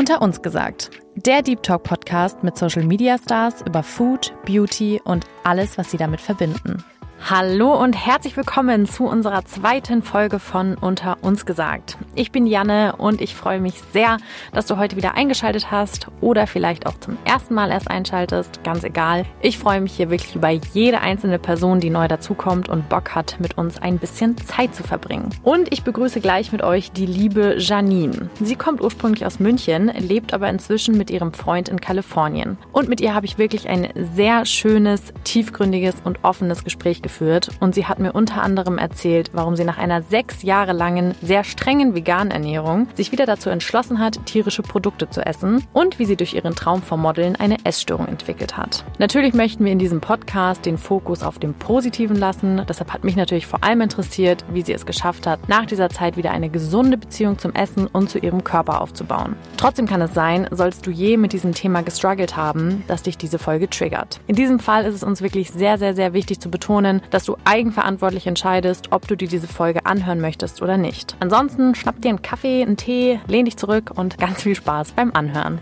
Unter 0.00 0.22
uns 0.22 0.40
gesagt, 0.40 0.88
der 1.14 1.42
Deep 1.42 1.62
Talk 1.62 1.82
Podcast 1.82 2.42
mit 2.42 2.56
Social 2.56 2.84
Media 2.84 3.18
Stars 3.18 3.60
über 3.66 3.82
Food, 3.82 4.32
Beauty 4.46 4.98
und 5.04 5.26
alles, 5.44 5.76
was 5.76 5.90
sie 5.90 5.98
damit 5.98 6.22
verbinden. 6.22 6.82
Hallo 7.28 7.80
und 7.80 7.92
herzlich 7.92 8.36
willkommen 8.36 8.86
zu 8.86 9.04
unserer 9.04 9.44
zweiten 9.44 10.02
Folge 10.02 10.40
von 10.40 10.74
Unter 10.74 11.18
uns 11.22 11.46
gesagt. 11.46 11.96
Ich 12.16 12.32
bin 12.32 12.44
Janne 12.44 12.96
und 12.96 13.20
ich 13.20 13.36
freue 13.36 13.60
mich 13.60 13.74
sehr, 13.92 14.16
dass 14.52 14.66
du 14.66 14.78
heute 14.78 14.96
wieder 14.96 15.14
eingeschaltet 15.14 15.70
hast 15.70 16.08
oder 16.20 16.48
vielleicht 16.48 16.86
auch 16.86 16.98
zum 16.98 17.18
ersten 17.24 17.54
Mal 17.54 17.70
erst 17.70 17.88
einschaltest. 17.88 18.64
Ganz 18.64 18.82
egal. 18.82 19.26
Ich 19.42 19.58
freue 19.58 19.80
mich 19.80 19.92
hier 19.92 20.10
wirklich 20.10 20.34
über 20.34 20.48
jede 20.48 21.02
einzelne 21.02 21.38
Person, 21.38 21.78
die 21.78 21.90
neu 21.90 22.08
dazukommt 22.08 22.68
und 22.68 22.88
Bock 22.88 23.14
hat, 23.14 23.36
mit 23.38 23.56
uns 23.56 23.80
ein 23.80 23.98
bisschen 23.98 24.36
Zeit 24.38 24.74
zu 24.74 24.82
verbringen. 24.82 25.28
Und 25.44 25.72
ich 25.72 25.84
begrüße 25.84 26.20
gleich 26.20 26.50
mit 26.50 26.62
euch 26.62 26.90
die 26.90 27.06
liebe 27.06 27.56
Janine. 27.58 28.30
Sie 28.40 28.56
kommt 28.56 28.80
ursprünglich 28.80 29.24
aus 29.24 29.38
München, 29.38 29.88
lebt 29.98 30.34
aber 30.34 30.48
inzwischen 30.48 30.98
mit 30.98 31.10
ihrem 31.10 31.32
Freund 31.32 31.68
in 31.68 31.80
Kalifornien. 31.80 32.58
Und 32.72 32.88
mit 32.88 33.00
ihr 33.00 33.14
habe 33.14 33.26
ich 33.26 33.38
wirklich 33.38 33.68
ein 33.68 33.88
sehr 34.16 34.46
schönes, 34.46 35.12
tiefgründiges 35.22 35.96
und 36.02 36.24
offenes 36.24 36.64
Gespräch 36.64 37.02
geführt 37.02 37.09
geführt 37.10 37.50
und 37.58 37.74
sie 37.74 37.86
hat 37.86 37.98
mir 37.98 38.12
unter 38.12 38.40
anderem 38.40 38.78
erzählt, 38.78 39.30
warum 39.32 39.56
sie 39.56 39.64
nach 39.64 39.78
einer 39.78 40.02
sechs 40.02 40.42
Jahre 40.42 40.72
langen, 40.72 41.14
sehr 41.20 41.42
strengen 41.42 41.96
veganen 41.96 42.30
Ernährung 42.30 42.86
sich 42.94 43.10
wieder 43.10 43.26
dazu 43.26 43.50
entschlossen 43.50 43.98
hat, 43.98 44.24
tierische 44.26 44.62
Produkte 44.62 45.10
zu 45.10 45.26
essen 45.26 45.64
und 45.72 45.98
wie 45.98 46.04
sie 46.04 46.14
durch 46.14 46.34
ihren 46.34 46.54
Traum 46.54 46.82
vom 46.82 47.00
Modeln 47.00 47.34
eine 47.34 47.64
Essstörung 47.64 48.06
entwickelt 48.06 48.56
hat. 48.56 48.84
Natürlich 48.98 49.34
möchten 49.34 49.64
wir 49.64 49.72
in 49.72 49.80
diesem 49.80 50.00
Podcast 50.00 50.64
den 50.66 50.78
Fokus 50.78 51.24
auf 51.24 51.40
dem 51.40 51.54
Positiven 51.54 52.14
lassen. 52.14 52.62
Deshalb 52.68 52.92
hat 52.92 53.02
mich 53.02 53.16
natürlich 53.16 53.46
vor 53.46 53.64
allem 53.64 53.80
interessiert, 53.80 54.44
wie 54.52 54.62
sie 54.62 54.72
es 54.72 54.86
geschafft 54.86 55.26
hat, 55.26 55.48
nach 55.48 55.66
dieser 55.66 55.88
Zeit 55.88 56.16
wieder 56.16 56.30
eine 56.30 56.48
gesunde 56.48 56.96
Beziehung 56.96 57.38
zum 57.38 57.54
Essen 57.54 57.88
und 57.88 58.08
zu 58.08 58.18
ihrem 58.18 58.44
Körper 58.44 58.80
aufzubauen. 58.80 59.34
Trotzdem 59.56 59.86
kann 59.86 60.00
es 60.00 60.14
sein, 60.14 60.46
sollst 60.52 60.86
du 60.86 60.92
je 60.92 61.16
mit 61.16 61.32
diesem 61.32 61.54
Thema 61.54 61.82
gestruggelt 61.82 62.36
haben, 62.36 62.84
dass 62.86 63.02
dich 63.02 63.18
diese 63.18 63.40
Folge 63.40 63.68
triggert. 63.68 64.20
In 64.28 64.36
diesem 64.36 64.60
Fall 64.60 64.84
ist 64.84 64.94
es 64.94 65.02
uns 65.02 65.22
wirklich 65.22 65.50
sehr, 65.50 65.76
sehr, 65.76 65.94
sehr 65.94 66.12
wichtig 66.12 66.38
zu 66.38 66.50
betonen, 66.50 66.99
dass 67.10 67.24
du 67.24 67.36
eigenverantwortlich 67.44 68.26
entscheidest, 68.26 68.92
ob 68.92 69.08
du 69.08 69.16
dir 69.16 69.28
diese 69.28 69.48
Folge 69.48 69.86
anhören 69.86 70.20
möchtest 70.20 70.62
oder 70.62 70.76
nicht. 70.76 71.16
Ansonsten 71.20 71.74
schnapp 71.74 72.00
dir 72.00 72.10
einen 72.10 72.22
Kaffee, 72.22 72.62
einen 72.62 72.76
Tee, 72.76 73.20
lehn 73.26 73.44
dich 73.44 73.56
zurück 73.56 73.92
und 73.94 74.18
ganz 74.18 74.42
viel 74.42 74.54
Spaß 74.54 74.92
beim 74.92 75.12
Anhören. 75.12 75.60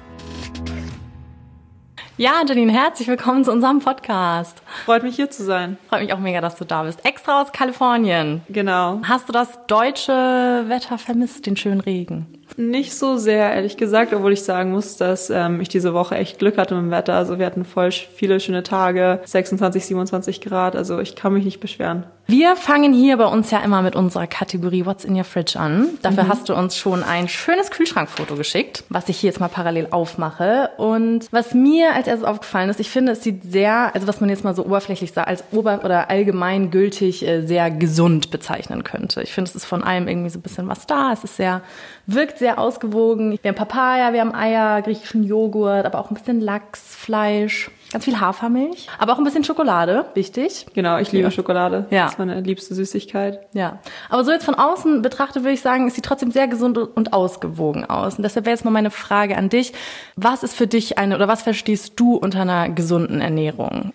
Ja, 2.16 2.42
Janine, 2.44 2.72
herzlich 2.72 3.06
willkommen 3.06 3.44
zu 3.44 3.52
unserem 3.52 3.78
Podcast. 3.78 4.60
Freut 4.84 5.04
mich 5.04 5.14
hier 5.14 5.30
zu 5.30 5.44
sein. 5.44 5.78
Freut 5.88 6.00
mich 6.02 6.12
auch 6.12 6.18
mega, 6.18 6.40
dass 6.40 6.56
du 6.56 6.64
da 6.64 6.82
bist. 6.82 7.04
Extra 7.04 7.40
aus 7.40 7.52
Kalifornien. 7.52 8.42
Genau. 8.48 9.00
Hast 9.04 9.28
du 9.28 9.32
das 9.32 9.64
deutsche 9.68 10.64
Wetter 10.66 10.98
vermisst, 10.98 11.46
den 11.46 11.56
schönen 11.56 11.80
Regen? 11.80 12.37
Nicht 12.56 12.94
so 12.94 13.16
sehr, 13.16 13.52
ehrlich 13.52 13.76
gesagt, 13.76 14.12
obwohl 14.12 14.32
ich 14.32 14.42
sagen 14.42 14.72
muss, 14.72 14.96
dass 14.96 15.30
ähm, 15.30 15.60
ich 15.60 15.68
diese 15.68 15.94
Woche 15.94 16.16
echt 16.16 16.38
Glück 16.38 16.58
hatte 16.58 16.74
mit 16.74 16.84
dem 16.84 16.90
Wetter. 16.90 17.14
Also 17.14 17.38
wir 17.38 17.46
hatten 17.46 17.64
voll 17.64 17.92
viele 17.92 18.40
schöne 18.40 18.62
Tage, 18.62 19.20
26, 19.24 19.86
27 19.86 20.40
Grad. 20.40 20.76
Also 20.76 20.98
ich 20.98 21.16
kann 21.16 21.32
mich 21.32 21.44
nicht 21.44 21.60
beschweren. 21.60 22.04
Wir 22.30 22.56
fangen 22.56 22.92
hier 22.92 23.16
bei 23.16 23.24
uns 23.24 23.50
ja 23.50 23.60
immer 23.60 23.80
mit 23.80 23.96
unserer 23.96 24.26
Kategorie 24.26 24.84
What's 24.84 25.02
in 25.02 25.16
your 25.16 25.24
fridge 25.24 25.58
an. 25.58 25.88
Dafür 26.02 26.24
mhm. 26.24 26.28
hast 26.28 26.50
du 26.50 26.54
uns 26.54 26.76
schon 26.76 27.02
ein 27.02 27.26
schönes 27.26 27.70
Kühlschrankfoto 27.70 28.36
geschickt, 28.36 28.84
was 28.90 29.08
ich 29.08 29.16
hier 29.16 29.28
jetzt 29.28 29.40
mal 29.40 29.48
parallel 29.48 29.88
aufmache. 29.92 30.68
Und 30.76 31.26
was 31.30 31.54
mir 31.54 31.94
als 31.94 32.06
erstes 32.06 32.28
aufgefallen 32.28 32.68
ist, 32.68 32.80
ich 32.80 32.90
finde, 32.90 33.12
es 33.12 33.22
sieht 33.22 33.50
sehr, 33.50 33.94
also 33.94 34.06
was 34.06 34.20
man 34.20 34.28
jetzt 34.28 34.44
mal 34.44 34.54
so 34.54 34.66
oberflächlich 34.66 35.12
sagt, 35.12 35.26
als 35.26 35.42
ober- 35.52 35.80
oder 35.84 36.10
allgemein 36.10 36.70
gültig 36.70 37.26
äh, 37.26 37.46
sehr 37.46 37.70
gesund 37.70 38.30
bezeichnen 38.30 38.84
könnte. 38.84 39.22
Ich 39.22 39.32
finde, 39.32 39.48
es 39.48 39.56
ist 39.56 39.64
von 39.64 39.82
allem 39.82 40.06
irgendwie 40.06 40.28
so 40.28 40.38
ein 40.38 40.42
bisschen 40.42 40.68
was 40.68 40.86
da. 40.86 41.14
Es 41.14 41.24
ist 41.24 41.36
sehr, 41.36 41.62
wirkt 42.08 42.38
sehr 42.38 42.58
ausgewogen. 42.58 43.38
Wir 43.42 43.50
haben 43.50 43.56
Papaya, 43.56 44.12
wir 44.12 44.22
haben 44.22 44.34
Eier, 44.34 44.80
griechischen 44.82 45.22
Joghurt, 45.22 45.84
aber 45.84 46.00
auch 46.00 46.10
ein 46.10 46.14
bisschen 46.14 46.40
Lachs, 46.40 46.96
Fleisch. 46.96 47.70
Ganz 47.92 48.04
viel 48.04 48.20
Hafermilch, 48.20 48.88
aber 48.98 49.12
auch 49.12 49.18
ein 49.18 49.24
bisschen 49.24 49.44
Schokolade, 49.44 50.06
wichtig. 50.14 50.66
Genau, 50.74 50.98
ich 50.98 51.12
liebe 51.12 51.24
ja. 51.24 51.30
Schokolade. 51.30 51.86
Ja. 51.90 52.04
Das 52.04 52.12
ist 52.12 52.18
meine 52.18 52.40
liebste 52.40 52.74
Süßigkeit. 52.74 53.46
Ja. 53.52 53.78
Aber 54.10 54.24
so 54.24 54.30
jetzt 54.30 54.44
von 54.44 54.54
außen 54.54 55.00
betrachtet 55.00 55.42
würde 55.42 55.54
ich 55.54 55.62
sagen, 55.62 55.86
es 55.86 55.94
sieht 55.94 56.04
trotzdem 56.04 56.30
sehr 56.30 56.48
gesund 56.48 56.76
und 56.76 57.12
ausgewogen 57.12 57.84
aus. 57.86 58.16
Und 58.16 58.24
deshalb 58.24 58.46
wäre 58.46 58.54
jetzt 58.54 58.64
mal 58.64 58.70
meine 58.70 58.90
Frage 58.90 59.36
an 59.36 59.48
dich. 59.48 59.72
Was 60.16 60.42
ist 60.42 60.54
für 60.54 60.66
dich 60.66 60.98
eine, 60.98 61.14
oder 61.14 61.28
was 61.28 61.42
verstehst 61.42 61.94
du 61.96 62.14
unter 62.14 62.42
einer 62.42 62.68
gesunden 62.68 63.20
Ernährung? 63.20 63.92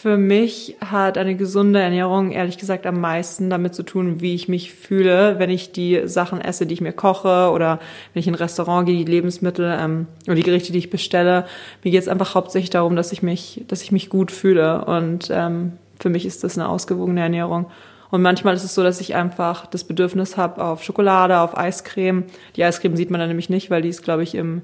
Für 0.00 0.16
mich 0.16 0.76
hat 0.80 1.18
eine 1.18 1.34
gesunde 1.34 1.80
Ernährung 1.80 2.30
ehrlich 2.30 2.56
gesagt 2.56 2.86
am 2.86 3.00
meisten 3.00 3.50
damit 3.50 3.74
zu 3.74 3.82
tun, 3.82 4.20
wie 4.20 4.36
ich 4.36 4.46
mich 4.46 4.72
fühle, 4.72 5.40
wenn 5.40 5.50
ich 5.50 5.72
die 5.72 6.02
Sachen 6.04 6.40
esse, 6.40 6.66
die 6.66 6.74
ich 6.74 6.80
mir 6.80 6.92
koche 6.92 7.50
oder 7.50 7.80
wenn 8.12 8.20
ich 8.20 8.28
in 8.28 8.34
ein 8.34 8.38
Restaurant 8.38 8.86
gehe, 8.86 9.04
die 9.04 9.10
Lebensmittel 9.10 9.76
ähm, 9.76 10.06
oder 10.26 10.36
die 10.36 10.44
Gerichte, 10.44 10.70
die 10.70 10.78
ich 10.78 10.90
bestelle. 10.90 11.46
Mir 11.82 11.90
geht 11.90 12.00
es 12.00 12.06
einfach 12.06 12.36
hauptsächlich 12.36 12.70
darum, 12.70 12.94
dass 12.94 13.10
ich 13.10 13.24
mich, 13.24 13.64
dass 13.66 13.82
ich 13.82 13.90
mich 13.90 14.08
gut 14.08 14.30
fühle 14.30 14.84
und 14.84 15.30
ähm, 15.32 15.72
für 15.98 16.10
mich 16.10 16.26
ist 16.26 16.44
das 16.44 16.56
eine 16.56 16.68
ausgewogene 16.68 17.20
Ernährung. 17.20 17.66
Und 18.12 18.22
manchmal 18.22 18.54
ist 18.54 18.62
es 18.62 18.76
so, 18.76 18.84
dass 18.84 19.00
ich 19.00 19.16
einfach 19.16 19.66
das 19.66 19.82
Bedürfnis 19.82 20.36
habe 20.36 20.62
auf 20.62 20.84
Schokolade, 20.84 21.40
auf 21.40 21.58
Eiscreme. 21.58 22.22
Die 22.54 22.62
Eiscreme 22.62 22.96
sieht 22.96 23.10
man 23.10 23.18
dann 23.18 23.30
nämlich 23.30 23.50
nicht, 23.50 23.68
weil 23.68 23.82
die 23.82 23.88
ist, 23.88 24.04
glaube 24.04 24.22
ich, 24.22 24.36
im 24.36 24.62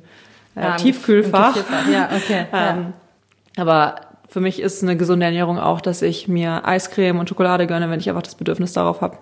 äh, 0.55 0.77
Tiefkühlfach. 0.77 1.57
Im 1.57 1.63
Tiefkühlfach. 1.65 1.93
Ja, 1.93 2.09
okay. 2.15 2.47
ähm, 2.53 2.93
ja. 3.57 3.63
Aber 3.63 3.97
für 4.35 4.41
mich 4.41 4.61
ist 4.61 4.83
eine 4.83 4.97
gesunde 4.97 5.27
Ernährung 5.27 5.61
auch, 5.61 5.81
dass 5.81 6.03
ich 6.03 6.27
mir 6.27 6.67
Eiscreme 6.67 7.21
und 7.21 7.29
Schokolade 7.29 7.69
gönne, 7.69 7.89
wenn 7.89 8.01
ich 8.01 8.09
einfach 8.09 8.25
das 8.25 8.35
Bedürfnis 8.35 8.73
darauf 8.73 9.01
habe. 9.01 9.17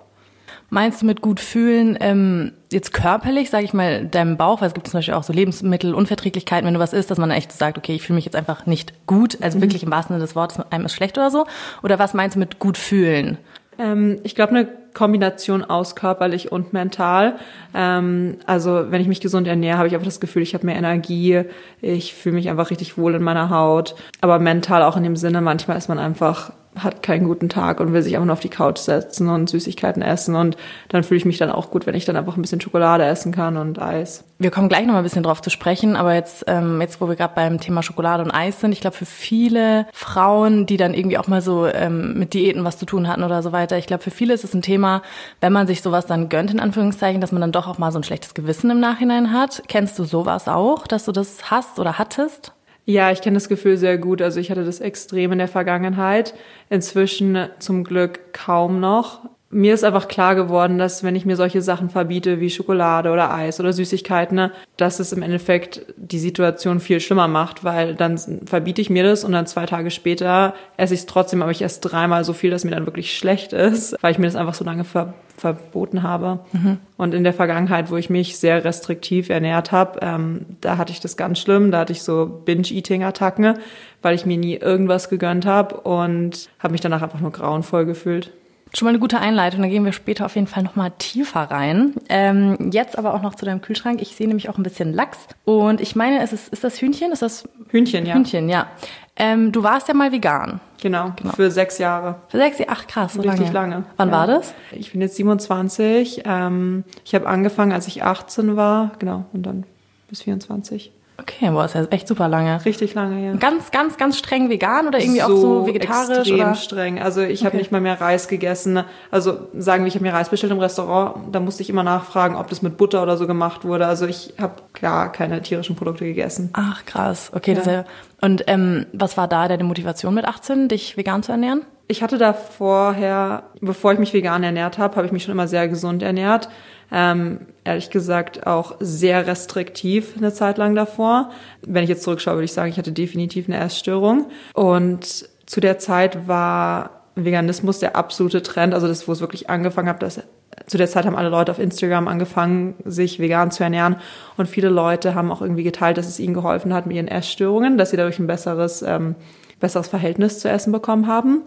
Meinst 0.70 1.02
du 1.02 1.06
mit 1.06 1.20
gut 1.20 1.38
fühlen 1.38 1.98
ähm, 2.00 2.52
jetzt 2.72 2.94
körperlich, 2.94 3.50
sage 3.50 3.66
ich 3.66 3.74
mal, 3.74 4.06
deinem 4.06 4.38
Bauch, 4.38 4.62
weil 4.62 4.68
es 4.68 4.74
gibt 4.74 4.88
zum 4.88 4.96
Beispiel 4.96 5.12
auch 5.12 5.22
so 5.22 5.34
Lebensmittelunverträglichkeiten, 5.34 6.66
wenn 6.66 6.72
du 6.72 6.80
was 6.80 6.94
isst, 6.94 7.10
dass 7.10 7.18
man 7.18 7.30
echt 7.30 7.52
sagt, 7.52 7.76
okay, 7.76 7.94
ich 7.94 8.00
fühle 8.00 8.14
mich 8.14 8.24
jetzt 8.24 8.36
einfach 8.36 8.64
nicht 8.64 9.06
gut, 9.06 9.36
also 9.42 9.58
mhm. 9.58 9.62
wirklich 9.64 9.82
im 9.82 9.90
wahrsten 9.90 10.14
Sinne 10.14 10.24
des 10.24 10.34
Wortes, 10.34 10.60
einem 10.70 10.86
ist 10.86 10.94
schlecht 10.94 11.18
oder 11.18 11.30
so? 11.30 11.44
Oder 11.82 11.98
was 11.98 12.14
meinst 12.14 12.36
du 12.36 12.38
mit 12.38 12.58
gut 12.58 12.78
fühlen? 12.78 13.36
Ähm, 13.78 14.18
ich 14.22 14.34
glaube, 14.34 14.50
eine 14.50 14.68
Kombination 14.94 15.64
aus 15.64 15.96
körperlich 15.96 16.52
und 16.52 16.72
mental. 16.72 17.36
Ähm, 17.74 18.36
also 18.46 18.90
wenn 18.90 19.00
ich 19.00 19.08
mich 19.08 19.20
gesund 19.20 19.46
ernähre, 19.46 19.78
habe 19.78 19.88
ich 19.88 19.94
einfach 19.94 20.06
das 20.06 20.20
Gefühl, 20.20 20.42
ich 20.42 20.54
habe 20.54 20.66
mehr 20.66 20.76
Energie, 20.76 21.42
ich 21.80 22.14
fühle 22.14 22.34
mich 22.34 22.50
einfach 22.50 22.70
richtig 22.70 22.98
wohl 22.98 23.14
in 23.14 23.22
meiner 23.22 23.50
Haut. 23.50 23.94
Aber 24.20 24.38
mental 24.38 24.82
auch 24.82 24.96
in 24.96 25.02
dem 25.02 25.16
Sinne, 25.16 25.40
manchmal 25.40 25.78
ist 25.78 25.88
man 25.88 25.98
einfach 25.98 26.52
hat 26.78 27.02
keinen 27.02 27.26
guten 27.26 27.48
Tag 27.48 27.80
und 27.80 27.92
will 27.92 28.02
sich 28.02 28.14
einfach 28.14 28.26
nur 28.26 28.32
auf 28.32 28.40
die 28.40 28.48
Couch 28.48 28.78
setzen 28.78 29.28
und 29.28 29.50
Süßigkeiten 29.50 30.00
essen 30.00 30.34
und 30.34 30.56
dann 30.88 31.04
fühle 31.04 31.18
ich 31.18 31.24
mich 31.24 31.36
dann 31.36 31.50
auch 31.50 31.70
gut, 31.70 31.86
wenn 31.86 31.94
ich 31.94 32.06
dann 32.06 32.16
einfach 32.16 32.36
ein 32.36 32.42
bisschen 32.42 32.60
Schokolade 32.60 33.04
essen 33.04 33.32
kann 33.32 33.56
und 33.56 33.80
Eis. 33.80 34.24
Wir 34.38 34.50
kommen 34.50 34.68
gleich 34.68 34.86
noch 34.86 34.92
mal 34.92 35.00
ein 35.00 35.04
bisschen 35.04 35.22
drauf 35.22 35.42
zu 35.42 35.50
sprechen, 35.50 35.96
aber 35.96 36.14
jetzt, 36.14 36.44
ähm, 36.46 36.80
jetzt 36.80 37.00
wo 37.00 37.08
wir 37.08 37.16
gerade 37.16 37.34
beim 37.34 37.60
Thema 37.60 37.82
Schokolade 37.82 38.22
und 38.22 38.30
Eis 38.30 38.60
sind, 38.60 38.72
ich 38.72 38.80
glaube 38.80 38.96
für 38.96 39.04
viele 39.06 39.86
Frauen, 39.92 40.64
die 40.64 40.78
dann 40.78 40.94
irgendwie 40.94 41.18
auch 41.18 41.28
mal 41.28 41.42
so 41.42 41.66
ähm, 41.66 42.18
mit 42.18 42.32
Diäten 42.32 42.64
was 42.64 42.78
zu 42.78 42.86
tun 42.86 43.06
hatten 43.06 43.22
oder 43.22 43.42
so 43.42 43.52
weiter, 43.52 43.76
ich 43.76 43.86
glaube 43.86 44.02
für 44.02 44.10
viele 44.10 44.32
ist 44.32 44.44
es 44.44 44.54
ein 44.54 44.62
Thema, 44.62 45.02
wenn 45.40 45.52
man 45.52 45.66
sich 45.66 45.82
sowas 45.82 46.06
dann 46.06 46.30
gönnt 46.30 46.50
in 46.50 46.60
Anführungszeichen, 46.60 47.20
dass 47.20 47.32
man 47.32 47.42
dann 47.42 47.52
doch 47.52 47.68
auch 47.68 47.78
mal 47.78 47.92
so 47.92 47.98
ein 47.98 48.04
schlechtes 48.04 48.34
Gewissen 48.34 48.70
im 48.70 48.80
Nachhinein 48.80 49.32
hat. 49.32 49.62
Kennst 49.68 49.98
du 49.98 50.04
sowas 50.04 50.48
auch, 50.48 50.86
dass 50.86 51.04
du 51.04 51.12
das 51.12 51.50
hast 51.50 51.78
oder 51.78 51.98
hattest? 51.98 52.52
Ja, 52.84 53.12
ich 53.12 53.20
kenne 53.20 53.34
das 53.34 53.48
Gefühl 53.48 53.76
sehr 53.76 53.96
gut. 53.96 54.20
Also 54.20 54.40
ich 54.40 54.50
hatte 54.50 54.64
das 54.64 54.80
extrem 54.80 55.32
in 55.32 55.38
der 55.38 55.48
Vergangenheit. 55.48 56.34
Inzwischen 56.68 57.48
zum 57.58 57.84
Glück 57.84 58.32
kaum 58.32 58.80
noch 58.80 59.28
mir 59.52 59.74
ist 59.74 59.84
einfach 59.84 60.08
klar 60.08 60.34
geworden, 60.34 60.78
dass 60.78 61.04
wenn 61.04 61.14
ich 61.14 61.26
mir 61.26 61.36
solche 61.36 61.60
Sachen 61.60 61.90
verbiete 61.90 62.40
wie 62.40 62.48
Schokolade 62.48 63.10
oder 63.10 63.32
Eis 63.32 63.60
oder 63.60 63.74
Süßigkeiten, 63.74 64.34
ne, 64.34 64.50
dass 64.78 64.98
es 64.98 65.12
im 65.12 65.20
Endeffekt 65.22 65.84
die 65.96 66.18
Situation 66.18 66.80
viel 66.80 67.00
schlimmer 67.00 67.28
macht, 67.28 67.62
weil 67.62 67.94
dann 67.94 68.18
verbiete 68.46 68.80
ich 68.80 68.88
mir 68.88 69.02
das 69.02 69.24
und 69.24 69.32
dann 69.32 69.46
zwei 69.46 69.66
Tage 69.66 69.90
später 69.90 70.54
esse 70.78 70.94
ich 70.94 71.00
es 71.00 71.06
trotzdem, 71.06 71.42
aber 71.42 71.50
ich 71.50 71.60
esse 71.60 71.82
dreimal 71.82 72.24
so 72.24 72.32
viel, 72.32 72.50
dass 72.50 72.64
mir 72.64 72.70
dann 72.70 72.86
wirklich 72.86 73.16
schlecht 73.16 73.52
ist, 73.52 73.94
weil 74.00 74.12
ich 74.12 74.18
mir 74.18 74.26
das 74.26 74.36
einfach 74.36 74.54
so 74.54 74.64
lange 74.64 74.84
ver 74.84 75.14
verboten 75.36 76.02
habe. 76.04 76.40
Mhm. 76.52 76.78
Und 76.96 77.14
in 77.14 77.24
der 77.24 77.32
Vergangenheit, 77.32 77.90
wo 77.90 77.96
ich 77.96 78.10
mich 78.10 78.38
sehr 78.38 78.64
restriktiv 78.64 79.28
ernährt 79.28 79.72
habe, 79.72 79.98
ähm, 80.00 80.46
da 80.60 80.76
hatte 80.76 80.92
ich 80.92 81.00
das 81.00 81.16
ganz 81.16 81.40
schlimm. 81.40 81.72
Da 81.72 81.80
hatte 81.80 81.92
ich 81.92 82.02
so 82.02 82.42
Binge-Eating-Attacken, 82.44 83.54
weil 84.02 84.14
ich 84.14 84.24
mir 84.24 84.36
nie 84.36 84.56
irgendwas 84.56 85.08
gegönnt 85.08 85.44
habe 85.44 85.80
und 85.80 86.48
habe 86.60 86.72
mich 86.72 86.80
danach 86.80 87.02
einfach 87.02 87.18
nur 87.18 87.32
grauenvoll 87.32 87.86
gefühlt. 87.86 88.30
Schon 88.74 88.86
mal 88.86 88.90
eine 88.90 89.00
gute 89.00 89.18
Einleitung, 89.18 89.60
da 89.60 89.68
gehen 89.68 89.84
wir 89.84 89.92
später 89.92 90.24
auf 90.24 90.34
jeden 90.34 90.46
Fall 90.46 90.62
noch 90.62 90.76
mal 90.76 90.90
tiefer 90.98 91.42
rein. 91.42 91.94
Ähm, 92.08 92.70
jetzt 92.72 92.96
aber 92.96 93.12
auch 93.12 93.20
noch 93.20 93.34
zu 93.34 93.44
deinem 93.44 93.60
Kühlschrank. 93.60 94.00
Ich 94.00 94.16
sehe 94.16 94.26
nämlich 94.26 94.48
auch 94.48 94.56
ein 94.56 94.62
bisschen 94.62 94.94
Lachs. 94.94 95.18
Und 95.44 95.82
ich 95.82 95.94
meine, 95.94 96.22
ist, 96.22 96.32
es, 96.32 96.48
ist 96.48 96.64
das 96.64 96.80
Hühnchen? 96.80 97.12
Ist 97.12 97.20
das 97.20 97.44
Hühnchen, 97.68 98.06
ja. 98.06 98.14
Hühnchen, 98.14 98.48
ja. 98.48 98.68
Ähm, 99.16 99.52
du 99.52 99.62
warst 99.62 99.88
ja 99.88 99.94
mal 99.94 100.10
vegan. 100.10 100.60
Genau, 100.80 101.12
genau. 101.16 101.32
für 101.34 101.50
sechs 101.50 101.76
Jahre. 101.76 102.16
Für 102.28 102.38
sechs 102.38 102.58
Jahre? 102.58 102.72
Ach 102.72 102.86
krass, 102.86 103.12
so 103.12 103.20
Richtig 103.20 103.52
lange. 103.52 103.74
lange. 103.74 103.84
Wann 103.98 104.08
ja. 104.08 104.14
war 104.14 104.26
das? 104.26 104.54
Ich 104.72 104.92
bin 104.92 105.02
jetzt 105.02 105.16
27. 105.16 106.22
Ähm, 106.24 106.84
ich 107.04 107.14
habe 107.14 107.28
angefangen, 107.28 107.72
als 107.72 107.86
ich 107.86 108.02
18 108.02 108.56
war, 108.56 108.92
genau, 108.98 109.26
und 109.34 109.44
dann 109.44 109.64
bis 110.08 110.22
24. 110.22 110.92
Okay, 111.22 111.50
boah, 111.50 111.64
ist 111.64 111.74
ja 111.74 111.84
echt 111.90 112.08
super 112.08 112.28
lange. 112.28 112.64
Richtig 112.64 112.94
lange, 112.94 113.24
ja. 113.24 113.36
Ganz, 113.36 113.70
ganz, 113.70 113.96
ganz 113.96 114.18
streng 114.18 114.50
vegan 114.50 114.88
oder 114.88 114.98
irgendwie 114.98 115.20
so 115.20 115.26
auch 115.26 115.36
so 115.36 115.66
vegetarisch? 115.66 116.18
Extrem 116.18 116.40
oder? 116.40 116.54
streng. 116.54 117.00
Also 117.00 117.20
ich 117.20 117.40
okay. 117.40 117.46
habe 117.46 117.56
nicht 117.58 117.70
mal 117.70 117.80
mehr 117.80 118.00
Reis 118.00 118.26
gegessen. 118.26 118.82
Also 119.10 119.38
sagen 119.56 119.84
wir, 119.84 119.88
ich 119.88 119.94
habe 119.94 120.04
mir 120.04 120.12
Reis 120.12 120.30
bestellt 120.30 120.52
im 120.52 120.58
Restaurant, 120.58 121.32
da 121.32 121.38
musste 121.38 121.62
ich 121.62 121.70
immer 121.70 121.84
nachfragen, 121.84 122.34
ob 122.34 122.48
das 122.48 122.60
mit 122.60 122.76
Butter 122.76 123.02
oder 123.02 123.16
so 123.16 123.28
gemacht 123.28 123.64
wurde. 123.64 123.86
Also 123.86 124.06
ich 124.06 124.34
habe 124.40 124.54
gar 124.80 125.12
keine 125.12 125.40
tierischen 125.42 125.76
Produkte 125.76 126.04
gegessen. 126.04 126.50
Ach 126.54 126.84
krass, 126.84 127.30
okay. 127.34 127.52
Ja. 127.52 127.58
Das 127.58 127.66
ja, 127.66 127.84
und 128.20 128.44
ähm, 128.46 128.86
was 128.92 129.16
war 129.16 129.28
da 129.28 129.46
deine 129.48 129.64
Motivation 129.64 130.14
mit 130.14 130.24
18, 130.24 130.68
dich 130.68 130.96
vegan 130.96 131.22
zu 131.22 131.32
ernähren? 131.32 131.62
Ich 131.88 132.02
hatte 132.02 132.18
da 132.18 132.32
vorher, 132.32 133.42
bevor 133.60 133.92
ich 133.92 133.98
mich 133.98 134.14
vegan 134.14 134.42
ernährt 134.42 134.78
habe, 134.78 134.96
habe 134.96 135.06
ich 135.06 135.12
mich 135.12 135.24
schon 135.24 135.32
immer 135.32 135.48
sehr 135.48 135.68
gesund 135.68 136.02
ernährt. 136.02 136.48
Ähm, 136.92 137.46
ehrlich 137.64 137.90
gesagt 137.90 138.46
auch 138.46 138.76
sehr 138.78 139.26
restriktiv 139.26 140.14
eine 140.16 140.32
Zeit 140.32 140.58
lang 140.58 140.74
davor. 140.74 141.30
Wenn 141.62 141.84
ich 141.84 141.88
jetzt 141.88 142.02
zurückschaue, 142.02 142.34
würde 142.34 142.44
ich 142.44 142.52
sagen, 142.52 142.70
ich 142.70 142.78
hatte 142.78 142.92
definitiv 142.92 143.48
eine 143.48 143.58
Essstörung. 143.58 144.26
Und 144.52 145.28
zu 145.46 145.60
der 145.60 145.78
Zeit 145.78 146.28
war 146.28 147.02
Veganismus 147.14 147.78
der 147.78 147.96
absolute 147.96 148.42
Trend, 148.42 148.74
also 148.74 148.86
das, 148.88 149.06
wo 149.08 149.12
es 149.12 149.20
wirklich 149.20 149.50
angefangen 149.50 149.88
hat, 149.88 150.02
dass 150.02 150.20
zu 150.66 150.76
der 150.76 150.88
Zeit 150.88 151.06
haben 151.06 151.16
alle 151.16 151.28
Leute 151.28 151.50
auf 151.50 151.58
Instagram 151.58 152.08
angefangen, 152.08 152.74
sich 152.84 153.18
vegan 153.18 153.50
zu 153.50 153.64
ernähren 153.64 153.96
und 154.36 154.48
viele 154.48 154.68
Leute 154.68 155.14
haben 155.14 155.30
auch 155.32 155.40
irgendwie 155.40 155.62
geteilt, 155.62 155.98
dass 155.98 156.08
es 156.08 156.20
ihnen 156.20 156.34
geholfen 156.34 156.74
hat 156.74 156.86
mit 156.86 156.96
ihren 156.96 157.08
Essstörungen, 157.08 157.78
dass 157.78 157.90
sie 157.90 157.96
dadurch 157.96 158.18
ein 158.18 158.26
besseres, 158.26 158.82
ähm, 158.82 159.14
besseres 159.60 159.88
Verhältnis 159.88 160.40
zu 160.40 160.48
Essen 160.48 160.72
bekommen 160.72 161.06
haben. 161.06 161.42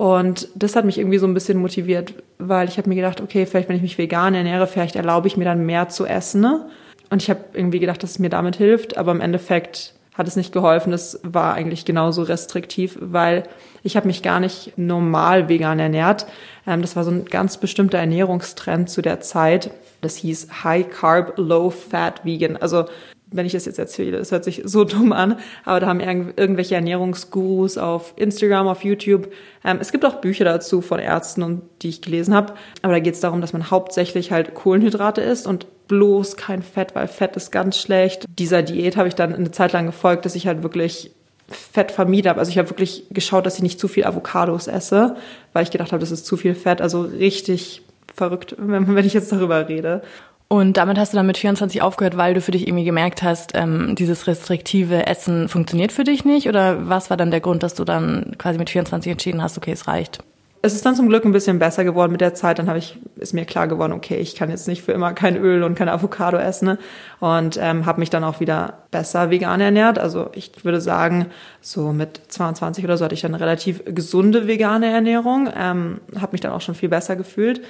Und 0.00 0.48
das 0.54 0.76
hat 0.76 0.86
mich 0.86 0.96
irgendwie 0.96 1.18
so 1.18 1.26
ein 1.26 1.34
bisschen 1.34 1.58
motiviert, 1.58 2.14
weil 2.38 2.70
ich 2.70 2.78
habe 2.78 2.88
mir 2.88 2.94
gedacht, 2.94 3.20
okay, 3.20 3.44
vielleicht 3.44 3.68
wenn 3.68 3.76
ich 3.76 3.82
mich 3.82 3.98
vegan 3.98 4.32
ernähre, 4.32 4.66
vielleicht 4.66 4.96
erlaube 4.96 5.28
ich 5.28 5.36
mir 5.36 5.44
dann 5.44 5.66
mehr 5.66 5.90
zu 5.90 6.06
essen. 6.06 6.40
Ne? 6.40 6.70
Und 7.10 7.20
ich 7.20 7.28
habe 7.28 7.40
irgendwie 7.52 7.80
gedacht, 7.80 8.02
dass 8.02 8.12
es 8.12 8.18
mir 8.18 8.30
damit 8.30 8.56
hilft, 8.56 8.96
aber 8.96 9.12
im 9.12 9.20
Endeffekt 9.20 9.92
hat 10.14 10.26
es 10.26 10.36
nicht 10.36 10.54
geholfen. 10.54 10.94
Es 10.94 11.20
war 11.22 11.52
eigentlich 11.52 11.84
genauso 11.84 12.22
restriktiv, 12.22 12.96
weil 12.98 13.42
ich 13.82 13.94
habe 13.94 14.06
mich 14.06 14.22
gar 14.22 14.40
nicht 14.40 14.72
normal 14.78 15.50
vegan 15.50 15.78
ernährt. 15.78 16.24
Ähm, 16.66 16.80
das 16.80 16.96
war 16.96 17.04
so 17.04 17.10
ein 17.10 17.26
ganz 17.26 17.58
bestimmter 17.58 17.98
Ernährungstrend 17.98 18.88
zu 18.88 19.02
der 19.02 19.20
Zeit. 19.20 19.70
Das 20.00 20.16
hieß 20.16 20.64
High 20.64 20.88
Carb, 20.88 21.34
Low 21.36 21.68
Fat 21.68 22.24
Vegan. 22.24 22.56
Also 22.56 22.86
wenn 23.32 23.46
ich 23.46 23.52
das 23.52 23.64
jetzt 23.64 23.78
erzähle, 23.78 24.18
das 24.18 24.32
hört 24.32 24.44
sich 24.44 24.62
so 24.64 24.84
dumm 24.84 25.12
an, 25.12 25.38
aber 25.64 25.80
da 25.80 25.86
haben 25.86 26.00
irgendwelche 26.00 26.74
Ernährungsgurus 26.74 27.78
auf 27.78 28.12
Instagram, 28.16 28.68
auf 28.68 28.84
YouTube. 28.84 29.32
Ähm, 29.64 29.78
es 29.80 29.92
gibt 29.92 30.04
auch 30.04 30.20
Bücher 30.20 30.44
dazu 30.44 30.80
von 30.80 30.98
Ärzten, 30.98 31.42
und 31.42 31.62
die 31.82 31.88
ich 31.88 32.02
gelesen 32.02 32.34
habe, 32.34 32.54
aber 32.82 32.94
da 32.94 32.98
geht 33.00 33.14
es 33.14 33.20
darum, 33.20 33.40
dass 33.40 33.52
man 33.52 33.70
hauptsächlich 33.70 34.32
halt 34.32 34.54
Kohlenhydrate 34.54 35.20
isst 35.20 35.46
und 35.46 35.66
bloß 35.88 36.36
kein 36.36 36.62
Fett, 36.62 36.94
weil 36.94 37.08
Fett 37.08 37.36
ist 37.36 37.50
ganz 37.50 37.76
schlecht. 37.76 38.24
Dieser 38.38 38.62
Diät 38.62 38.96
habe 38.96 39.08
ich 39.08 39.16
dann 39.16 39.34
eine 39.34 39.50
Zeit 39.50 39.72
lang 39.72 39.86
gefolgt, 39.86 40.24
dass 40.24 40.36
ich 40.36 40.46
halt 40.46 40.62
wirklich 40.62 41.10
Fett 41.48 41.90
vermieden 41.90 42.28
habe. 42.28 42.38
Also 42.38 42.50
ich 42.50 42.58
habe 42.58 42.70
wirklich 42.70 43.06
geschaut, 43.10 43.44
dass 43.44 43.56
ich 43.56 43.62
nicht 43.62 43.80
zu 43.80 43.88
viel 43.88 44.04
Avocados 44.04 44.68
esse, 44.68 45.16
weil 45.52 45.64
ich 45.64 45.72
gedacht 45.72 45.90
habe, 45.92 46.00
das 46.00 46.12
ist 46.12 46.26
zu 46.26 46.36
viel 46.36 46.54
Fett. 46.54 46.80
Also 46.80 47.02
richtig 47.02 47.82
verrückt, 48.14 48.54
wenn, 48.58 48.94
wenn 48.94 49.04
ich 49.04 49.14
jetzt 49.14 49.32
darüber 49.32 49.68
rede. 49.68 50.02
Und 50.52 50.78
damit 50.78 50.98
hast 50.98 51.12
du 51.12 51.16
dann 51.16 51.28
mit 51.28 51.38
24 51.38 51.80
aufgehört, 51.80 52.16
weil 52.16 52.34
du 52.34 52.40
für 52.40 52.50
dich 52.50 52.66
irgendwie 52.66 52.82
gemerkt 52.82 53.22
hast, 53.22 53.52
ähm, 53.54 53.94
dieses 53.94 54.26
restriktive 54.26 55.06
Essen 55.06 55.48
funktioniert 55.48 55.92
für 55.92 56.02
dich 56.02 56.24
nicht? 56.24 56.48
Oder 56.48 56.88
was 56.88 57.08
war 57.08 57.16
dann 57.16 57.30
der 57.30 57.40
Grund, 57.40 57.62
dass 57.62 57.74
du 57.74 57.84
dann 57.84 58.34
quasi 58.36 58.58
mit 58.58 58.68
24 58.68 59.12
entschieden 59.12 59.42
hast, 59.42 59.56
okay, 59.56 59.70
es 59.70 59.86
reicht? 59.86 60.18
Es 60.62 60.74
ist 60.74 60.84
dann 60.84 60.96
zum 60.96 61.08
Glück 61.08 61.24
ein 61.24 61.30
bisschen 61.30 61.60
besser 61.60 61.84
geworden 61.84 62.10
mit 62.10 62.20
der 62.20 62.34
Zeit. 62.34 62.58
Dann 62.58 62.66
habe 62.66 62.80
ich 62.80 62.98
ist 63.16 63.32
mir 63.32 63.44
klar 63.44 63.68
geworden, 63.68 63.92
okay, 63.92 64.16
ich 64.16 64.34
kann 64.34 64.50
jetzt 64.50 64.66
nicht 64.66 64.82
für 64.82 64.90
immer 64.90 65.12
kein 65.12 65.36
Öl 65.36 65.62
und 65.62 65.76
keine 65.76 65.92
Avocado 65.92 66.36
essen 66.36 66.66
ne? 66.66 66.78
und 67.20 67.56
ähm, 67.62 67.86
habe 67.86 68.00
mich 68.00 68.10
dann 68.10 68.24
auch 68.24 68.40
wieder 68.40 68.80
besser 68.90 69.30
vegan 69.30 69.60
ernährt. 69.60 70.00
Also 70.00 70.30
ich 70.34 70.64
würde 70.64 70.80
sagen, 70.80 71.26
so 71.60 71.92
mit 71.92 72.22
22 72.26 72.84
oder 72.84 72.96
so 72.96 73.04
hatte 73.04 73.14
ich 73.14 73.20
dann 73.20 73.34
eine 73.34 73.42
relativ 73.42 73.84
gesunde 73.84 74.48
vegane 74.48 74.90
Ernährung, 74.90 75.48
ähm, 75.56 76.00
habe 76.20 76.32
mich 76.32 76.40
dann 76.40 76.52
auch 76.52 76.60
schon 76.60 76.74
viel 76.74 76.88
besser 76.88 77.14
gefühlt. 77.14 77.60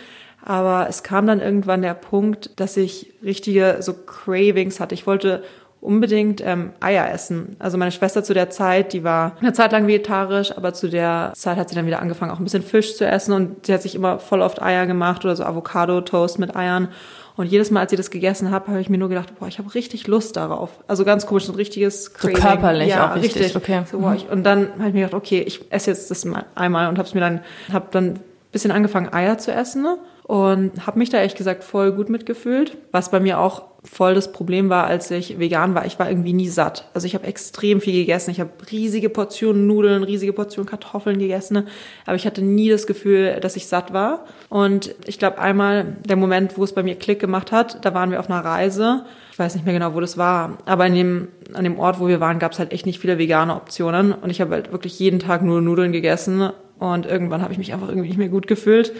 Aber 0.43 0.87
es 0.89 1.03
kam 1.03 1.27
dann 1.27 1.41
irgendwann 1.41 1.83
der 1.83 1.95
Punkt, 1.95 2.59
dass 2.59 2.77
ich 2.77 3.13
richtige 3.23 3.79
so 3.81 3.93
Cravings 3.93 4.81
hatte. 4.81 4.95
Ich 4.95 5.07
wollte 5.07 5.43
unbedingt 5.81 6.43
ähm, 6.45 6.73
Eier 6.81 7.11
essen. 7.11 7.57
Also 7.59 7.79
meine 7.79 7.91
Schwester 7.91 8.23
zu 8.23 8.35
der 8.35 8.51
Zeit, 8.51 8.93
die 8.93 9.03
war 9.03 9.37
eine 9.41 9.53
Zeit 9.53 9.73
lang 9.73 9.87
vegetarisch, 9.87 10.57
aber 10.57 10.75
zu 10.75 10.89
der 10.89 11.33
Zeit 11.35 11.57
hat 11.57 11.71
sie 11.71 11.75
dann 11.75 11.87
wieder 11.87 12.03
angefangen, 12.03 12.31
auch 12.31 12.39
ein 12.39 12.45
bisschen 12.45 12.63
Fisch 12.63 12.97
zu 12.97 13.07
essen 13.07 13.33
und 13.33 13.67
sie 13.67 13.73
hat 13.73 13.83
sich 13.83 13.95
immer 13.95 14.19
voll 14.19 14.43
oft 14.43 14.61
Eier 14.61 14.87
gemacht 14.87 15.25
oder 15.25 15.37
so 15.37 15.45
Avocado-Toast 15.45 16.39
mit 16.39 16.55
Eiern. 16.55 16.89
Und 17.37 17.47
jedes 17.47 17.71
Mal, 17.71 17.81
als 17.81 17.93
ich 17.93 17.97
das 17.97 18.11
gegessen 18.11 18.51
habe, 18.51 18.69
habe 18.69 18.81
ich 18.83 18.91
mir 18.91 18.99
nur 18.99 19.09
gedacht, 19.09 19.33
boah, 19.39 19.49
ich 19.49 19.59
habe 19.59 19.75
richtig 19.75 20.07
Lust 20.07 20.37
darauf. 20.37 20.69
Also 20.89 21.07
ganz 21.07 21.25
komisch, 21.25 21.45
so 21.45 21.53
ein 21.53 21.57
richtiges 21.57 22.13
Craving. 22.13 22.37
So 22.37 22.43
körperlich 22.43 22.89
ja, 22.89 23.11
auch 23.11 23.17
richtig. 23.17 23.43
richtig. 23.43 23.57
Okay. 23.57 23.83
So, 23.91 24.01
boah, 24.01 24.15
ich, 24.15 24.29
und 24.29 24.45
dann 24.45 24.73
habe 24.79 24.89
ich 24.89 24.95
mir 24.95 25.07
gedacht, 25.07 25.15
okay, 25.15 25.41
ich 25.41 25.73
esse 25.73 25.91
jetzt 25.91 26.11
das 26.11 26.27
mal 26.27 26.45
einmal 26.55 26.89
und 26.89 26.99
habe 26.99 27.09
es 27.09 27.15
mir 27.15 27.21
dann, 27.21 27.41
habe 27.73 27.87
dann 27.93 28.05
ein 28.09 28.21
bisschen 28.53 28.73
angefangen, 28.73 29.11
Eier 29.15 29.39
zu 29.39 29.53
essen. 29.53 29.83
Ne? 29.83 29.97
Und 30.31 30.87
habe 30.87 31.01
mich 31.01 31.11
da 31.11 31.19
ehrlich 31.19 31.35
gesagt 31.35 31.65
voll 31.65 31.91
gut 31.91 32.09
mitgefühlt. 32.09 32.79
Was 32.93 33.11
bei 33.11 33.19
mir 33.19 33.41
auch 33.41 33.65
voll 33.83 34.15
das 34.15 34.31
Problem 34.31 34.71
war, 34.71 34.87
als 34.87 35.11
ich 35.11 35.41
vegan 35.41 35.75
war, 35.75 35.87
ich 35.87 35.99
war 35.99 36.09
irgendwie 36.09 36.33
nie 36.33 36.47
satt. 36.47 36.89
Also 36.95 37.09
ich 37.09 37.17
habe 37.17 37.27
extrem 37.27 37.81
viel 37.81 37.95
gegessen. 37.95 38.31
Ich 38.31 38.39
habe 38.39 38.51
riesige 38.71 39.09
Portionen 39.09 39.67
Nudeln, 39.67 40.05
riesige 40.05 40.33
Portionen 40.33 40.71
Kartoffeln 40.71 41.19
gegessen, 41.19 41.67
aber 42.07 42.15
ich 42.15 42.27
hatte 42.27 42.43
nie 42.43 42.71
das 42.71 42.87
Gefühl, 42.87 43.41
dass 43.41 43.57
ich 43.57 43.67
satt 43.67 43.93
war. 43.93 44.25
Und 44.49 44.95
ich 45.05 45.19
glaube 45.19 45.39
einmal 45.39 45.97
der 46.09 46.15
Moment, 46.15 46.57
wo 46.57 46.63
es 46.63 46.75
bei 46.75 46.85
mir 46.85 46.95
Klick 46.95 47.19
gemacht 47.19 47.51
hat, 47.51 47.85
da 47.85 47.93
waren 47.93 48.13
wir 48.13 48.21
auf 48.21 48.31
einer 48.31 48.45
Reise. 48.45 49.07
Ich 49.33 49.39
weiß 49.41 49.57
nicht 49.57 49.65
mehr 49.65 49.75
genau, 49.75 49.95
wo 49.95 50.01
das 50.01 50.17
war, 50.17 50.59
aber 50.65 50.87
in 50.87 50.95
dem, 50.95 51.29
an 51.55 51.65
dem 51.65 51.77
Ort, 51.77 51.99
wo 51.99 52.07
wir 52.07 52.21
waren, 52.21 52.39
gab 52.39 52.53
es 52.53 52.61
halt 52.61 52.73
echt 52.73 52.87
nicht 52.87 53.01
viele 53.01 53.19
vegane 53.19 53.57
Optionen 53.57 54.13
und 54.13 54.31
ich 54.31 54.41
habe 54.41 54.53
halt 54.53 54.71
wirklich 54.71 54.97
jeden 55.01 55.19
Tag 55.19 55.43
nur 55.43 55.61
Nudeln 55.61 55.91
gegessen 55.91 56.51
und 56.79 57.05
irgendwann 57.05 57.43
habe 57.43 57.51
ich 57.53 57.59
mich 57.59 57.73
einfach 57.73 57.89
irgendwie 57.89 58.07
nicht 58.07 58.19
mehr 58.19 58.29
gut 58.29 58.47
gefühlt 58.47 58.93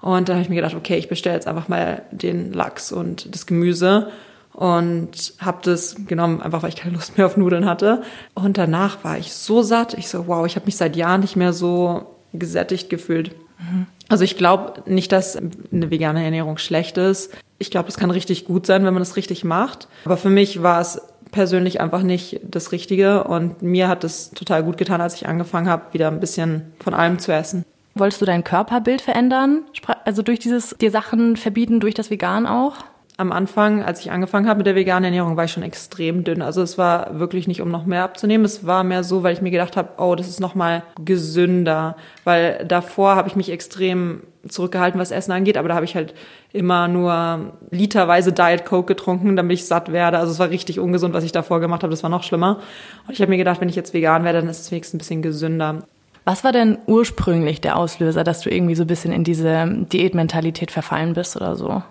und 0.00 0.28
da 0.28 0.34
habe 0.34 0.42
ich 0.42 0.48
mir 0.48 0.56
gedacht, 0.56 0.74
okay, 0.74 0.96
ich 0.96 1.08
bestelle 1.08 1.36
jetzt 1.36 1.46
einfach 1.46 1.68
mal 1.68 2.02
den 2.10 2.52
Lachs 2.52 2.92
und 2.92 3.34
das 3.34 3.46
Gemüse 3.46 4.10
und 4.52 5.34
habe 5.38 5.58
das 5.62 5.96
genommen, 6.06 6.40
einfach 6.40 6.62
weil 6.62 6.70
ich 6.70 6.76
keine 6.76 6.94
Lust 6.94 7.16
mehr 7.16 7.26
auf 7.26 7.36
Nudeln 7.36 7.66
hatte. 7.66 8.02
Und 8.34 8.58
danach 8.58 9.04
war 9.04 9.18
ich 9.18 9.32
so 9.32 9.62
satt. 9.62 9.94
Ich 9.94 10.08
so, 10.08 10.26
wow, 10.26 10.46
ich 10.46 10.56
habe 10.56 10.66
mich 10.66 10.76
seit 10.76 10.96
Jahren 10.96 11.20
nicht 11.20 11.36
mehr 11.36 11.52
so 11.52 12.16
gesättigt 12.32 12.90
gefühlt. 12.90 13.34
Mhm. 13.58 13.86
Also 14.08 14.24
ich 14.24 14.36
glaube 14.36 14.82
nicht, 14.90 15.12
dass 15.12 15.36
eine 15.36 15.90
vegane 15.90 16.24
Ernährung 16.24 16.58
schlecht 16.58 16.98
ist. 16.98 17.32
Ich 17.58 17.70
glaube, 17.70 17.86
das 17.86 17.96
kann 17.96 18.10
richtig 18.10 18.44
gut 18.44 18.66
sein, 18.66 18.84
wenn 18.84 18.94
man 18.94 19.02
das 19.02 19.16
richtig 19.16 19.44
macht. 19.44 19.86
Aber 20.04 20.16
für 20.16 20.30
mich 20.30 20.62
war 20.62 20.80
es 20.80 21.00
persönlich 21.30 21.80
einfach 21.80 22.02
nicht 22.02 22.40
das 22.42 22.72
Richtige 22.72 23.24
und 23.24 23.62
mir 23.62 23.86
hat 23.86 24.02
es 24.02 24.30
total 24.30 24.64
gut 24.64 24.78
getan, 24.78 25.00
als 25.00 25.14
ich 25.14 25.28
angefangen 25.28 25.68
habe, 25.68 25.92
wieder 25.92 26.08
ein 26.08 26.18
bisschen 26.18 26.72
von 26.82 26.94
allem 26.94 27.18
zu 27.18 27.32
essen. 27.32 27.64
Wolltest 28.00 28.22
du 28.22 28.24
dein 28.24 28.44
Körperbild 28.44 29.02
verändern? 29.02 29.64
Also 30.06 30.22
durch 30.22 30.38
dieses 30.38 30.70
dir 30.70 30.90
Sachen 30.90 31.36
verbieten, 31.36 31.80
durch 31.80 31.92
das 31.92 32.08
Vegan 32.08 32.46
auch? 32.46 32.76
Am 33.18 33.30
Anfang, 33.30 33.82
als 33.82 34.00
ich 34.00 34.10
angefangen 34.10 34.48
habe 34.48 34.56
mit 34.56 34.66
der 34.66 34.74
veganen 34.74 35.04
Ernährung, 35.04 35.36
war 35.36 35.44
ich 35.44 35.52
schon 35.52 35.62
extrem 35.62 36.24
dünn. 36.24 36.40
Also 36.40 36.62
es 36.62 36.78
war 36.78 37.18
wirklich 37.20 37.46
nicht, 37.46 37.60
um 37.60 37.68
noch 37.68 37.84
mehr 37.84 38.02
abzunehmen. 38.02 38.46
Es 38.46 38.66
war 38.66 38.84
mehr 38.84 39.04
so, 39.04 39.22
weil 39.22 39.34
ich 39.34 39.42
mir 39.42 39.50
gedacht 39.50 39.76
habe, 39.76 39.90
oh, 39.98 40.14
das 40.14 40.28
ist 40.28 40.40
noch 40.40 40.54
mal 40.54 40.82
gesünder. 41.04 41.94
Weil 42.24 42.64
davor 42.66 43.16
habe 43.16 43.28
ich 43.28 43.36
mich 43.36 43.50
extrem 43.50 44.22
zurückgehalten, 44.48 44.98
was 44.98 45.10
Essen 45.10 45.32
angeht, 45.32 45.58
aber 45.58 45.68
da 45.68 45.74
habe 45.74 45.84
ich 45.84 45.94
halt 45.94 46.14
immer 46.54 46.88
nur 46.88 47.52
literweise 47.70 48.32
Diet 48.32 48.64
Coke 48.64 48.94
getrunken, 48.94 49.36
damit 49.36 49.58
ich 49.58 49.66
satt 49.66 49.92
werde. 49.92 50.16
Also 50.16 50.32
es 50.32 50.38
war 50.38 50.48
richtig 50.48 50.80
ungesund, 50.80 51.12
was 51.12 51.24
ich 51.24 51.32
davor 51.32 51.60
gemacht 51.60 51.82
habe. 51.82 51.90
Das 51.90 52.02
war 52.02 52.08
noch 52.08 52.22
schlimmer. 52.22 52.60
Und 53.06 53.12
ich 53.12 53.20
habe 53.20 53.28
mir 53.28 53.36
gedacht, 53.36 53.60
wenn 53.60 53.68
ich 53.68 53.76
jetzt 53.76 53.92
vegan 53.92 54.24
werde, 54.24 54.40
dann 54.40 54.48
ist 54.48 54.60
es 54.60 54.70
wenigstens 54.70 54.94
ein 54.94 54.98
bisschen 54.98 55.20
gesünder. 55.20 55.82
Was 56.24 56.44
war 56.44 56.52
denn 56.52 56.78
ursprünglich 56.86 57.60
der 57.60 57.76
Auslöser, 57.76 58.24
dass 58.24 58.40
du 58.40 58.50
irgendwie 58.50 58.74
so 58.74 58.84
ein 58.84 58.88
bisschen 58.88 59.12
in 59.12 59.24
diese 59.24 59.66
Diätmentalität 59.66 60.70
verfallen 60.70 61.14
bist 61.14 61.36
oder 61.36 61.56
so? 61.56 61.82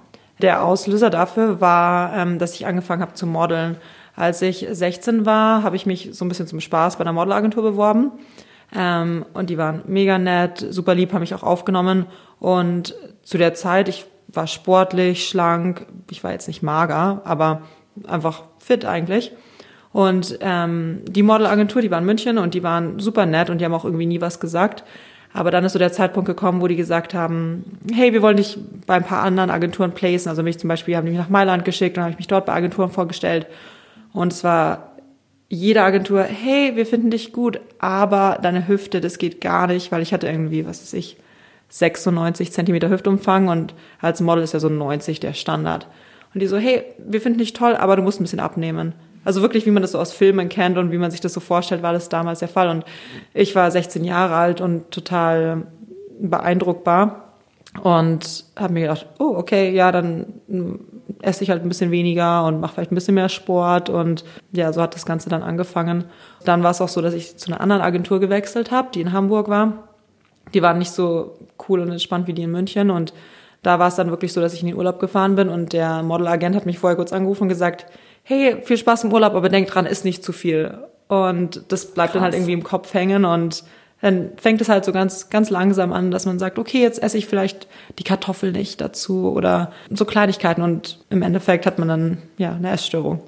Der 0.41 0.63
Auslöser 0.63 1.09
dafür 1.09 1.59
war, 1.59 2.15
ähm, 2.15 2.39
dass 2.39 2.53
ich 2.53 2.65
angefangen 2.65 3.01
habe 3.01 3.13
zu 3.13 3.27
modeln. 3.27 3.77
Als 4.15 4.41
ich 4.41 4.65
16 4.69 5.25
war, 5.25 5.63
habe 5.63 5.75
ich 5.75 5.85
mich 5.85 6.09
so 6.13 6.25
ein 6.25 6.29
bisschen 6.29 6.47
zum 6.47 6.61
Spaß 6.61 6.97
bei 6.97 7.01
einer 7.01 7.13
Modelagentur 7.13 7.63
beworben. 7.63 8.11
Ähm, 8.75 9.25
und 9.33 9.49
die 9.49 9.57
waren 9.57 9.81
mega 9.87 10.17
nett, 10.17 10.65
super 10.69 10.95
lieb, 10.95 11.13
haben 11.13 11.21
mich 11.21 11.33
auch 11.33 11.43
aufgenommen. 11.43 12.05
Und 12.39 12.95
zu 13.23 13.37
der 13.37 13.53
Zeit, 13.53 13.89
ich 13.89 14.05
war 14.27 14.47
sportlich, 14.47 15.27
schlank, 15.27 15.87
ich 16.09 16.23
war 16.23 16.31
jetzt 16.31 16.47
nicht 16.47 16.61
mager, 16.61 17.21
aber 17.25 17.63
einfach 18.07 18.43
fit 18.59 18.85
eigentlich. 18.85 19.31
Und 19.91 20.37
ähm, 20.41 20.99
die 21.07 21.23
Modelagentur, 21.23 21.81
die 21.81 21.89
war 21.89 21.99
in 21.99 22.05
München 22.05 22.37
und 22.37 22.53
die 22.53 22.63
waren 22.63 22.99
super 22.99 23.25
nett 23.25 23.49
und 23.49 23.59
die 23.59 23.65
haben 23.65 23.73
auch 23.73 23.85
irgendwie 23.85 24.05
nie 24.05 24.21
was 24.21 24.39
gesagt. 24.39 24.83
Aber 25.33 25.51
dann 25.51 25.63
ist 25.63 25.73
so 25.73 25.79
der 25.79 25.91
Zeitpunkt 25.91 26.27
gekommen, 26.27 26.61
wo 26.61 26.67
die 26.67 26.75
gesagt 26.75 27.13
haben, 27.13 27.63
hey, 27.93 28.13
wir 28.13 28.21
wollen 28.21 28.37
dich 28.37 28.57
bei 28.87 28.95
ein 28.95 29.03
paar 29.03 29.23
anderen 29.23 29.51
Agenturen 29.51 29.91
placen. 29.91 30.29
Also 30.29 30.41
mich 30.41 30.57
zum 30.57 30.67
Beispiel 30.67 30.95
haben 30.95 31.05
die 31.05 31.11
mich 31.11 31.19
nach 31.19 31.29
Mailand 31.29 31.65
geschickt 31.65 31.97
und 31.97 32.03
habe 32.03 32.11
ich 32.11 32.17
mich 32.17 32.27
dort 32.27 32.45
bei 32.45 32.53
Agenturen 32.53 32.89
vorgestellt. 32.89 33.47
Und 34.11 34.33
es 34.33 34.43
war 34.43 34.95
jede 35.49 35.81
Agentur, 35.81 36.23
hey, 36.23 36.75
wir 36.75 36.85
finden 36.85 37.09
dich 37.09 37.33
gut, 37.33 37.59
aber 37.79 38.39
deine 38.41 38.67
Hüfte, 38.67 39.01
das 39.01 39.17
geht 39.17 39.41
gar 39.41 39.67
nicht, 39.67 39.91
weil 39.91 40.01
ich 40.01 40.13
hatte 40.13 40.27
irgendwie, 40.27 40.65
was 40.65 40.81
weiß 40.81 40.93
ich, 40.93 41.17
96 41.69 42.51
Zentimeter 42.51 42.89
Hüftumfang 42.89 43.47
und 43.47 43.73
als 43.99 44.21
Model 44.21 44.43
ist 44.43 44.53
ja 44.53 44.59
so 44.59 44.69
90 44.69 45.19
der 45.19 45.33
Standard. 45.33 45.87
Und 46.33 46.41
die 46.41 46.47
so, 46.47 46.57
hey, 46.57 46.83
wir 46.99 47.21
finden 47.21 47.39
dich 47.39 47.53
toll, 47.53 47.75
aber 47.75 47.95
du 47.95 48.01
musst 48.03 48.19
ein 48.19 48.23
bisschen 48.23 48.39
abnehmen. 48.39 48.93
Also 49.29 49.43
wirklich, 49.43 49.67
wie 49.67 49.69
man 49.69 49.83
das 49.83 49.91
so 49.91 49.99
aus 49.99 50.11
Filmen 50.11 50.49
kennt 50.49 50.79
und 50.79 50.91
wie 50.91 50.97
man 50.97 51.11
sich 51.11 51.21
das 51.21 51.33
so 51.33 51.39
vorstellt, 51.39 51.83
war 51.83 51.93
das 51.93 52.09
damals 52.09 52.39
der 52.39 52.47
Fall. 52.47 52.67
Und 52.67 52.83
ich 53.35 53.53
war 53.53 53.69
16 53.69 54.03
Jahre 54.03 54.33
alt 54.33 54.59
und 54.59 54.89
total 54.89 55.67
beeindruckbar 56.19 57.35
und 57.83 58.45
habe 58.55 58.73
mir 58.73 58.79
gedacht, 58.79 59.05
oh, 59.19 59.35
okay, 59.37 59.69
ja, 59.69 59.91
dann 59.91 60.33
esse 61.21 61.43
ich 61.43 61.51
halt 61.51 61.61
ein 61.61 61.69
bisschen 61.69 61.91
weniger 61.91 62.43
und 62.43 62.59
mache 62.59 62.73
vielleicht 62.73 62.91
ein 62.91 62.95
bisschen 62.95 63.13
mehr 63.13 63.29
Sport 63.29 63.91
und 63.91 64.25
ja, 64.51 64.73
so 64.73 64.81
hat 64.81 64.95
das 64.95 65.05
Ganze 65.05 65.29
dann 65.29 65.43
angefangen. 65.43 66.05
Dann 66.43 66.63
war 66.63 66.71
es 66.71 66.81
auch 66.81 66.89
so, 66.89 66.99
dass 66.99 67.13
ich 67.13 67.37
zu 67.37 67.51
einer 67.51 67.61
anderen 67.61 67.83
Agentur 67.83 68.19
gewechselt 68.19 68.71
habe, 68.71 68.87
die 68.95 69.01
in 69.01 69.13
Hamburg 69.13 69.47
war. 69.47 69.89
Die 70.55 70.63
waren 70.63 70.79
nicht 70.79 70.89
so 70.89 71.37
cool 71.67 71.81
und 71.81 71.91
entspannt 71.91 72.25
wie 72.25 72.33
die 72.33 72.41
in 72.41 72.51
München 72.51 72.89
und 72.89 73.13
da 73.61 73.77
war 73.77 73.89
es 73.89 73.95
dann 73.95 74.09
wirklich 74.09 74.33
so, 74.33 74.41
dass 74.41 74.55
ich 74.55 74.61
in 74.61 74.67
den 74.67 74.75
Urlaub 74.75 74.99
gefahren 74.99 75.35
bin 75.35 75.49
und 75.49 75.71
der 75.71 76.01
Modelagent 76.01 76.55
hat 76.55 76.65
mich 76.65 76.79
vorher 76.79 76.95
kurz 76.95 77.13
angerufen 77.13 77.43
und 77.43 77.49
gesagt, 77.49 77.85
hey, 78.29 78.57
viel 78.61 78.77
Spaß 78.77 79.05
im 79.05 79.11
Urlaub, 79.11 79.33
aber 79.33 79.49
denk 79.49 79.67
dran, 79.67 79.87
ist 79.87 80.05
nicht 80.05 80.23
zu 80.23 80.31
viel. 80.31 80.77
Und 81.07 81.63
das 81.69 81.87
bleibt 81.87 82.11
Krass. 82.11 82.13
dann 82.13 82.21
halt 82.21 82.35
irgendwie 82.35 82.53
im 82.53 82.63
Kopf 82.63 82.93
hängen 82.93 83.25
und 83.25 83.63
dann 84.01 84.29
fängt 84.37 84.61
es 84.61 84.69
halt 84.69 84.85
so 84.85 84.91
ganz, 84.91 85.31
ganz 85.31 85.49
langsam 85.49 85.91
an, 85.91 86.11
dass 86.11 86.27
man 86.27 86.37
sagt, 86.37 86.59
okay, 86.59 86.79
jetzt 86.79 87.01
esse 87.01 87.17
ich 87.17 87.25
vielleicht 87.25 87.67
die 87.97 88.03
Kartoffel 88.03 88.51
nicht 88.51 88.79
dazu 88.81 89.31
oder 89.31 89.71
so 89.89 90.05
Kleinigkeiten 90.05 90.61
und 90.61 90.99
im 91.09 91.23
Endeffekt 91.23 91.65
hat 91.65 91.79
man 91.79 91.87
dann, 91.87 92.17
ja, 92.37 92.53
eine 92.53 92.69
Essstörung. 92.69 93.23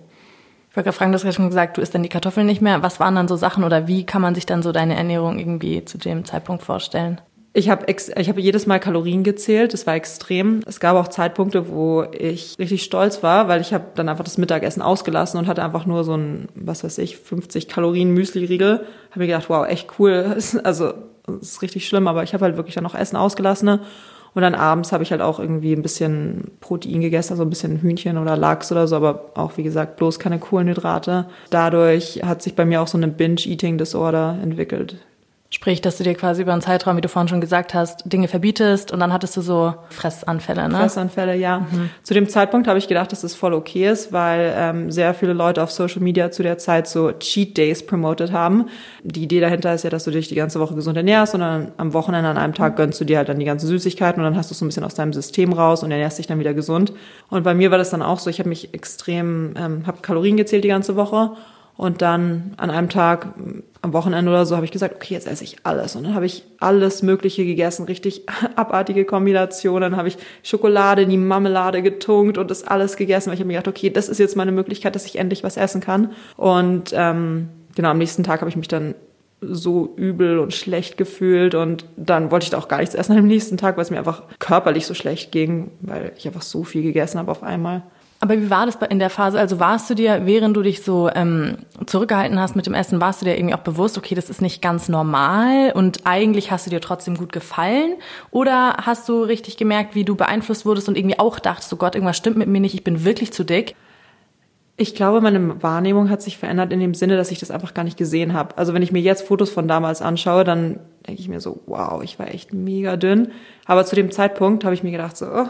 Ich 0.69 0.77
wollte 0.77 0.85
gerade 0.85 0.97
fragen, 0.97 1.11
du 1.11 1.15
hast 1.15 1.23
ja 1.23 1.31
schon 1.31 1.49
gesagt, 1.49 1.77
du 1.77 1.81
isst 1.81 1.95
dann 1.95 2.03
die 2.03 2.07
Kartoffeln 2.07 2.45
nicht 2.45 2.61
mehr. 2.61 2.83
Was 2.83 2.99
waren 2.99 3.15
dann 3.15 3.27
so 3.27 3.35
Sachen 3.35 3.63
oder 3.63 3.87
wie 3.87 4.05
kann 4.05 4.21
man 4.21 4.35
sich 4.35 4.45
dann 4.45 4.61
so 4.61 4.71
deine 4.71 4.95
Ernährung 4.95 5.39
irgendwie 5.39 5.83
zu 5.83 5.97
dem 5.97 6.25
Zeitpunkt 6.25 6.61
vorstellen? 6.63 7.19
Ich 7.53 7.69
habe 7.69 7.85
ich 7.87 8.29
hab 8.29 8.37
jedes 8.37 8.65
Mal 8.65 8.79
Kalorien 8.79 9.23
gezählt, 9.23 9.73
das 9.73 9.85
war 9.85 9.95
extrem. 9.95 10.61
Es 10.65 10.79
gab 10.79 10.95
auch 10.95 11.09
Zeitpunkte, 11.09 11.67
wo 11.67 12.03
ich 12.03 12.55
richtig 12.59 12.83
stolz 12.83 13.23
war, 13.23 13.49
weil 13.49 13.59
ich 13.59 13.73
habe 13.73 13.87
dann 13.95 14.07
einfach 14.07 14.23
das 14.23 14.37
Mittagessen 14.37 14.81
ausgelassen 14.81 15.37
und 15.37 15.47
hatte 15.47 15.61
einfach 15.61 15.85
nur 15.85 16.05
so 16.05 16.15
ein, 16.15 16.47
was 16.55 16.85
weiß 16.85 16.97
ich, 16.99 17.17
50 17.17 17.67
Kalorien 17.67 18.13
Müsli-Riegel. 18.13 18.85
Habe 19.09 19.19
mir 19.19 19.27
gedacht, 19.27 19.49
wow, 19.49 19.67
echt 19.67 19.89
cool. 19.99 20.37
Also 20.63 20.93
das 21.25 21.41
ist 21.41 21.61
richtig 21.61 21.87
schlimm, 21.87 22.07
aber 22.07 22.23
ich 22.23 22.33
habe 22.33 22.45
halt 22.45 22.55
wirklich 22.55 22.75
dann 22.75 22.85
noch 22.85 22.95
Essen 22.95 23.17
ausgelassen. 23.17 23.79
Und 24.33 24.41
dann 24.41 24.55
abends 24.55 24.93
habe 24.93 25.03
ich 25.03 25.11
halt 25.11 25.21
auch 25.21 25.39
irgendwie 25.39 25.73
ein 25.73 25.81
bisschen 25.81 26.51
Protein 26.61 27.01
gegessen, 27.01 27.33
also 27.33 27.43
ein 27.43 27.49
bisschen 27.49 27.81
Hühnchen 27.81 28.17
oder 28.17 28.37
Lachs 28.37 28.71
oder 28.71 28.87
so, 28.87 28.95
aber 28.95 29.31
auch 29.35 29.57
wie 29.57 29.63
gesagt 29.63 29.97
bloß 29.97 30.19
keine 30.19 30.39
Kohlenhydrate. 30.39 31.25
Dadurch 31.49 32.21
hat 32.23 32.41
sich 32.41 32.55
bei 32.55 32.63
mir 32.63 32.81
auch 32.81 32.87
so 32.87 32.97
eine 32.97 33.09
Binge-Eating-Disorder 33.09 34.39
entwickelt. 34.41 34.95
Sprich, 35.53 35.81
dass 35.81 35.97
du 35.97 36.05
dir 36.05 36.15
quasi 36.15 36.43
über 36.43 36.53
einen 36.53 36.61
Zeitraum, 36.61 36.95
wie 36.95 37.01
du 37.01 37.09
vorhin 37.09 37.27
schon 37.27 37.41
gesagt 37.41 37.73
hast, 37.73 38.03
Dinge 38.05 38.29
verbietest 38.29 38.93
und 38.93 39.01
dann 39.01 39.11
hattest 39.11 39.35
du 39.35 39.41
so 39.41 39.73
Fressanfälle, 39.89 40.69
ne? 40.69 40.77
Fressanfälle, 40.77 41.35
ja. 41.35 41.59
Mhm. 41.59 41.89
Zu 42.03 42.13
dem 42.13 42.29
Zeitpunkt 42.29 42.69
habe 42.69 42.79
ich 42.79 42.87
gedacht, 42.87 43.11
dass 43.11 43.19
das 43.19 43.35
voll 43.35 43.53
okay 43.53 43.89
ist, 43.89 44.13
weil 44.13 44.53
ähm, 44.55 44.91
sehr 44.91 45.13
viele 45.13 45.33
Leute 45.33 45.61
auf 45.61 45.69
Social 45.69 46.01
Media 46.01 46.31
zu 46.31 46.41
der 46.41 46.57
Zeit 46.57 46.87
so 46.87 47.11
Cheat 47.11 47.57
Days 47.57 47.85
promoted 47.85 48.31
haben. 48.31 48.69
Die 49.03 49.23
Idee 49.23 49.41
dahinter 49.41 49.73
ist 49.73 49.83
ja, 49.83 49.89
dass 49.89 50.05
du 50.05 50.11
dich 50.11 50.29
die 50.29 50.35
ganze 50.35 50.61
Woche 50.61 50.73
gesund 50.73 50.95
ernährst 50.95 51.33
und 51.33 51.41
dann 51.41 51.73
am 51.75 51.91
Wochenende 51.91 52.29
an 52.29 52.37
einem 52.37 52.53
Tag 52.53 52.77
gönnst 52.77 53.01
du 53.01 53.03
dir 53.03 53.17
halt 53.17 53.27
dann 53.27 53.37
die 53.37 53.45
ganzen 53.45 53.67
Süßigkeiten 53.67 54.21
und 54.21 54.23
dann 54.23 54.37
hast 54.37 54.51
du 54.51 54.53
es 54.53 54.59
so 54.59 54.63
ein 54.63 54.69
bisschen 54.69 54.85
aus 54.85 54.95
deinem 54.95 55.11
System 55.11 55.51
raus 55.51 55.83
und 55.83 55.91
ernährst 55.91 56.17
dich 56.17 56.27
dann 56.27 56.39
wieder 56.39 56.53
gesund. 56.53 56.93
Und 57.29 57.43
bei 57.43 57.53
mir 57.53 57.71
war 57.71 57.77
das 57.77 57.89
dann 57.89 58.01
auch 58.01 58.19
so, 58.19 58.29
ich 58.29 58.39
habe 58.39 58.47
mich 58.47 58.73
extrem, 58.73 59.53
ähm, 59.57 59.85
habe 59.85 60.01
Kalorien 60.01 60.37
gezählt 60.37 60.63
die 60.63 60.69
ganze 60.69 60.95
Woche 60.95 61.31
und 61.81 62.03
dann 62.03 62.53
an 62.57 62.69
einem 62.69 62.89
Tag, 62.89 63.33
am 63.81 63.91
Wochenende 63.91 64.29
oder 64.29 64.45
so, 64.45 64.55
habe 64.55 64.65
ich 64.65 64.71
gesagt, 64.71 64.93
okay, 64.93 65.15
jetzt 65.15 65.25
esse 65.25 65.43
ich 65.43 65.55
alles. 65.63 65.95
Und 65.95 66.03
dann 66.03 66.13
habe 66.13 66.27
ich 66.27 66.43
alles 66.59 67.01
Mögliche 67.01 67.43
gegessen, 67.43 67.85
richtig 67.85 68.27
abartige 68.55 69.03
Kombinationen. 69.03 69.89
Dann 69.89 69.97
habe 69.97 70.07
ich 70.07 70.19
Schokolade 70.43 71.01
in 71.01 71.09
die 71.09 71.17
Marmelade 71.17 71.81
getunkt 71.81 72.37
und 72.37 72.51
das 72.51 72.67
alles 72.67 72.97
gegessen, 72.97 73.29
weil 73.29 73.33
ich 73.33 73.39
habe 73.39 73.47
mir 73.47 73.53
gedacht, 73.53 73.75
okay, 73.75 73.89
das 73.89 74.09
ist 74.09 74.19
jetzt 74.19 74.37
meine 74.37 74.51
Möglichkeit, 74.51 74.93
dass 74.93 75.07
ich 75.07 75.17
endlich 75.17 75.43
was 75.43 75.57
essen 75.57 75.81
kann. 75.81 76.11
Und 76.37 76.93
ähm, 76.93 77.49
genau, 77.75 77.89
am 77.89 77.97
nächsten 77.97 78.21
Tag 78.21 78.41
habe 78.41 78.49
ich 78.51 78.57
mich 78.57 78.67
dann 78.67 78.93
so 79.41 79.91
übel 79.95 80.37
und 80.37 80.53
schlecht 80.53 80.97
gefühlt 80.97 81.55
und 81.55 81.85
dann 81.97 82.29
wollte 82.29 82.43
ich 82.43 82.51
da 82.51 82.59
auch 82.59 82.67
gar 82.67 82.77
nichts 82.77 82.93
essen 82.93 83.17
am 83.17 83.25
nächsten 83.25 83.57
Tag, 83.57 83.75
weil 83.75 83.85
es 83.85 83.89
mir 83.89 83.97
einfach 83.97 84.21
körperlich 84.37 84.85
so 84.85 84.93
schlecht 84.93 85.31
ging, 85.31 85.71
weil 85.81 86.11
ich 86.15 86.27
einfach 86.27 86.43
so 86.43 86.63
viel 86.63 86.83
gegessen 86.83 87.17
habe 87.17 87.31
auf 87.31 87.41
einmal. 87.41 87.81
Aber 88.23 88.39
wie 88.39 88.51
war 88.51 88.67
das 88.67 88.77
in 88.89 88.99
der 88.99 89.09
Phase? 89.09 89.39
Also 89.39 89.59
warst 89.59 89.89
du 89.89 89.95
dir, 89.95 90.27
während 90.27 90.55
du 90.55 90.61
dich 90.61 90.83
so 90.83 91.09
ähm, 91.13 91.57
zurückgehalten 91.87 92.39
hast 92.39 92.55
mit 92.55 92.67
dem 92.67 92.75
Essen, 92.75 93.01
warst 93.01 93.21
du 93.21 93.25
dir 93.25 93.35
irgendwie 93.35 93.55
auch 93.55 93.61
bewusst, 93.61 93.97
okay, 93.97 94.13
das 94.13 94.29
ist 94.29 94.43
nicht 94.43 94.61
ganz 94.61 94.89
normal 94.89 95.71
und 95.73 96.01
eigentlich 96.05 96.51
hast 96.51 96.67
du 96.67 96.69
dir 96.69 96.81
trotzdem 96.81 97.17
gut 97.17 97.33
gefallen? 97.33 97.95
Oder 98.29 98.77
hast 98.83 99.09
du 99.09 99.23
richtig 99.23 99.57
gemerkt, 99.57 99.95
wie 99.95 100.05
du 100.05 100.15
beeinflusst 100.15 100.67
wurdest 100.67 100.87
und 100.87 100.99
irgendwie 100.99 101.17
auch 101.17 101.39
dachtest, 101.39 101.73
oh 101.73 101.77
Gott, 101.77 101.95
irgendwas 101.95 102.15
stimmt 102.15 102.37
mit 102.37 102.47
mir 102.47 102.61
nicht, 102.61 102.75
ich 102.75 102.83
bin 102.83 103.03
wirklich 103.03 103.33
zu 103.33 103.43
dick? 103.43 103.75
Ich 104.81 104.95
glaube, 104.95 105.21
meine 105.21 105.61
Wahrnehmung 105.61 106.09
hat 106.09 106.23
sich 106.23 106.39
verändert 106.39 106.73
in 106.73 106.79
dem 106.79 106.95
Sinne, 106.95 107.15
dass 107.15 107.29
ich 107.29 107.37
das 107.37 107.51
einfach 107.51 107.75
gar 107.75 107.83
nicht 107.83 107.97
gesehen 107.97 108.33
habe. 108.33 108.57
Also 108.57 108.73
wenn 108.73 108.81
ich 108.81 108.91
mir 108.91 108.99
jetzt 108.99 109.27
Fotos 109.27 109.51
von 109.51 109.67
damals 109.67 110.01
anschaue, 110.01 110.43
dann 110.43 110.79
denke 111.07 111.21
ich 111.21 111.29
mir 111.29 111.39
so, 111.39 111.59
wow, 111.67 112.01
ich 112.01 112.17
war 112.17 112.33
echt 112.33 112.51
mega 112.51 112.97
dünn. 112.97 113.27
Aber 113.67 113.85
zu 113.85 113.95
dem 113.95 114.09
Zeitpunkt 114.09 114.63
habe 114.63 114.73
ich 114.73 114.81
mir 114.81 114.89
gedacht, 114.89 115.17
so, 115.17 115.27
oh, 115.27 115.45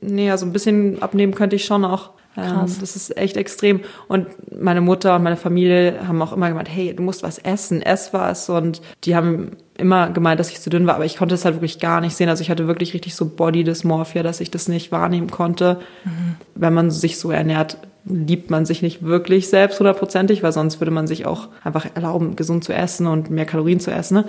nee, 0.00 0.28
also 0.28 0.44
ein 0.44 0.52
bisschen 0.52 1.00
abnehmen 1.00 1.36
könnte 1.36 1.54
ich 1.54 1.64
schon 1.64 1.84
auch. 1.84 2.10
Ähm, 2.36 2.50
Krass. 2.50 2.80
Das 2.80 2.96
ist 2.96 3.16
echt 3.16 3.36
extrem. 3.36 3.80
Und 4.08 4.26
meine 4.60 4.80
Mutter 4.80 5.14
und 5.14 5.22
meine 5.22 5.36
Familie 5.36 6.08
haben 6.08 6.20
auch 6.20 6.32
immer 6.32 6.48
gemeint, 6.48 6.68
hey, 6.68 6.96
du 6.96 7.02
musst 7.04 7.22
was 7.22 7.38
essen, 7.38 7.80
ess 7.80 8.12
was. 8.12 8.50
Und 8.50 8.82
die 9.04 9.14
haben 9.14 9.52
immer 9.78 10.10
gemeint, 10.10 10.40
dass 10.40 10.50
ich 10.50 10.60
zu 10.60 10.68
dünn 10.68 10.88
war, 10.88 10.96
aber 10.96 11.04
ich 11.04 11.16
konnte 11.16 11.36
es 11.36 11.44
halt 11.44 11.54
wirklich 11.54 11.78
gar 11.78 12.00
nicht 12.00 12.16
sehen. 12.16 12.28
Also 12.28 12.42
ich 12.42 12.50
hatte 12.50 12.66
wirklich 12.66 12.92
richtig 12.92 13.14
so 13.14 13.26
Body 13.26 13.62
Dysmorphia, 13.62 14.24
dass 14.24 14.40
ich 14.40 14.50
das 14.50 14.66
nicht 14.66 14.90
wahrnehmen 14.90 15.30
konnte. 15.30 15.78
Mhm. 16.04 16.34
Wenn 16.56 16.74
man 16.74 16.90
sich 16.90 17.20
so 17.20 17.30
ernährt, 17.30 17.78
liebt 18.04 18.50
man 18.50 18.66
sich 18.66 18.82
nicht 18.82 19.02
wirklich 19.02 19.48
selbst 19.48 19.78
hundertprozentig, 19.78 20.42
weil 20.42 20.52
sonst 20.52 20.80
würde 20.80 20.90
man 20.90 21.06
sich 21.06 21.26
auch 21.26 21.48
einfach 21.62 21.86
erlauben, 21.94 22.36
gesund 22.36 22.64
zu 22.64 22.72
essen 22.72 23.06
und 23.06 23.30
mehr 23.30 23.46
Kalorien 23.46 23.80
zu 23.80 23.90
essen. 23.90 24.14
Ne? 24.14 24.24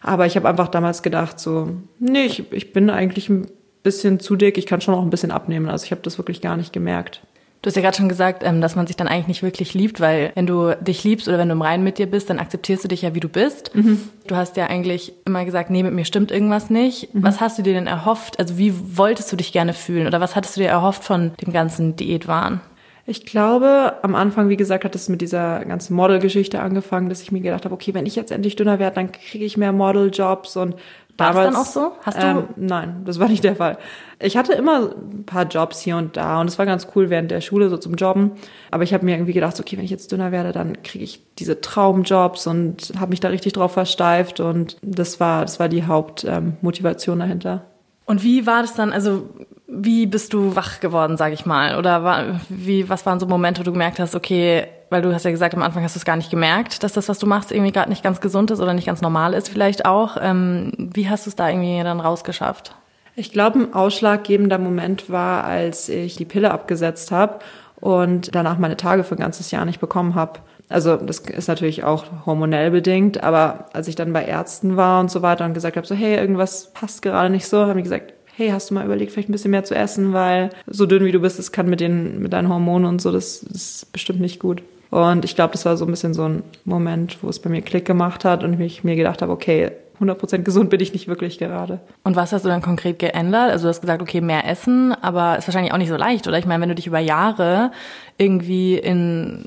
Aber 0.00 0.26
ich 0.26 0.36
habe 0.36 0.48
einfach 0.48 0.68
damals 0.68 1.02
gedacht, 1.02 1.40
so, 1.40 1.70
nee, 1.98 2.24
ich, 2.26 2.52
ich 2.52 2.72
bin 2.72 2.90
eigentlich 2.90 3.28
ein 3.28 3.48
bisschen 3.82 4.20
zu 4.20 4.36
dick, 4.36 4.58
ich 4.58 4.66
kann 4.66 4.80
schon 4.80 4.94
auch 4.94 5.02
ein 5.02 5.10
bisschen 5.10 5.30
abnehmen. 5.30 5.68
Also 5.68 5.84
ich 5.84 5.90
habe 5.90 6.02
das 6.02 6.18
wirklich 6.18 6.40
gar 6.40 6.56
nicht 6.56 6.72
gemerkt. 6.72 7.22
Du 7.62 7.68
hast 7.68 7.76
ja 7.76 7.82
gerade 7.82 7.96
schon 7.96 8.08
gesagt, 8.08 8.44
ähm, 8.44 8.60
dass 8.60 8.76
man 8.76 8.86
sich 8.86 8.94
dann 8.94 9.08
eigentlich 9.08 9.26
nicht 9.26 9.42
wirklich 9.42 9.74
liebt, 9.74 10.00
weil 10.00 10.30
wenn 10.36 10.46
du 10.46 10.76
dich 10.80 11.02
liebst 11.02 11.26
oder 11.26 11.38
wenn 11.38 11.48
du 11.48 11.54
im 11.54 11.62
Reinen 11.62 11.82
mit 11.82 11.98
dir 11.98 12.06
bist, 12.06 12.30
dann 12.30 12.38
akzeptierst 12.38 12.84
du 12.84 12.88
dich 12.88 13.02
ja, 13.02 13.14
wie 13.16 13.20
du 13.20 13.28
bist. 13.28 13.74
Mhm. 13.74 14.02
Du 14.28 14.36
hast 14.36 14.56
ja 14.56 14.66
eigentlich 14.66 15.12
immer 15.24 15.44
gesagt, 15.44 15.70
nee, 15.70 15.82
mit 15.82 15.92
mir 15.92 16.04
stimmt 16.04 16.30
irgendwas 16.30 16.70
nicht. 16.70 17.12
Mhm. 17.12 17.24
Was 17.24 17.40
hast 17.40 17.58
du 17.58 17.62
dir 17.62 17.72
denn 17.72 17.88
erhofft? 17.88 18.38
Also 18.38 18.58
wie 18.58 18.72
wolltest 18.96 19.32
du 19.32 19.36
dich 19.36 19.52
gerne 19.52 19.72
fühlen 19.72 20.06
oder 20.06 20.20
was 20.20 20.36
hattest 20.36 20.56
du 20.56 20.60
dir 20.60 20.68
erhofft 20.68 21.02
von 21.02 21.32
dem 21.44 21.52
ganzen 21.52 21.96
Diätwahn? 21.96 22.60
Ich 23.08 23.24
glaube, 23.24 23.94
am 24.02 24.16
Anfang, 24.16 24.48
wie 24.48 24.56
gesagt, 24.56 24.84
hat 24.84 24.96
es 24.96 25.08
mit 25.08 25.20
dieser 25.20 25.64
ganzen 25.64 25.94
Model-Geschichte 25.94 26.60
angefangen, 26.60 27.08
dass 27.08 27.22
ich 27.22 27.30
mir 27.30 27.40
gedacht 27.40 27.64
habe, 27.64 27.74
okay, 27.74 27.94
wenn 27.94 28.04
ich 28.04 28.16
jetzt 28.16 28.32
endlich 28.32 28.56
dünner 28.56 28.80
werde, 28.80 28.96
dann 28.96 29.12
kriege 29.12 29.44
ich 29.44 29.56
mehr 29.56 29.72
Model-Jobs 29.72 30.56
und 30.56 30.74
war 31.16 31.32
damals, 31.32 31.54
das 31.54 31.72
dann 31.72 31.86
auch 31.86 31.92
so? 31.92 31.96
Hast 32.02 32.22
du? 32.22 32.26
Ähm, 32.26 32.44
nein, 32.56 33.02
das 33.04 33.18
war 33.18 33.28
nicht 33.28 33.44
der 33.44 33.56
Fall. 33.56 33.78
Ich 34.18 34.36
hatte 34.36 34.52
immer 34.52 34.90
ein 34.90 35.24
paar 35.24 35.44
Jobs 35.44 35.80
hier 35.80 35.96
und 35.96 36.16
da 36.16 36.40
und 36.40 36.48
es 36.48 36.58
war 36.58 36.66
ganz 36.66 36.88
cool 36.94 37.08
während 37.08 37.30
der 37.30 37.40
Schule 37.40 37.70
so 37.70 37.76
zum 37.76 37.94
Jobben. 37.94 38.32
Aber 38.70 38.82
ich 38.82 38.92
habe 38.92 39.04
mir 39.04 39.14
irgendwie 39.14 39.32
gedacht, 39.32 39.58
okay, 39.58 39.76
wenn 39.76 39.84
ich 39.84 39.90
jetzt 39.90 40.12
dünner 40.12 40.32
werde, 40.32 40.52
dann 40.52 40.82
kriege 40.82 41.04
ich 41.04 41.22
diese 41.38 41.60
Traumjobs 41.60 42.46
und 42.46 42.92
habe 42.98 43.10
mich 43.10 43.20
da 43.20 43.28
richtig 43.28 43.54
drauf 43.54 43.72
versteift 43.72 44.40
und 44.40 44.76
das 44.82 45.20
war, 45.20 45.42
das 45.42 45.58
war 45.58 45.68
die 45.68 45.84
Hauptmotivation 45.84 47.14
ähm, 47.14 47.20
dahinter. 47.20 47.64
Und 48.06 48.22
wie 48.22 48.46
war 48.46 48.62
das 48.62 48.74
dann? 48.74 48.92
Also 48.92 49.28
wie 49.68 50.06
bist 50.06 50.32
du 50.32 50.54
wach 50.54 50.80
geworden, 50.80 51.16
sag 51.16 51.32
ich 51.32 51.44
mal? 51.44 51.76
Oder 51.76 52.04
war, 52.04 52.40
wie, 52.48 52.88
was 52.88 53.04
waren 53.04 53.18
so 53.18 53.26
Momente, 53.26 53.60
wo 53.60 53.64
du 53.64 53.72
gemerkt 53.72 53.98
hast, 53.98 54.14
okay, 54.14 54.68
weil 54.90 55.02
du 55.02 55.12
hast 55.12 55.24
ja 55.24 55.32
gesagt, 55.32 55.54
am 55.54 55.62
Anfang 55.62 55.82
hast 55.82 55.96
du 55.96 55.98
es 55.98 56.04
gar 56.04 56.16
nicht 56.16 56.30
gemerkt, 56.30 56.84
dass 56.84 56.92
das, 56.92 57.08
was 57.08 57.18
du 57.18 57.26
machst, 57.26 57.50
irgendwie 57.50 57.72
gerade 57.72 57.90
nicht 57.90 58.04
ganz 58.04 58.20
gesund 58.20 58.52
ist 58.52 58.60
oder 58.60 58.74
nicht 58.74 58.86
ganz 58.86 59.02
normal 59.02 59.34
ist 59.34 59.48
vielleicht 59.48 59.84
auch. 59.84 60.16
Ähm, 60.20 60.72
wie 60.76 61.08
hast 61.08 61.26
du 61.26 61.30
es 61.30 61.36
da 61.36 61.48
irgendwie 61.48 61.82
dann 61.82 62.00
rausgeschafft? 62.00 62.76
Ich 63.16 63.32
glaube, 63.32 63.58
ein 63.58 63.74
ausschlaggebender 63.74 64.58
Moment 64.58 65.10
war, 65.10 65.44
als 65.44 65.88
ich 65.88 66.16
die 66.16 66.24
Pille 66.24 66.52
abgesetzt 66.52 67.10
habe 67.10 67.40
und 67.80 68.34
danach 68.34 68.58
meine 68.58 68.76
Tage 68.76 69.04
für 69.04 69.16
ein 69.16 69.20
ganzes 69.20 69.50
Jahr 69.50 69.64
nicht 69.64 69.80
bekommen 69.80 70.14
habe. 70.14 70.40
Also 70.68 70.96
das 70.96 71.20
ist 71.20 71.48
natürlich 71.48 71.84
auch 71.84 72.04
hormonell 72.26 72.70
bedingt, 72.70 73.22
aber 73.22 73.66
als 73.72 73.86
ich 73.88 73.94
dann 73.94 74.12
bei 74.12 74.24
Ärzten 74.24 74.76
war 74.76 75.00
und 75.00 75.10
so 75.10 75.22
weiter 75.22 75.44
und 75.44 75.54
gesagt 75.54 75.76
habe, 75.76 75.86
so 75.86 75.94
hey, 75.94 76.16
irgendwas 76.16 76.72
passt 76.72 77.02
gerade 77.02 77.30
nicht 77.30 77.46
so, 77.46 77.66
haben 77.66 77.76
die 77.76 77.84
gesagt, 77.84 78.14
hey, 78.34 78.50
hast 78.50 78.70
du 78.70 78.74
mal 78.74 78.84
überlegt, 78.84 79.12
vielleicht 79.12 79.28
ein 79.28 79.32
bisschen 79.32 79.52
mehr 79.52 79.64
zu 79.64 79.74
essen, 79.74 80.12
weil 80.12 80.50
so 80.66 80.84
dünn 80.86 81.04
wie 81.04 81.12
du 81.12 81.20
bist, 81.20 81.38
das 81.38 81.52
kann 81.52 81.70
mit 81.70 81.80
den, 81.80 82.20
mit 82.20 82.32
deinen 82.32 82.48
Hormonen 82.48 82.86
und 82.86 83.00
so, 83.00 83.12
das, 83.12 83.40
das 83.48 83.56
ist 83.56 83.92
bestimmt 83.92 84.20
nicht 84.20 84.40
gut. 84.40 84.62
Und 84.90 85.24
ich 85.24 85.34
glaube, 85.34 85.52
das 85.52 85.64
war 85.64 85.76
so 85.76 85.84
ein 85.84 85.90
bisschen 85.90 86.14
so 86.14 86.24
ein 86.28 86.42
Moment, 86.64 87.18
wo 87.22 87.28
es 87.28 87.38
bei 87.38 87.50
mir 87.50 87.62
Klick 87.62 87.84
gemacht 87.84 88.24
hat 88.24 88.44
und 88.44 88.60
ich 88.60 88.84
mir 88.84 88.96
gedacht 88.96 89.22
habe, 89.22 89.32
okay, 89.32 89.72
100% 90.00 90.38
gesund 90.42 90.70
bin 90.70 90.80
ich 90.80 90.92
nicht 90.92 91.08
wirklich 91.08 91.38
gerade. 91.38 91.80
Und 92.04 92.16
was 92.16 92.32
hast 92.32 92.44
du 92.44 92.48
dann 92.48 92.60
konkret 92.60 92.98
geändert? 92.98 93.50
Also 93.50 93.64
du 93.64 93.68
hast 93.70 93.80
gesagt, 93.80 94.02
okay, 94.02 94.20
mehr 94.20 94.46
essen, 94.46 94.94
aber 95.00 95.38
ist 95.38 95.48
wahrscheinlich 95.48 95.72
auch 95.72 95.78
nicht 95.78 95.88
so 95.88 95.96
leicht, 95.96 96.26
oder? 96.28 96.38
Ich 96.38 96.46
meine, 96.46 96.60
wenn 96.60 96.68
du 96.68 96.74
dich 96.74 96.86
über 96.86 96.98
Jahre 96.98 97.72
irgendwie 98.18 98.76
in, 98.76 99.44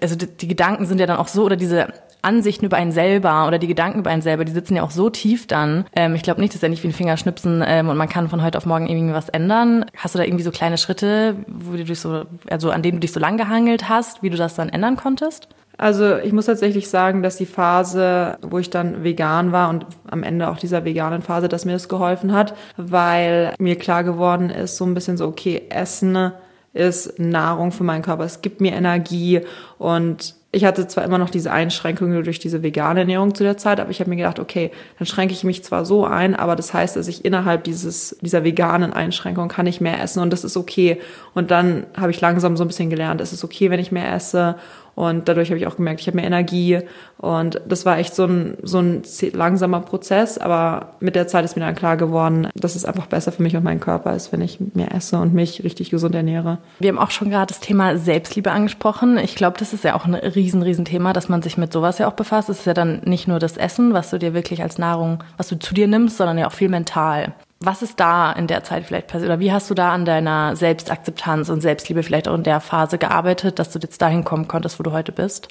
also 0.00 0.16
die, 0.16 0.48
Gedanken 0.48 0.86
sind 0.86 0.98
ja 0.98 1.06
dann 1.06 1.16
auch 1.16 1.28
so, 1.28 1.44
oder 1.44 1.56
diese 1.56 1.88
Ansichten 2.22 2.66
über 2.66 2.76
einen 2.76 2.92
selber 2.92 3.46
oder 3.46 3.58
die 3.58 3.66
Gedanken 3.66 4.00
über 4.00 4.10
einen 4.10 4.22
selber, 4.22 4.44
die 4.44 4.52
sitzen 4.52 4.76
ja 4.76 4.82
auch 4.82 4.90
so 4.90 5.10
tief 5.10 5.46
dann. 5.46 5.84
Ähm, 5.94 6.14
ich 6.14 6.22
glaube 6.22 6.40
nicht, 6.40 6.54
dass 6.54 6.62
er 6.62 6.68
nicht 6.68 6.82
wie 6.82 6.88
ein 6.88 6.92
Fingerschnipsen 6.92 7.62
ähm, 7.66 7.88
und 7.88 7.96
man 7.96 8.08
kann 8.08 8.28
von 8.28 8.42
heute 8.42 8.58
auf 8.58 8.66
morgen 8.66 8.88
irgendwie 8.88 9.14
was 9.14 9.28
ändern. 9.28 9.86
Hast 9.96 10.14
du 10.14 10.18
da 10.18 10.24
irgendwie 10.24 10.44
so 10.44 10.50
kleine 10.50 10.78
Schritte, 10.78 11.36
wo 11.46 11.72
du 11.76 11.84
dich 11.84 12.00
so, 12.00 12.24
also 12.50 12.70
an 12.70 12.82
denen 12.82 12.96
du 12.96 13.00
dich 13.00 13.12
so 13.12 13.20
lang 13.20 13.36
gehangelt 13.36 13.88
hast, 13.88 14.22
wie 14.22 14.30
du 14.30 14.36
das 14.36 14.54
dann 14.54 14.68
ändern 14.68 14.96
konntest? 14.96 15.48
Also 15.78 16.16
ich 16.16 16.32
muss 16.32 16.46
tatsächlich 16.46 16.88
sagen, 16.88 17.22
dass 17.22 17.36
die 17.36 17.46
Phase, 17.46 18.38
wo 18.40 18.58
ich 18.58 18.70
dann 18.70 19.04
vegan 19.04 19.52
war 19.52 19.68
und 19.68 19.86
am 20.10 20.22
Ende 20.22 20.48
auch 20.48 20.56
dieser 20.56 20.84
veganen 20.84 21.20
Phase, 21.20 21.48
dass 21.48 21.66
mir 21.66 21.72
das 21.72 21.88
geholfen 21.88 22.32
hat, 22.32 22.54
weil 22.78 23.52
mir 23.58 23.76
klar 23.76 24.02
geworden 24.02 24.48
ist, 24.48 24.78
so 24.78 24.86
ein 24.86 24.94
bisschen 24.94 25.18
so, 25.18 25.26
okay, 25.26 25.64
Essen 25.68 26.32
ist 26.76 27.18
Nahrung 27.18 27.72
für 27.72 27.84
meinen 27.84 28.02
Körper, 28.02 28.24
es 28.24 28.42
gibt 28.42 28.60
mir 28.60 28.72
Energie. 28.72 29.40
Und 29.78 30.34
ich 30.52 30.64
hatte 30.64 30.86
zwar 30.86 31.04
immer 31.04 31.18
noch 31.18 31.28
diese 31.28 31.52
Einschränkungen 31.52 32.24
durch 32.24 32.38
diese 32.38 32.62
vegane 32.62 33.00
Ernährung 33.00 33.34
zu 33.34 33.44
der 33.44 33.58
Zeit, 33.58 33.78
aber 33.78 33.90
ich 33.90 34.00
habe 34.00 34.08
mir 34.08 34.16
gedacht, 34.16 34.38
okay, 34.38 34.70
dann 34.98 35.06
schränke 35.06 35.34
ich 35.34 35.44
mich 35.44 35.62
zwar 35.62 35.84
so 35.84 36.06
ein, 36.06 36.34
aber 36.34 36.56
das 36.56 36.72
heißt, 36.72 36.96
dass 36.96 37.08
ich 37.08 37.24
innerhalb 37.24 37.64
dieses, 37.64 38.16
dieser 38.22 38.42
veganen 38.42 38.92
Einschränkung 38.92 39.48
kann 39.48 39.66
ich 39.66 39.80
mehr 39.80 40.02
essen 40.02 40.20
und 40.20 40.32
das 40.32 40.44
ist 40.44 40.56
okay. 40.56 40.98
Und 41.34 41.50
dann 41.50 41.86
habe 41.96 42.10
ich 42.10 42.20
langsam 42.20 42.56
so 42.56 42.64
ein 42.64 42.68
bisschen 42.68 42.88
gelernt, 42.88 43.20
es 43.20 43.32
ist 43.32 43.44
okay, 43.44 43.70
wenn 43.70 43.80
ich 43.80 43.92
mehr 43.92 44.10
esse 44.14 44.56
und 44.96 45.28
dadurch 45.28 45.50
habe 45.50 45.58
ich 45.58 45.66
auch 45.66 45.76
gemerkt, 45.76 46.00
ich 46.00 46.06
habe 46.06 46.16
mehr 46.16 46.24
Energie. 46.24 46.80
Und 47.18 47.60
das 47.68 47.84
war 47.84 47.98
echt 47.98 48.14
so 48.14 48.24
ein, 48.24 48.56
so 48.62 48.78
ein 48.78 49.02
langsamer 49.34 49.80
Prozess. 49.80 50.38
Aber 50.38 50.94
mit 51.00 51.14
der 51.14 51.28
Zeit 51.28 51.44
ist 51.44 51.54
mir 51.54 51.62
dann 51.62 51.74
klar 51.74 51.98
geworden, 51.98 52.48
dass 52.54 52.74
es 52.74 52.86
einfach 52.86 53.04
besser 53.04 53.30
für 53.30 53.42
mich 53.42 53.54
und 53.54 53.62
meinen 53.62 53.78
Körper 53.78 54.16
ist, 54.16 54.32
wenn 54.32 54.40
ich 54.40 54.58
mehr 54.72 54.94
esse 54.94 55.18
und 55.18 55.34
mich 55.34 55.62
richtig 55.62 55.90
gesund 55.90 56.14
ernähre. 56.14 56.58
Wir 56.78 56.88
haben 56.88 56.98
auch 56.98 57.10
schon 57.10 57.28
gerade 57.28 57.48
das 57.48 57.60
Thema 57.60 57.98
Selbstliebe 57.98 58.50
angesprochen. 58.50 59.18
Ich 59.18 59.34
glaube, 59.34 59.58
das 59.58 59.74
ist 59.74 59.84
ja 59.84 59.94
auch 59.94 60.06
ein 60.06 60.14
riesen, 60.14 60.62
riesen 60.62 60.86
Thema, 60.86 61.12
dass 61.12 61.28
man 61.28 61.42
sich 61.42 61.58
mit 61.58 61.74
sowas 61.74 61.98
ja 61.98 62.08
auch 62.08 62.14
befasst. 62.14 62.48
Es 62.48 62.60
ist 62.60 62.66
ja 62.66 62.72
dann 62.72 63.02
nicht 63.04 63.28
nur 63.28 63.38
das 63.38 63.58
Essen, 63.58 63.92
was 63.92 64.08
du 64.08 64.18
dir 64.18 64.32
wirklich 64.32 64.62
als 64.62 64.78
Nahrung, 64.78 65.22
was 65.36 65.48
du 65.48 65.58
zu 65.58 65.74
dir 65.74 65.88
nimmst, 65.88 66.16
sondern 66.16 66.38
ja 66.38 66.46
auch 66.46 66.52
viel 66.52 66.70
mental. 66.70 67.34
Was 67.60 67.82
ist 67.82 67.98
da 67.98 68.32
in 68.32 68.46
der 68.46 68.64
Zeit 68.64 68.84
vielleicht 68.84 69.06
passiert? 69.06 69.30
Oder 69.30 69.40
wie 69.40 69.50
hast 69.50 69.70
du 69.70 69.74
da 69.74 69.92
an 69.92 70.04
deiner 70.04 70.56
Selbstakzeptanz 70.56 71.48
und 71.48 71.62
Selbstliebe 71.62 72.02
vielleicht 72.02 72.28
auch 72.28 72.34
in 72.34 72.42
der 72.42 72.60
Phase 72.60 72.98
gearbeitet, 72.98 73.58
dass 73.58 73.70
du 73.70 73.78
jetzt 73.78 74.02
dahin 74.02 74.24
kommen 74.24 74.46
konntest, 74.46 74.78
wo 74.78 74.82
du 74.82 74.92
heute 74.92 75.12
bist? 75.12 75.48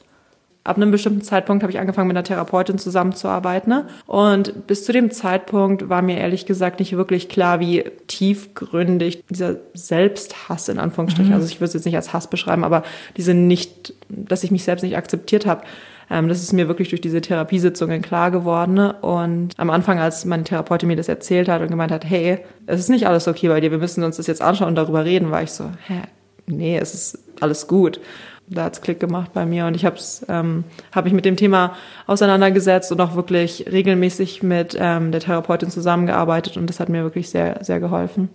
Ab 0.64 0.78
einem 0.78 0.90
bestimmten 0.90 1.22
Zeitpunkt 1.22 1.62
habe 1.62 1.72
ich 1.72 1.80
angefangen, 1.80 2.08
mit 2.08 2.18
einer 2.18 2.24
Therapeutin 2.24 2.80
zusammenzuarbeiten. 2.80 3.72
Ne? 3.72 3.86
Und 4.08 4.66
bis 4.66 4.84
zu 4.84 4.92
dem 4.92 5.12
Zeitpunkt 5.12 5.90
war 5.90 6.02
mir 6.02 6.18
ehrlich 6.18 6.48
gesagt 6.48 6.80
nicht 6.80 6.98
wirklich 6.98 7.30
klar, 7.30 7.60
wie 7.60 7.84
tiefgründig 8.08 9.24
dieser 9.28 9.58
Selbsthass 9.76 10.68
in 10.70 10.80
Anführungsstrichen, 10.80 11.30
mhm. 11.30 11.36
also 11.36 11.48
ich 11.48 11.58
würde 11.58 11.66
es 11.66 11.74
jetzt 11.76 11.86
nicht 11.86 11.96
als 11.96 12.14
Hass 12.14 12.32
beschreiben, 12.32 12.64
aber 12.64 12.82
diese 13.16 13.36
nicht, 13.36 13.94
dass 14.10 14.44
ich 14.44 14.50
mich 14.50 14.64
selbst 14.64 14.82
nicht 14.82 14.98
akzeptiert 14.98 15.46
habe, 15.46 15.62
das 16.10 16.44
ist 16.44 16.54
mir 16.54 16.68
wirklich 16.68 16.90
durch 16.90 17.02
diese 17.02 17.22
Therapiesitzungen 17.22 18.02
klar 18.02 18.32
geworden. 18.32 18.80
Und 18.80 19.54
am 19.58 19.70
Anfang, 19.70 20.00
als 20.00 20.26
meine 20.26 20.44
Therapeutin 20.44 20.88
mir 20.88 20.96
das 20.96 21.10
erzählt 21.10 21.50
hat 21.50 21.62
und 21.62 21.70
gemeint 21.70 21.92
hat, 21.92 22.06
hey, 22.06 22.40
es 22.68 22.80
ist 22.80 22.90
nicht 22.90 23.08
alles 23.08 23.28
okay 23.28 23.48
bei 23.48 23.60
dir, 23.60 23.72
wir 23.72 23.78
müssen 23.78 24.04
uns 24.04 24.18
das 24.18 24.28
jetzt 24.28 24.42
anschauen 24.42 24.70
und 24.70 24.76
darüber 24.76 25.06
reden, 25.06 25.32
war 25.32 25.44
ich 25.44 25.52
so, 25.52 25.66
hä, 25.88 26.02
nee, 26.48 26.78
es 26.78 26.94
ist 26.94 27.20
alles 27.40 27.68
gut. 27.68 28.00
Da 28.48 28.66
hat's 28.66 28.82
Klick 28.82 29.00
gemacht 29.00 29.32
bei 29.34 29.44
mir 29.44 29.66
und 29.66 29.76
ich 29.76 29.86
habe 29.86 29.98
ähm, 30.28 30.66
hab 30.92 31.06
mich 31.06 31.14
mit 31.14 31.26
dem 31.26 31.36
Thema 31.36 31.76
auseinandergesetzt 32.06 32.92
und 32.92 33.02
auch 33.02 33.16
wirklich 33.16 33.66
regelmäßig 33.72 34.44
mit 34.44 34.78
ähm, 34.80 35.12
der 35.12 35.22
Therapeutin 35.22 35.72
zusammengearbeitet 35.72 36.56
und 36.56 36.68
das 36.70 36.80
hat 36.80 36.88
mir 36.88 37.02
wirklich 37.02 37.32
sehr, 37.32 37.64
sehr 37.64 37.80
geholfen. 37.80 38.30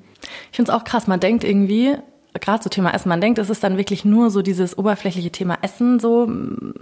Ich 0.50 0.56
finde 0.56 0.72
es 0.72 0.76
auch 0.76 0.82
krass, 0.82 1.06
man 1.06 1.20
denkt 1.20 1.44
irgendwie, 1.44 1.94
gerade 2.38 2.62
so 2.62 2.70
Thema 2.70 2.94
Essen, 2.94 3.08
man 3.08 3.20
denkt, 3.20 3.38
es 3.38 3.50
ist 3.50 3.64
dann 3.64 3.76
wirklich 3.76 4.04
nur 4.04 4.30
so 4.30 4.42
dieses 4.42 4.78
oberflächliche 4.78 5.30
Thema 5.30 5.58
Essen, 5.62 5.98
so 5.98 6.30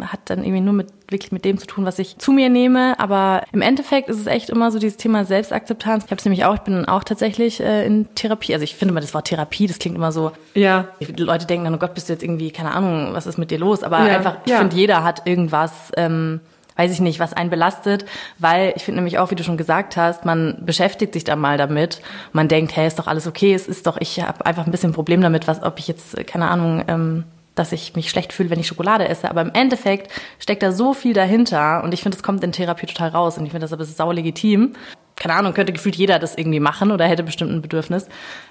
hat 0.02 0.20
dann 0.26 0.44
irgendwie 0.44 0.60
nur 0.60 0.74
mit 0.74 0.88
wirklich 1.08 1.32
mit 1.32 1.44
dem 1.44 1.56
zu 1.56 1.66
tun, 1.66 1.86
was 1.86 1.98
ich 1.98 2.18
zu 2.18 2.32
mir 2.32 2.50
nehme. 2.50 2.98
Aber 3.00 3.42
im 3.52 3.62
Endeffekt 3.62 4.08
ist 4.10 4.20
es 4.20 4.26
echt 4.26 4.50
immer 4.50 4.70
so 4.70 4.78
dieses 4.78 4.98
Thema 4.98 5.24
Selbstakzeptanz. 5.24 6.04
Ich 6.04 6.10
habe 6.10 6.18
es 6.18 6.24
nämlich 6.24 6.44
auch, 6.44 6.54
ich 6.54 6.60
bin 6.60 6.84
auch 6.84 7.02
tatsächlich 7.02 7.60
äh, 7.60 7.86
in 7.86 8.14
Therapie. 8.14 8.52
Also 8.52 8.64
ich 8.64 8.76
finde 8.76 8.92
mal 8.92 9.00
das 9.00 9.14
Wort 9.14 9.28
Therapie, 9.28 9.66
das 9.66 9.78
klingt 9.78 9.96
immer 9.96 10.12
so. 10.12 10.32
Ja. 10.54 10.88
Die 11.00 11.22
Leute 11.22 11.46
denken 11.46 11.64
dann, 11.64 11.74
oh 11.74 11.78
Gott, 11.78 11.94
bist 11.94 12.08
du 12.08 12.12
jetzt 12.12 12.22
irgendwie, 12.22 12.50
keine 12.50 12.72
Ahnung, 12.72 13.14
was 13.14 13.26
ist 13.26 13.38
mit 13.38 13.50
dir 13.50 13.58
los? 13.58 13.82
Aber 13.82 14.06
ja. 14.06 14.16
einfach, 14.16 14.36
ich 14.44 14.52
ja. 14.52 14.58
finde, 14.58 14.76
jeder 14.76 15.02
hat 15.02 15.26
irgendwas. 15.26 15.92
Ähm, 15.96 16.40
weiß 16.78 16.92
ich 16.92 17.00
nicht, 17.00 17.18
was 17.18 17.32
einen 17.32 17.50
belastet, 17.50 18.06
weil 18.38 18.72
ich 18.76 18.84
finde 18.84 19.00
nämlich 19.00 19.18
auch, 19.18 19.30
wie 19.30 19.34
du 19.34 19.42
schon 19.42 19.56
gesagt 19.56 19.96
hast, 19.96 20.24
man 20.24 20.58
beschäftigt 20.64 21.12
sich 21.12 21.24
dann 21.24 21.40
mal 21.40 21.58
damit. 21.58 22.00
Man 22.32 22.46
denkt, 22.46 22.74
hey, 22.76 22.86
ist 22.86 22.98
doch 22.98 23.08
alles 23.08 23.26
okay, 23.26 23.52
es 23.52 23.66
ist 23.66 23.86
doch, 23.86 23.96
ich 24.00 24.22
habe 24.22 24.46
einfach 24.46 24.64
ein 24.64 24.70
bisschen 24.70 24.90
ein 24.90 24.94
Problem 24.94 25.20
damit, 25.20 25.48
was, 25.48 25.62
ob 25.62 25.80
ich 25.80 25.88
jetzt, 25.88 26.16
keine 26.28 26.48
Ahnung, 26.48 26.84
ähm, 26.86 27.24
dass 27.56 27.72
ich 27.72 27.96
mich 27.96 28.08
schlecht 28.08 28.32
fühle, 28.32 28.50
wenn 28.50 28.60
ich 28.60 28.68
Schokolade 28.68 29.08
esse. 29.08 29.28
Aber 29.28 29.42
im 29.42 29.50
Endeffekt 29.52 30.12
steckt 30.38 30.62
da 30.62 30.70
so 30.70 30.94
viel 30.94 31.14
dahinter 31.14 31.82
und 31.82 31.92
ich 31.92 32.02
finde, 32.02 32.16
das 32.16 32.22
kommt 32.22 32.44
in 32.44 32.52
Therapie 32.52 32.86
total 32.86 33.08
raus 33.08 33.36
und 33.36 33.44
ich 33.44 33.50
finde 33.50 33.64
das 33.64 33.72
aber 33.72 33.84
sau 33.84 34.12
legitim. 34.12 34.74
Keine 35.16 35.34
Ahnung, 35.34 35.52
könnte 35.54 35.72
gefühlt 35.72 35.96
jeder 35.96 36.20
das 36.20 36.36
irgendwie 36.36 36.60
machen 36.60 36.92
oder 36.92 37.06
hätte 37.06 37.24
bestimmt 37.24 37.50
ein 37.50 37.60
Bedürfnis. 37.60 38.06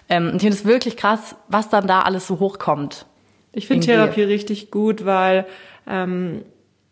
Ähm, 0.09 0.27
und 0.27 0.35
ich 0.35 0.41
finde 0.41 0.57
es 0.57 0.65
wirklich 0.65 0.97
krass, 0.97 1.35
was 1.47 1.69
dann 1.69 1.87
da 1.87 2.01
alles 2.01 2.27
so 2.27 2.39
hochkommt. 2.39 3.05
Ich 3.53 3.67
finde 3.67 3.87
Therapie 3.87 4.23
richtig 4.23 4.69
gut, 4.69 5.05
weil 5.05 5.45
ähm, 5.87 6.43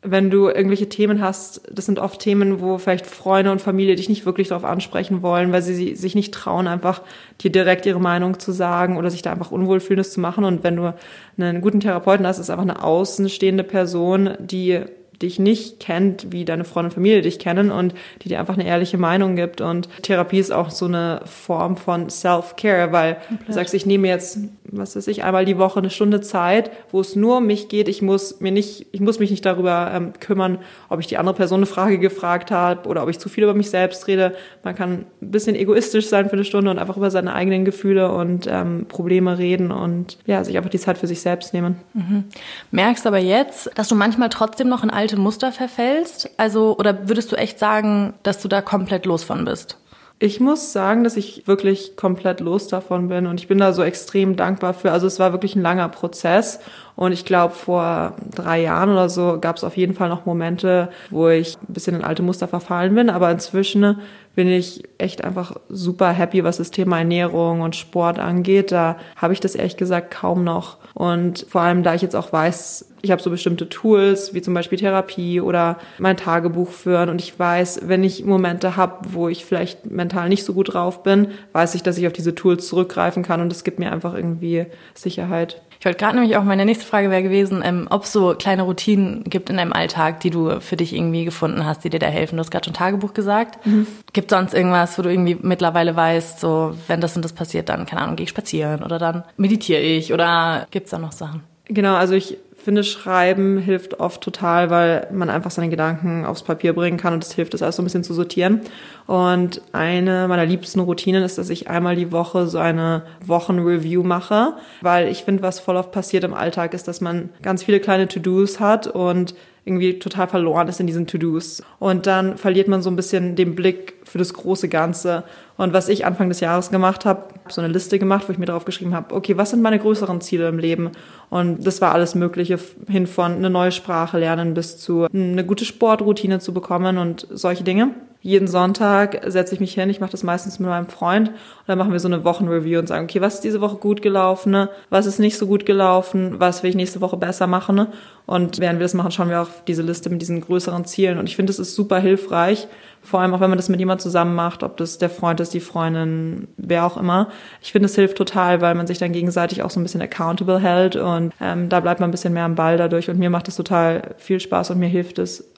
wenn 0.06 0.30
du 0.30 0.48
irgendwelche 0.48 0.90
Themen 0.90 1.22
hast, 1.22 1.62
das 1.72 1.86
sind 1.86 2.00
oft 2.00 2.20
Themen, 2.20 2.62
wo 2.62 2.78
vielleicht 2.78 3.06
Freunde 3.06 3.52
und 3.52 3.62
Familie 3.62 3.96
dich 3.96 4.10
nicht 4.10 4.26
wirklich 4.26 4.50
darauf 4.50 4.64
ansprechen 4.64 5.22
wollen, 5.22 5.52
weil 5.52 5.62
sie 5.62 5.96
sich 5.96 6.16
nicht 6.16 6.34
trauen, 6.34 6.68
einfach 6.68 7.02
dir 7.42 7.52
direkt 7.52 7.86
ihre 7.86 8.00
Meinung 8.00 8.40
zu 8.40 8.52
sagen 8.52 8.98
oder 8.98 9.10
sich 9.10 9.22
da 9.22 9.32
einfach 9.32 9.52
unwohl 9.52 9.80
fühlen, 9.80 9.98
das 9.98 10.12
zu 10.12 10.20
machen. 10.20 10.44
Und 10.44 10.64
wenn 10.64 10.76
du 10.76 10.94
einen 11.38 11.62
guten 11.62 11.80
Therapeuten 11.80 12.26
hast, 12.26 12.40
ist 12.40 12.50
einfach 12.50 12.64
eine 12.64 12.84
außenstehende 12.84 13.64
Person, 13.64 14.32
die 14.40 14.82
dich 15.22 15.40
nicht 15.40 15.80
kennt, 15.80 16.32
wie 16.32 16.46
deine 16.46 16.64
Freunde 16.64 16.88
und 16.88 16.94
Familie 16.94 17.22
dich 17.22 17.40
kennen 17.40 17.72
und 17.72 17.94
die 18.22 18.30
dir 18.30 18.40
einfach 18.40 18.56
eine 18.56 18.66
ehrliche 18.66 18.98
Meinung 18.98 19.36
gibt. 19.36 19.62
Und 19.62 19.90
Therapie 20.02 20.40
ist 20.40 20.52
auch 20.52 20.70
so 20.70 20.86
eine 20.86 21.22
Form 21.26 21.78
von 21.78 22.10
Self-Care, 22.10 22.92
weil 22.92 23.16
Komplett. 23.16 23.50
du 23.50 23.54
sagst, 23.54 23.74
ich 23.74 23.86
nehme 23.86 24.08
jetzt, 24.08 24.40
was 24.64 24.96
weiß 24.96 25.08
ich, 25.08 25.24
einmal 25.24 25.46
die 25.46 25.58
Woche 25.58 25.80
eine 25.80 25.90
Stunde 25.90 26.22
Zeit, 26.22 26.72
wo 26.92 27.00
es 27.00 27.16
nur 27.16 27.38
um 27.38 27.48
mich 27.48 27.70
geht. 27.70 27.88
Ich 27.88 28.02
muss 28.02 28.40
mir 28.40 28.52
nicht, 28.52 28.88
ich 28.92 29.00
muss 29.00 29.20
mich 29.20 29.32
nicht 29.32 29.46
darüber 29.46 29.92
ähm, 29.94 30.14
kümmern, 30.20 30.60
ob 30.90 31.00
ich 31.00 31.08
die 31.08 31.18
andere 31.18 31.36
Person 31.36 31.60
eine 31.60 31.66
Frage 31.66 32.00
gefragt 32.00 32.52
habe 32.52 32.88
oder 32.88 33.04
ob 33.04 33.10
ich 33.10 33.20
zu 33.20 33.30
viel 33.30 33.44
über 33.44 33.54
mich 33.54 33.70
selbst 33.70 34.08
rede. 34.08 34.36
Man 34.64 34.76
kann 34.76 35.06
ein 35.22 35.32
bisschen 35.32 35.56
egoistisch 35.56 36.08
sein 36.08 36.28
für 36.30 36.34
eine 36.34 36.46
Stunde 36.46 36.72
und 36.72 36.80
einfach 36.80 36.98
über 36.98 37.12
seine 37.12 37.34
eigenen 37.34 37.66
Gefühle 37.66 38.12
und 38.12 38.48
ähm, 38.50 38.86
Probleme 38.88 39.38
reden 39.38 39.72
und 39.72 40.18
ja, 40.26 40.44
sich 40.44 40.58
einfach 40.58 40.70
die 40.70 40.80
Zeit 40.80 40.98
für 40.98 41.08
sich 41.08 41.22
selbst 41.22 41.54
nehmen. 41.54 41.78
Mhm. 41.94 42.26
Merkst 42.72 43.08
aber 43.08 43.20
jetzt, 43.20 43.70
dass 43.76 43.88
du 43.88 43.96
manchmal 43.96 44.30
trotzdem 44.30 44.70
noch 44.70 44.84
in 44.84 44.90
alte 45.06 45.18
Muster 45.18 45.52
verfällst? 45.52 46.32
Also, 46.38 46.76
oder 46.80 47.08
würdest 47.08 47.32
du 47.32 47.36
echt 47.36 47.60
sagen, 47.60 48.16
dass 48.24 48.42
du 48.42 48.48
da 48.48 48.64
komplett 48.64 49.06
los 49.06 49.24
von 49.24 49.46
bist? 49.46 49.78
Ich 50.18 50.40
muss 50.40 50.74
sagen, 50.74 51.04
dass 51.04 51.16
ich 51.16 51.48
wirklich 51.48 51.96
komplett 51.96 52.40
los 52.40 52.68
davon 52.70 53.10
bin 53.10 53.28
und 53.28 53.40
ich 53.40 53.48
bin 53.48 53.60
da 53.60 53.72
so 53.72 53.84
extrem 53.84 54.36
dankbar 54.36 54.74
für. 54.74 54.92
Also 54.92 55.06
es 55.06 55.20
war 55.20 55.32
wirklich 55.32 55.56
ein 55.56 55.62
langer 55.62 55.90
Prozess 55.90 56.60
und 56.96 57.12
ich 57.12 57.26
glaube, 57.26 57.54
vor 57.54 58.14
drei 58.34 58.62
Jahren 58.62 58.90
oder 58.90 59.10
so 59.10 59.38
gab 59.40 59.58
es 59.58 59.64
auf 59.64 59.76
jeden 59.76 59.94
Fall 59.94 60.10
noch 60.10 60.26
Momente, 60.26 60.90
wo 61.10 61.28
ich 61.28 61.58
ein 61.58 61.74
bisschen 61.74 61.96
in 61.96 62.04
alte 62.04 62.24
Muster 62.24 62.48
verfallen 62.48 62.96
bin, 62.96 63.10
aber 63.10 63.30
inzwischen 63.32 63.98
bin 64.36 64.50
ich 64.50 64.84
echt 64.98 65.24
einfach 65.24 65.56
super 65.70 66.12
happy, 66.12 66.44
was 66.44 66.58
das 66.58 66.72
Thema 66.72 67.00
Ernährung 67.00 67.62
und 67.62 67.76
Sport 67.76 68.20
angeht. 68.20 68.72
Da 68.72 68.98
habe 69.16 69.34
ich 69.34 69.40
das 69.40 69.56
ehrlich 69.56 69.78
gesagt 69.78 70.12
kaum 70.12 70.44
noch. 70.44 70.78
Und 70.94 71.46
vor 71.50 71.62
allem, 71.62 71.84
da 71.84 71.96
ich 71.96 72.02
jetzt 72.02 72.16
auch 72.16 72.34
weiß, 72.34 72.94
ich 73.02 73.12
habe 73.12 73.22
so 73.22 73.30
bestimmte 73.30 73.70
Tools, 73.70 74.34
wie 74.34 74.42
zum 74.42 74.54
Beispiel 74.54 74.78
Therapie 74.78 75.40
oder 75.40 75.78
mein 76.00 76.18
Tagebuch 76.18 76.70
führen. 76.70 77.10
Und 77.10 77.22
ich 77.22 77.38
weiß, 77.38 77.82
wenn 77.86 78.04
ich 78.04 78.26
Momente 78.26 78.76
habe, 78.76 79.08
wo 79.14 79.30
ich 79.30 79.46
vielleicht 79.46 79.86
mental 79.86 80.28
nicht 80.28 80.44
so 80.44 80.54
gut 80.54 80.74
drauf 80.74 81.04
bin, 81.04 81.30
weiß 81.54 81.76
ich, 81.76 81.84
dass 81.84 81.98
ich 81.98 82.08
auf 82.08 82.14
diese 82.14 82.36
Tools 82.36 82.68
zurückgreifen 82.68 83.24
kann. 83.24 83.42
Und 83.42 83.52
es 83.54 83.64
gibt 83.64 83.80
mir 83.80 83.92
einfach 83.92 84.14
irgendwie 84.14 84.66
Sicherheit. 84.94 85.62
Ich 85.86 85.88
wollte 85.88 86.00
gerade 86.00 86.18
nämlich 86.18 86.36
auch, 86.36 86.44
meine 86.44 86.66
nächste 86.66 86.84
Frage 86.84 87.12
wäre 87.12 87.22
gewesen, 87.22 87.62
ähm, 87.64 87.86
ob 87.92 88.06
es 88.06 88.12
so 88.12 88.34
kleine 88.34 88.64
Routinen 88.64 89.24
gibt 89.24 89.52
in 89.52 89.58
deinem 89.58 89.72
Alltag, 89.72 90.20
die 90.20 90.32
du 90.32 90.60
für 90.60 90.78
dich 90.78 90.96
irgendwie 90.96 91.26
gefunden 91.26 91.64
hast, 91.64 91.84
die 91.84 91.92
dir 91.92 92.00
da 92.00 92.08
helfen. 92.08 92.38
Du 92.38 92.40
hast 92.40 92.50
gerade 92.50 92.66
schon 92.66 92.74
Tagebuch 92.74 93.14
gesagt. 93.14 93.64
Mhm. 93.68 93.86
Gibt 94.12 94.32
sonst 94.32 94.56
irgendwas, 94.56 94.98
wo 94.98 95.04
du 95.04 95.12
irgendwie 95.12 95.38
mittlerweile 95.40 95.96
weißt, 95.96 96.40
so 96.40 96.76
wenn 96.88 97.02
das 97.02 97.16
und 97.16 97.24
das 97.24 97.34
passiert, 97.34 97.70
dann, 97.70 97.86
keine 97.86 98.02
Ahnung, 98.02 98.16
gehe 98.16 98.24
ich 98.24 98.32
spazieren 98.32 98.82
oder 98.82 98.98
dann 98.98 99.26
meditiere 99.38 99.80
ich 99.80 100.12
oder 100.12 100.66
gibt's 100.72 100.90
da 100.90 100.98
noch 100.98 101.12
Sachen? 101.12 101.44
Genau, 101.66 101.94
also 101.94 102.16
ich 102.16 102.40
finde, 102.66 102.84
Schreiben 102.84 103.58
hilft 103.60 104.00
oft 104.00 104.22
total, 104.22 104.70
weil 104.70 105.08
man 105.14 105.30
einfach 105.30 105.52
seine 105.52 105.70
Gedanken 105.70 106.26
aufs 106.26 106.44
Papier 106.44 106.74
bringen 106.74 106.98
kann 106.98 107.14
und 107.14 107.24
es 107.24 107.32
hilft, 107.32 107.54
das 107.54 107.62
alles 107.62 107.78
so 107.78 107.82
ein 107.82 107.86
bisschen 107.86 108.04
zu 108.04 108.14
sortieren. 108.14 108.62
Und 109.08 109.62
eine 109.72 110.28
meiner 110.28 110.46
liebsten 110.46 110.80
Routinen 110.82 111.24
ist, 111.24 111.38
dass 111.38 111.50
ich 111.50 111.70
einmal 111.70 111.96
die 111.96 112.12
Woche 112.12 112.48
so 112.48 112.58
eine 112.58 113.04
Wochenreview 113.26 114.04
mache, 114.04 114.56
weil 114.82 115.08
ich 115.08 115.24
finde, 115.24 115.44
was 115.44 115.60
voll 115.60 115.78
oft 115.78 115.92
passiert 115.92 116.24
im 116.24 116.34
Alltag 116.34 116.74
ist, 116.74 116.88
dass 116.88 117.00
man 117.02 117.30
ganz 117.42 117.64
viele 117.64 117.80
kleine 117.80 118.08
To-Dos 118.08 118.60
hat 118.60 118.88
und 118.88 119.36
irgendwie 119.64 119.98
total 120.00 120.28
verloren 120.28 120.68
ist 120.68 120.80
in 120.80 120.88
diesen 120.88 121.08
To-Dos. 121.08 121.64
Und 121.80 122.08
dann 122.08 122.38
verliert 122.38 122.68
man 122.68 122.82
so 122.82 122.90
ein 122.90 122.96
bisschen 122.96 123.36
den 123.36 123.56
Blick 123.56 123.95
für 124.06 124.18
das 124.18 124.34
große 124.34 124.70
Ganze. 124.70 125.24
Und 125.58 125.74
was 125.74 125.90
ich 125.90 126.06
Anfang 126.06 126.30
des 126.30 126.40
Jahres 126.40 126.72
gemacht 126.72 127.06
habe, 127.06 127.24
so 127.50 127.62
eine 127.62 127.72
Liste 127.74 128.00
gemacht, 128.00 128.28
wo 128.28 128.32
ich 128.32 128.38
mir 128.38 128.46
drauf 128.46 128.66
geschrieben 128.66 128.96
habe, 128.96 129.14
okay, 129.14 129.38
was 129.38 129.50
sind 129.50 129.62
meine 129.62 129.80
größeren 129.80 130.22
Ziele 130.22 130.48
im 130.48 130.60
Leben? 130.60 130.92
Und 131.30 131.66
das 131.66 131.82
war 131.82 131.94
alles 131.94 132.16
Mögliche 132.16 132.60
hin 132.88 133.08
von 133.08 133.34
eine 133.34 133.50
neue 133.50 133.72
Sprache 133.72 134.18
lernen 134.20 134.54
bis 134.54 134.78
zu 134.78 135.08
eine 135.12 135.46
gute 135.46 135.66
Sportroutine 135.66 136.40
zu 136.40 136.54
bekommen 136.54 136.98
und 136.98 137.28
solche 137.32 137.64
Dinge 137.64 137.92
jeden 138.26 138.48
Sonntag 138.48 139.22
setze 139.28 139.54
ich 139.54 139.62
mich 139.62 139.76
hin, 139.76 139.88
ich 139.88 140.00
mache 140.00 140.10
das 140.10 140.24
meistens 140.24 140.58
mit 140.58 140.68
meinem 140.68 140.88
Freund 140.88 141.30
und 141.30 141.36
dann 141.68 141.78
machen 141.78 141.92
wir 141.92 142.00
so 142.00 142.08
eine 142.08 142.24
Wochenreview 142.24 142.80
und 142.80 142.88
sagen, 142.88 143.04
okay, 143.04 143.22
was 143.22 143.36
ist 143.36 143.44
diese 143.44 143.62
Woche 143.62 143.76
gut 143.76 144.02
gelaufen, 144.02 144.68
was 144.90 145.06
ist 145.06 145.20
nicht 145.20 145.38
so 145.38 145.46
gut 145.46 145.68
gelaufen, 145.68 146.40
was 146.40 146.64
will 146.64 146.72
ich 146.72 146.76
nächste 146.76 147.02
Woche 147.02 147.18
besser 147.18 147.46
machen. 147.46 147.86
Und 148.26 148.60
während 148.60 148.80
wir 148.80 148.86
das 148.86 148.96
machen, 148.96 149.12
schauen 149.12 149.30
wir 149.30 149.44
auf 149.44 149.64
diese 149.68 149.84
Liste 149.84 150.10
mit 150.10 150.24
diesen 150.24 150.42
größeren 150.42 150.86
Zielen 150.86 151.20
und 151.20 151.30
ich 151.30 151.36
finde, 151.36 151.52
es 151.52 151.60
ist 151.60 151.76
super 151.76 152.00
hilfreich, 152.00 152.68
vor 153.06 153.22
allem 153.22 153.34
auch 153.34 153.40
wenn 153.40 153.50
man 153.50 153.58
das 153.58 153.70
mit 153.70 153.80
jemand 153.80 154.02
zusammen 154.02 154.36
macht, 154.36 154.64
ob 154.64 154.78
das 154.78 154.98
der 154.98 155.10
Freund 155.10 155.40
ist, 155.40 155.54
die 155.54 155.60
Freundin, 155.60 156.48
wer 156.58 156.86
auch 156.86 156.98
immer. 156.98 157.30
Ich 157.62 157.72
finde, 157.72 157.86
es 157.86 157.96
hilft 157.96 158.18
total, 158.18 158.62
weil 158.62 158.76
man 158.76 158.88
sich 158.88 158.98
dann 158.98 159.12
gegenseitig 159.12 159.64
auch 159.64 159.70
so 159.70 159.80
ein 159.80 159.84
bisschen 159.84 160.02
accountable 160.02 160.60
hält 160.60 160.96
und 160.96 161.34
ähm, 161.40 161.70
da 161.70 161.80
bleibt 161.80 162.00
man 162.00 162.10
ein 162.10 162.12
bisschen 162.12 162.34
mehr 162.34 162.46
am 162.46 162.56
Ball 162.56 162.78
dadurch 162.78 163.10
und 163.10 163.20
mir 163.20 163.30
macht 163.30 163.48
es 163.48 163.56
total 163.56 164.16
viel 164.18 164.40
Spaß 164.40 164.72
und 164.72 164.80
mir 164.80 164.90
hilft 164.90 165.20
es 165.20 165.55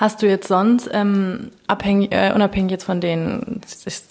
Hast 0.00 0.22
du 0.22 0.26
jetzt 0.26 0.48
sonst, 0.48 0.88
ähm, 0.94 1.50
abhängig, 1.66 2.10
äh, 2.10 2.32
unabhängig 2.34 2.70
jetzt 2.70 2.84
von 2.84 3.02
den, 3.02 3.60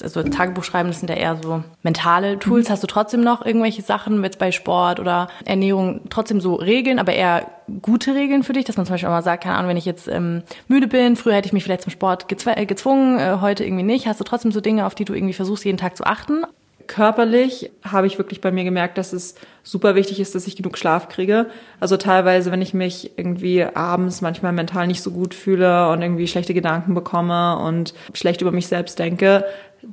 also 0.04 0.22
Tagebuchschreiben, 0.22 0.92
das 0.92 1.00
sind 1.00 1.10
ja 1.10 1.16
eher 1.16 1.38
so 1.42 1.64
mentale 1.82 2.38
Tools, 2.38 2.68
mhm. 2.70 2.74
hast 2.74 2.84
du 2.84 2.88
trotzdem 2.88 3.22
noch 3.22 3.44
irgendwelche 3.44 3.82
Sachen 3.82 4.24
jetzt 4.24 4.38
bei 4.38 4.52
Sport 4.52 5.00
oder 5.00 5.30
Ernährung, 5.46 6.02
trotzdem 6.12 6.42
so 6.42 6.54
Regeln, 6.54 7.00
aber 7.00 7.14
eher 7.14 7.48
gute 7.82 8.14
Regeln 8.14 8.44
für 8.44 8.54
dich, 8.54 8.66
dass 8.66 8.78
man 8.78 8.86
zum 8.86 8.94
Beispiel 8.94 9.10
auch 9.10 9.14
mal 9.14 9.24
sagt, 9.24 9.46
keine 9.46 9.56
Ahnung, 9.56 9.70
wenn 9.70 9.78
ich 9.78 9.86
jetzt 9.86 10.08
ähm, 10.08 10.44
müde 10.68 10.86
bin, 10.86 11.16
früher 11.16 11.34
hätte 11.34 11.48
ich 11.48 11.54
mich 11.54 11.64
vielleicht 11.64 11.82
zum 11.82 11.92
Sport 11.92 12.28
gezw 12.28 12.52
äh, 12.56 12.68
gezwungen, 12.68 13.18
äh, 13.18 13.38
heute 13.42 13.64
irgendwie 13.64 13.82
nicht. 13.82 14.06
Hast 14.06 14.20
du 14.20 14.24
trotzdem 14.24 14.52
so 14.52 14.62
Dinge, 14.62 14.86
auf 14.86 14.94
die 14.94 15.06
du 15.06 15.16
irgendwie 15.16 15.34
versuchst, 15.34 15.66
jeden 15.66 15.80
Tag 15.80 15.98
zu 15.98 16.04
achten? 16.04 16.44
Körperlich 16.90 17.72
habe 17.84 18.08
ich 18.08 18.18
wirklich 18.18 18.42
bei 18.42 18.52
mir 18.52 18.64
gemerkt, 18.64 18.98
dass 18.98 19.14
es 19.14 19.36
super 19.64 19.96
wichtig 19.96 20.20
ist, 20.20 20.34
dass 20.34 20.48
ich 20.48 20.56
genug 20.56 20.78
Schlaf 20.78 21.08
kriege. 21.08 21.46
Also 21.80 21.96
teilweise, 21.96 22.52
wenn 22.52 22.64
ich 22.64 22.74
mich 22.74 23.12
irgendwie 23.16 23.64
abends 23.64 24.22
manchmal 24.22 24.52
mental 24.52 24.88
nicht 24.88 25.04
so 25.04 25.12
gut 25.12 25.34
fühle 25.34 25.90
und 25.92 26.02
irgendwie 26.02 26.28
schlechte 26.28 26.56
Gedanken 26.56 26.96
bekomme 26.96 27.60
und 27.60 27.94
schlecht 28.14 28.42
über 28.42 28.52
mich 28.52 28.68
selbst 28.68 28.98
denke, 28.98 29.46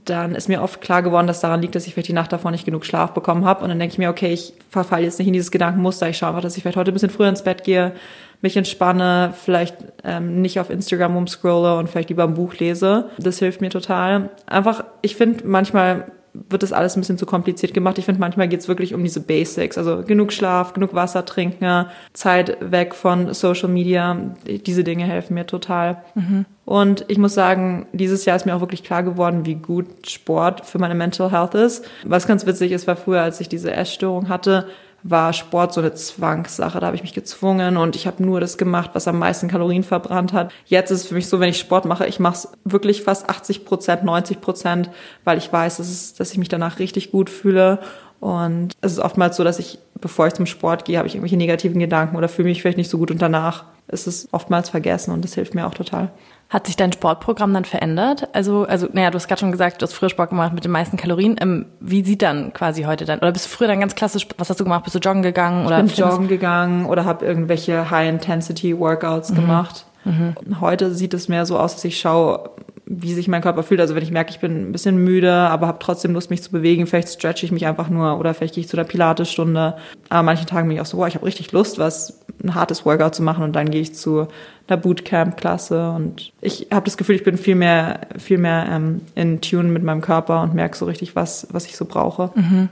dann 0.04 0.34
ist 0.34 0.48
mir 0.48 0.62
oft 0.62 0.80
klar 0.80 1.02
geworden, 1.02 1.26
dass 1.26 1.40
daran 1.40 1.60
liegt, 1.60 1.74
dass 1.74 1.86
ich 1.86 1.92
vielleicht 1.92 2.08
die 2.08 2.14
Nacht 2.14 2.32
davor 2.32 2.50
nicht 2.50 2.64
genug 2.64 2.84
Schlaf 2.84 3.12
bekommen 3.12 3.44
habe. 3.44 3.62
Und 3.62 3.68
dann 3.68 3.78
denke 3.78 3.92
ich 3.92 3.98
mir, 3.98 4.10
okay, 4.10 4.32
ich 4.32 4.54
verfalle 4.70 5.04
jetzt 5.04 5.18
nicht 5.18 5.28
in 5.28 5.34
dieses 5.34 5.50
Gedankenmuster. 5.50 6.08
Ich 6.08 6.16
schaue 6.16 6.30
einfach, 6.30 6.42
dass 6.42 6.56
ich 6.56 6.62
vielleicht 6.62 6.78
heute 6.78 6.90
ein 6.90 6.94
bisschen 6.94 7.10
früher 7.10 7.28
ins 7.28 7.44
Bett 7.44 7.62
gehe, 7.62 7.92
mich 8.40 8.56
entspanne, 8.56 9.32
vielleicht 9.44 9.76
ähm, 10.02 10.40
nicht 10.40 10.58
auf 10.58 10.70
Instagram 10.70 11.14
rumscrolle 11.14 11.78
und 11.78 11.88
vielleicht 11.88 12.08
lieber 12.08 12.24
ein 12.24 12.34
Buch 12.34 12.54
lese. 12.54 13.10
Das 13.18 13.38
hilft 13.38 13.60
mir 13.60 13.70
total. 13.70 14.30
Einfach, 14.46 14.84
ich 15.02 15.14
finde 15.14 15.46
manchmal 15.46 16.06
wird 16.48 16.62
das 16.62 16.72
alles 16.72 16.96
ein 16.96 17.00
bisschen 17.00 17.18
zu 17.18 17.26
kompliziert 17.26 17.74
gemacht. 17.74 17.98
Ich 17.98 18.04
finde, 18.04 18.20
manchmal 18.20 18.48
geht 18.48 18.60
es 18.60 18.68
wirklich 18.68 18.94
um 18.94 19.02
diese 19.02 19.20
Basics, 19.20 19.78
also 19.78 20.02
genug 20.02 20.32
Schlaf, 20.32 20.72
genug 20.72 20.94
Wasser 20.94 21.24
trinken, 21.24 21.86
Zeit 22.12 22.56
weg 22.60 22.94
von 22.94 23.32
Social 23.34 23.68
Media. 23.68 24.34
Diese 24.46 24.84
Dinge 24.84 25.04
helfen 25.04 25.34
mir 25.34 25.46
total. 25.46 26.02
Mhm. 26.14 26.46
Und 26.64 27.04
ich 27.08 27.18
muss 27.18 27.34
sagen, 27.34 27.86
dieses 27.92 28.24
Jahr 28.24 28.36
ist 28.36 28.44
mir 28.44 28.56
auch 28.56 28.60
wirklich 28.60 28.82
klar 28.82 29.02
geworden, 29.02 29.46
wie 29.46 29.54
gut 29.54 29.86
Sport 30.08 30.66
für 30.66 30.78
meine 30.78 30.96
Mental 30.96 31.30
Health 31.30 31.54
ist. 31.54 31.84
Was 32.04 32.26
ganz 32.26 32.44
witzig 32.44 32.72
ist, 32.72 32.86
war 32.86 32.96
früher, 32.96 33.22
als 33.22 33.40
ich 33.40 33.48
diese 33.48 33.72
Essstörung 33.72 34.28
hatte, 34.28 34.66
war 35.10 35.32
Sport 35.32 35.72
so 35.72 35.80
eine 35.80 35.94
Zwangssache. 35.94 36.80
Da 36.80 36.86
habe 36.86 36.96
ich 36.96 37.02
mich 37.02 37.14
gezwungen 37.14 37.76
und 37.76 37.96
ich 37.96 38.06
habe 38.06 38.22
nur 38.22 38.40
das 38.40 38.58
gemacht, 38.58 38.90
was 38.94 39.08
am 39.08 39.18
meisten 39.18 39.48
Kalorien 39.48 39.82
verbrannt 39.82 40.32
hat. 40.32 40.52
Jetzt 40.66 40.90
ist 40.90 41.02
es 41.02 41.06
für 41.08 41.14
mich 41.14 41.28
so, 41.28 41.40
wenn 41.40 41.48
ich 41.48 41.58
Sport 41.58 41.84
mache, 41.84 42.06
ich 42.06 42.18
mache 42.18 42.34
es 42.34 42.48
wirklich 42.64 43.02
fast 43.02 43.28
80 43.28 43.64
Prozent, 43.64 44.04
90 44.04 44.40
Prozent, 44.40 44.90
weil 45.24 45.38
ich 45.38 45.52
weiß, 45.52 45.78
dass, 45.78 45.88
es, 45.88 46.14
dass 46.14 46.32
ich 46.32 46.38
mich 46.38 46.48
danach 46.48 46.78
richtig 46.78 47.12
gut 47.12 47.30
fühle. 47.30 47.80
Und 48.20 48.74
es 48.80 48.92
ist 48.92 48.98
oftmals 48.98 49.36
so, 49.36 49.44
dass 49.44 49.58
ich, 49.58 49.78
bevor 50.00 50.26
ich 50.26 50.34
zum 50.34 50.46
Sport 50.46 50.84
gehe, 50.84 50.98
habe 50.98 51.06
ich 51.06 51.14
irgendwelche 51.14 51.36
negativen 51.36 51.78
Gedanken 51.78 52.16
oder 52.16 52.28
fühle 52.28 52.48
mich 52.48 52.62
vielleicht 52.62 52.78
nicht 52.78 52.90
so 52.90 52.98
gut 52.98 53.10
und 53.10 53.20
danach 53.20 53.64
ist 53.88 54.06
es 54.06 54.28
oftmals 54.32 54.70
vergessen 54.70 55.12
und 55.12 55.24
das 55.24 55.34
hilft 55.34 55.54
mir 55.54 55.66
auch 55.66 55.74
total. 55.74 56.10
Hat 56.48 56.66
sich 56.66 56.76
dein 56.76 56.92
Sportprogramm 56.92 57.52
dann 57.52 57.64
verändert? 57.64 58.28
Also, 58.32 58.64
also, 58.64 58.86
naja, 58.92 59.10
du 59.10 59.16
hast 59.16 59.26
gerade 59.26 59.40
schon 59.40 59.50
gesagt, 59.50 59.82
du 59.82 59.86
hast 59.86 59.94
früher 59.94 60.10
Sport 60.10 60.30
gemacht 60.30 60.52
mit 60.52 60.64
den 60.64 60.70
meisten 60.70 60.96
Kalorien. 60.96 61.36
Ähm, 61.40 61.66
wie 61.80 62.04
sieht 62.04 62.22
dann 62.22 62.52
quasi 62.52 62.84
heute 62.84 63.04
dann? 63.04 63.18
Oder 63.18 63.32
bist 63.32 63.46
du 63.46 63.50
früher 63.50 63.66
dann 63.66 63.80
ganz 63.80 63.96
klassisch, 63.96 64.28
was 64.38 64.48
hast 64.48 64.60
du 64.60 64.64
gemacht? 64.64 64.84
Bist 64.84 64.94
du 64.94 65.00
joggen 65.00 65.22
gegangen? 65.22 65.66
Oder 65.66 65.82
ich 65.84 65.96
bin 65.96 66.04
joggen 66.04 66.28
gegangen 66.28 66.86
oder 66.86 67.04
habe 67.04 67.26
irgendwelche 67.26 67.90
High-Intensity-Workouts 67.90 69.30
mhm. 69.30 69.34
gemacht. 69.34 69.86
Mhm. 70.04 70.34
Heute 70.60 70.94
sieht 70.94 71.14
es 71.14 71.28
mehr 71.28 71.46
so 71.46 71.58
aus, 71.58 71.74
dass 71.74 71.84
ich 71.84 71.98
schaue, 71.98 72.50
wie 72.86 73.12
sich 73.12 73.26
mein 73.26 73.42
Körper 73.42 73.64
fühlt. 73.64 73.80
Also 73.80 73.96
wenn 73.96 74.04
ich 74.04 74.12
merke, 74.12 74.30
ich 74.30 74.38
bin 74.38 74.68
ein 74.68 74.72
bisschen 74.72 74.96
müde, 74.96 75.32
aber 75.32 75.66
habe 75.66 75.78
trotzdem 75.80 76.12
Lust, 76.12 76.30
mich 76.30 76.44
zu 76.44 76.52
bewegen, 76.52 76.86
vielleicht 76.86 77.08
stretche 77.08 77.44
ich 77.44 77.50
mich 77.50 77.66
einfach 77.66 77.88
nur 77.88 78.18
oder 78.18 78.32
vielleicht 78.32 78.54
gehe 78.54 78.62
ich 78.62 78.68
zu 78.68 78.76
einer 78.76 78.86
Pilatesstunde. 78.86 79.76
Aber 80.08 80.22
manchen 80.22 80.46
Tagen 80.46 80.68
bin 80.68 80.76
ich 80.76 80.80
auch 80.80 80.86
so, 80.86 80.98
boah, 80.98 81.08
ich 81.08 81.16
habe 81.16 81.26
richtig 81.26 81.50
Lust, 81.50 81.80
was 81.80 82.24
ein 82.42 82.54
hartes 82.54 82.84
Workout 82.84 83.14
zu 83.14 83.22
machen 83.22 83.44
und 83.44 83.54
dann 83.54 83.70
gehe 83.70 83.80
ich 83.80 83.94
zu 83.94 84.28
einer 84.68 84.76
Bootcamp-Klasse 84.76 85.90
und 85.90 86.32
ich 86.40 86.68
habe 86.72 86.84
das 86.84 86.96
Gefühl, 86.96 87.16
ich 87.16 87.24
bin 87.24 87.38
viel 87.38 87.54
mehr, 87.54 88.00
viel 88.18 88.38
mehr 88.38 88.66
ähm, 88.70 89.00
in 89.14 89.40
Tune 89.40 89.68
mit 89.70 89.82
meinem 89.82 90.00
Körper 90.00 90.42
und 90.42 90.54
merke 90.54 90.76
so 90.76 90.86
richtig, 90.86 91.16
was, 91.16 91.46
was 91.50 91.66
ich 91.66 91.76
so 91.76 91.84
brauche. 91.84 92.30
Mhm. 92.34 92.68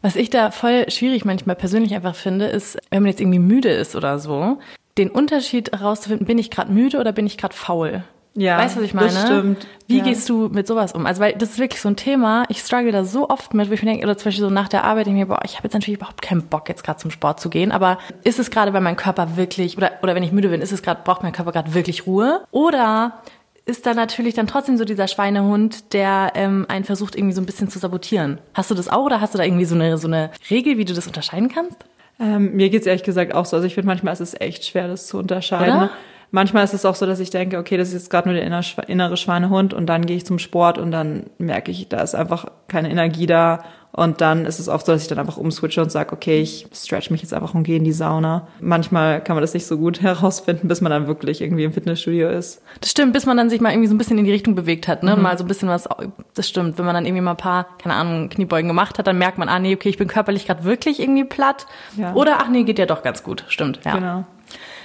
Was 0.00 0.14
ich 0.14 0.30
da 0.30 0.50
voll 0.50 0.88
schwierig 0.90 1.24
manchmal 1.24 1.56
persönlich 1.56 1.94
einfach 1.94 2.14
finde, 2.14 2.46
ist, 2.46 2.78
wenn 2.90 3.02
man 3.02 3.10
jetzt 3.10 3.20
irgendwie 3.20 3.40
müde 3.40 3.70
ist 3.70 3.96
oder 3.96 4.18
so, 4.18 4.58
den 4.96 5.10
Unterschied 5.10 5.72
herauszufinden, 5.72 6.26
bin 6.26 6.38
ich 6.38 6.50
gerade 6.50 6.72
müde 6.72 6.98
oder 6.98 7.12
bin 7.12 7.26
ich 7.26 7.36
gerade 7.36 7.54
faul? 7.54 8.04
Ja, 8.34 8.58
weißt 8.58 8.76
du, 8.76 8.80
was 8.80 8.86
ich 8.86 8.94
meine? 8.94 9.08
Das 9.08 9.22
stimmt. 9.22 9.66
Wie 9.86 9.98
ja. 9.98 10.04
gehst 10.04 10.28
du 10.28 10.48
mit 10.48 10.66
sowas 10.66 10.92
um? 10.92 11.06
Also, 11.06 11.20
weil 11.20 11.32
das 11.32 11.50
ist 11.50 11.58
wirklich 11.58 11.80
so 11.80 11.88
ein 11.88 11.96
Thema, 11.96 12.44
ich 12.48 12.60
struggle 12.60 12.92
da 12.92 13.04
so 13.04 13.28
oft 13.28 13.54
mit, 13.54 13.68
wo 13.68 13.74
ich 13.74 13.82
mir 13.82 13.90
denke, 13.90 14.04
oder 14.04 14.16
zum 14.16 14.26
Beispiel 14.26 14.44
so 14.44 14.50
nach 14.50 14.68
der 14.68 14.84
Arbeit, 14.84 15.06
ich 15.06 15.12
mir, 15.12 15.26
boah, 15.26 15.40
ich 15.44 15.56
habe 15.56 15.64
jetzt 15.64 15.74
natürlich 15.74 15.98
überhaupt 15.98 16.22
keinen 16.22 16.42
Bock, 16.42 16.68
jetzt 16.68 16.84
gerade 16.84 16.98
zum 16.98 17.10
Sport 17.10 17.40
zu 17.40 17.50
gehen, 17.50 17.72
aber 17.72 17.98
ist 18.22 18.38
es 18.38 18.50
gerade, 18.50 18.72
weil 18.72 18.80
mein 18.80 18.96
Körper 18.96 19.36
wirklich, 19.36 19.76
oder, 19.76 19.92
oder 20.02 20.14
wenn 20.14 20.22
ich 20.22 20.32
müde 20.32 20.48
bin, 20.48 20.60
ist 20.60 20.72
es 20.72 20.82
gerade, 20.82 21.00
braucht 21.04 21.22
mein 21.22 21.32
Körper 21.32 21.52
gerade 21.52 21.74
wirklich 21.74 22.06
Ruhe? 22.06 22.42
Oder 22.50 23.22
ist 23.68 23.84
da 23.84 23.92
natürlich 23.92 24.34
dann 24.34 24.46
trotzdem 24.46 24.78
so 24.78 24.84
dieser 24.84 25.08
Schweinehund, 25.08 25.92
der 25.92 26.32
ähm, 26.34 26.64
einen 26.68 26.84
versucht, 26.84 27.16
irgendwie 27.16 27.34
so 27.34 27.42
ein 27.42 27.46
bisschen 27.46 27.68
zu 27.68 27.78
sabotieren. 27.78 28.38
Hast 28.54 28.70
du 28.70 28.74
das 28.74 28.88
auch 28.88 29.04
oder 29.04 29.20
hast 29.20 29.34
du 29.34 29.38
da 29.38 29.44
irgendwie 29.44 29.66
so 29.66 29.74
eine, 29.74 29.98
so 29.98 30.06
eine 30.06 30.30
Regel, 30.48 30.78
wie 30.78 30.86
du 30.86 30.94
das 30.94 31.06
unterscheiden 31.06 31.48
kannst? 31.48 31.76
Ähm, 32.18 32.56
mir 32.56 32.70
geht's 32.70 32.86
ehrlich 32.86 33.04
gesagt 33.04 33.34
auch 33.34 33.44
so. 33.44 33.56
Also 33.56 33.66
ich 33.66 33.74
finde 33.74 33.88
manchmal 33.88 34.14
ist 34.14 34.20
es 34.20 34.40
echt 34.40 34.64
schwer, 34.64 34.88
das 34.88 35.06
zu 35.06 35.18
unterscheiden. 35.18 35.76
Oder? 35.76 35.90
Manchmal 36.30 36.64
ist 36.64 36.74
es 36.74 36.84
auch 36.84 36.94
so, 36.94 37.06
dass 37.06 37.20
ich 37.20 37.30
denke, 37.30 37.58
okay, 37.58 37.76
das 37.76 37.88
ist 37.88 37.94
jetzt 37.94 38.10
gerade 38.10 38.28
nur 38.28 38.36
der 38.36 38.44
innere 38.88 39.16
Schweinehund 39.16 39.74
und 39.74 39.86
dann 39.86 40.06
gehe 40.06 40.16
ich 40.16 40.26
zum 40.26 40.38
Sport 40.38 40.78
und 40.78 40.90
dann 40.90 41.24
merke 41.38 41.70
ich, 41.70 41.88
da 41.88 42.00
ist 42.00 42.14
einfach 42.14 42.46
keine 42.68 42.90
Energie 42.90 43.26
da 43.26 43.64
und 43.92 44.20
dann 44.20 44.44
ist 44.44 44.60
es 44.60 44.68
oft 44.68 44.86
so, 44.86 44.92
dass 44.92 45.02
ich 45.02 45.08
dann 45.08 45.18
einfach 45.18 45.38
umswitche 45.38 45.82
und 45.82 45.90
sage, 45.90 46.12
okay, 46.12 46.40
ich 46.40 46.68
stretch 46.72 47.10
mich 47.10 47.22
jetzt 47.22 47.32
einfach 47.32 47.54
und 47.54 47.62
gehe 47.62 47.78
in 47.78 47.84
die 47.84 47.92
Sauna. 47.92 48.46
Manchmal 48.60 49.22
kann 49.22 49.34
man 49.34 49.42
das 49.42 49.54
nicht 49.54 49.66
so 49.66 49.78
gut 49.78 50.02
herausfinden, 50.02 50.68
bis 50.68 50.80
man 50.80 50.90
dann 50.90 51.06
wirklich 51.06 51.40
irgendwie 51.40 51.64
im 51.64 51.72
Fitnessstudio 51.72 52.28
ist. 52.28 52.62
Das 52.80 52.90
stimmt, 52.90 53.12
bis 53.12 53.26
man 53.26 53.36
dann 53.36 53.50
sich 53.50 53.60
mal 53.60 53.72
irgendwie 53.72 53.88
so 53.88 53.94
ein 53.94 53.98
bisschen 53.98 54.18
in 54.18 54.24
die 54.24 54.30
Richtung 54.30 54.54
bewegt 54.54 54.88
hat, 54.88 55.02
ne? 55.02 55.16
Mhm. 55.16 55.22
Mal 55.22 55.38
so 55.38 55.44
ein 55.44 55.48
bisschen 55.48 55.68
was, 55.68 55.88
das 56.34 56.48
stimmt. 56.48 56.78
Wenn 56.78 56.84
man 56.84 56.94
dann 56.94 57.06
irgendwie 57.06 57.22
mal 57.22 57.32
ein 57.32 57.38
paar, 57.38 57.66
keine 57.82 57.94
Ahnung, 57.94 58.28
Kniebeugen 58.28 58.68
gemacht 58.68 58.98
hat, 58.98 59.06
dann 59.06 59.18
merkt 59.18 59.38
man, 59.38 59.48
ah 59.48 59.58
nee, 59.58 59.74
okay, 59.74 59.88
ich 59.88 59.98
bin 59.98 60.06
körperlich 60.06 60.46
gerade 60.46 60.64
wirklich 60.64 61.00
irgendwie 61.00 61.24
platt. 61.24 61.66
Ja. 61.96 62.12
Oder 62.14 62.38
ach 62.40 62.48
nee, 62.48 62.64
geht 62.64 62.78
ja 62.78 62.86
doch 62.86 63.02
ganz 63.02 63.22
gut. 63.22 63.44
Stimmt, 63.48 63.80
ja. 63.84 63.94
Genau. 63.94 64.24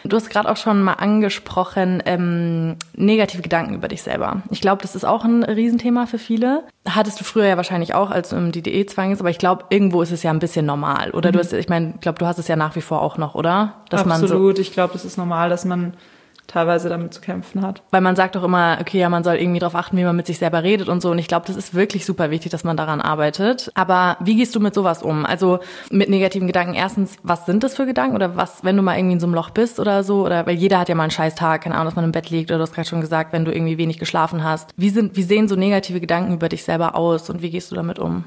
Du 0.04 0.16
hast 0.16 0.30
gerade 0.30 0.50
auch 0.50 0.58
schon 0.58 0.82
mal 0.82 0.94
angesprochen, 0.94 2.04
ähm, 2.06 2.76
negative 2.96 3.42
Gedanken 3.42 3.76
über 3.76 3.88
dich 3.88 4.04
selber. 4.04 4.42
Ich 4.50 4.62
glaube, 4.62 4.82
das 4.82 4.96
ist 4.96 5.06
auch 5.06 5.24
ein 5.24 5.44
Riesenthema 5.44 6.06
für 6.06 6.18
viele. 6.18 6.64
Hattest 6.88 7.20
du 7.20 7.24
früher 7.24 7.46
ja 7.46 7.58
wahrscheinlich 7.58 7.94
auch, 7.94 8.12
als 8.12 8.30
du 8.30 8.36
im 8.36 8.52
DDE-Zwang 8.52 9.12
ist, 9.12 9.22
aber 9.22 9.30
ich 9.30 9.38
glaube, 9.38 9.66
irgendwo 9.70 10.02
ist 10.02 10.12
es 10.12 10.24
ja 10.24 10.32
ein 10.32 10.40
bisschen 10.40 10.66
normal. 10.66 11.12
Oder 11.12 11.30
mhm. 11.30 11.34
du 11.34 11.40
hast, 11.40 11.54
ich 11.54 11.70
meine, 11.70 11.94
ich 11.96 12.02
glaube, 12.02 12.20
du 12.20 12.26
hast 12.26 12.38
es 12.38 12.48
ja 12.48 12.56
nach 12.56 12.76
wie 12.76 12.82
vor 12.82 13.02
auch 13.02 13.18
noch, 13.18 13.36
oder? 13.36 13.76
Dass 13.90 14.02
Absolut, 14.02 14.30
man 14.30 14.56
so 14.56 14.62
ich 14.62 14.74
glaube, 14.74 14.94
das 14.94 15.06
ist 15.06 15.18
normal, 15.18 15.50
dass 15.50 15.64
man 15.64 15.94
teilweise 16.48 16.90
damit 16.90 17.14
zu 17.14 17.22
kämpfen 17.22 17.62
hat. 17.62 17.82
Weil 17.92 18.02
man 18.02 18.16
sagt 18.16 18.36
doch 18.36 18.44
immer, 18.44 18.78
okay, 18.80 19.00
ja, 19.00 19.10
man 19.10 19.24
soll 19.24 19.36
irgendwie 19.36 19.60
darauf 19.60 19.76
achten, 19.76 19.98
wie 19.98 20.04
man 20.04 20.16
mit 20.16 20.28
sich 20.28 20.40
selber 20.40 20.64
redet 20.64 20.90
und 20.90 21.02
so. 21.02 21.12
Und 21.12 21.20
ich 21.20 21.28
glaube, 21.28 21.46
das 21.48 21.56
ist 21.56 21.74
wirklich 21.74 22.06
super 22.06 22.32
wichtig, 22.32 22.52
dass 22.52 22.64
man 22.64 22.78
daran 22.78 23.02
arbeitet. 23.02 23.72
Aber 23.76 24.18
wie 24.20 24.36
gehst 24.36 24.56
du 24.56 24.60
mit 24.60 24.74
sowas 24.74 25.04
um? 25.04 25.26
Also 25.26 25.60
mit 25.90 26.10
negativen 26.10 26.48
Gedanken. 26.48 26.74
Erstens, 26.74 27.18
was 27.24 27.46
sind 27.46 27.64
das 27.64 27.76
für 27.76 27.86
Gedanken? 27.86 28.16
Oder 28.16 28.36
was, 28.36 28.64
wenn 28.64 28.78
du 28.78 28.84
mal 28.84 28.98
irgendwie 28.98 29.14
in 29.14 29.20
so 29.20 29.28
einem 29.28 29.36
Loch 29.36 29.50
bist 29.50 29.80
oder 29.80 30.04
so? 30.04 30.26
Oder 30.26 30.46
weil 30.46 30.56
jeder 30.56 30.80
hat 30.80 30.90
ja 30.90 30.96
mal 30.96 31.04
einen 31.04 31.12
scheiß 31.12 31.36
Tag, 31.36 31.62
keine 31.64 31.76
Ahnung, 31.76 31.86
dass 31.86 31.96
man 31.96 32.06
im 32.06 32.12
Bett 32.12 32.30
liegt. 32.30 32.52
Oder 32.52 32.58
du 32.58 32.64
hast 32.64 32.74
gerade 32.74 32.88
schon 32.88 33.02
gesagt, 33.02 33.34
wenn 33.34 33.46
du 33.46 33.54
irgendwie 33.54 33.78
wenig 33.78 34.00
geschlafen 34.00 34.44
hast. 34.44 34.72
Wie 34.76 34.90
sind, 34.90 35.16
wie 35.16 35.24
sehen 35.24 35.48
so 35.48 35.56
negative 35.56 36.00
Gedanken 36.00 36.34
über 36.34 36.50
dich 36.50 36.64
selber 36.64 36.96
aus 36.96 37.30
und 37.30 37.42
wie 37.42 37.50
gehst 37.50 37.72
du 37.72 37.76
damit 37.76 38.00
um? 38.00 38.26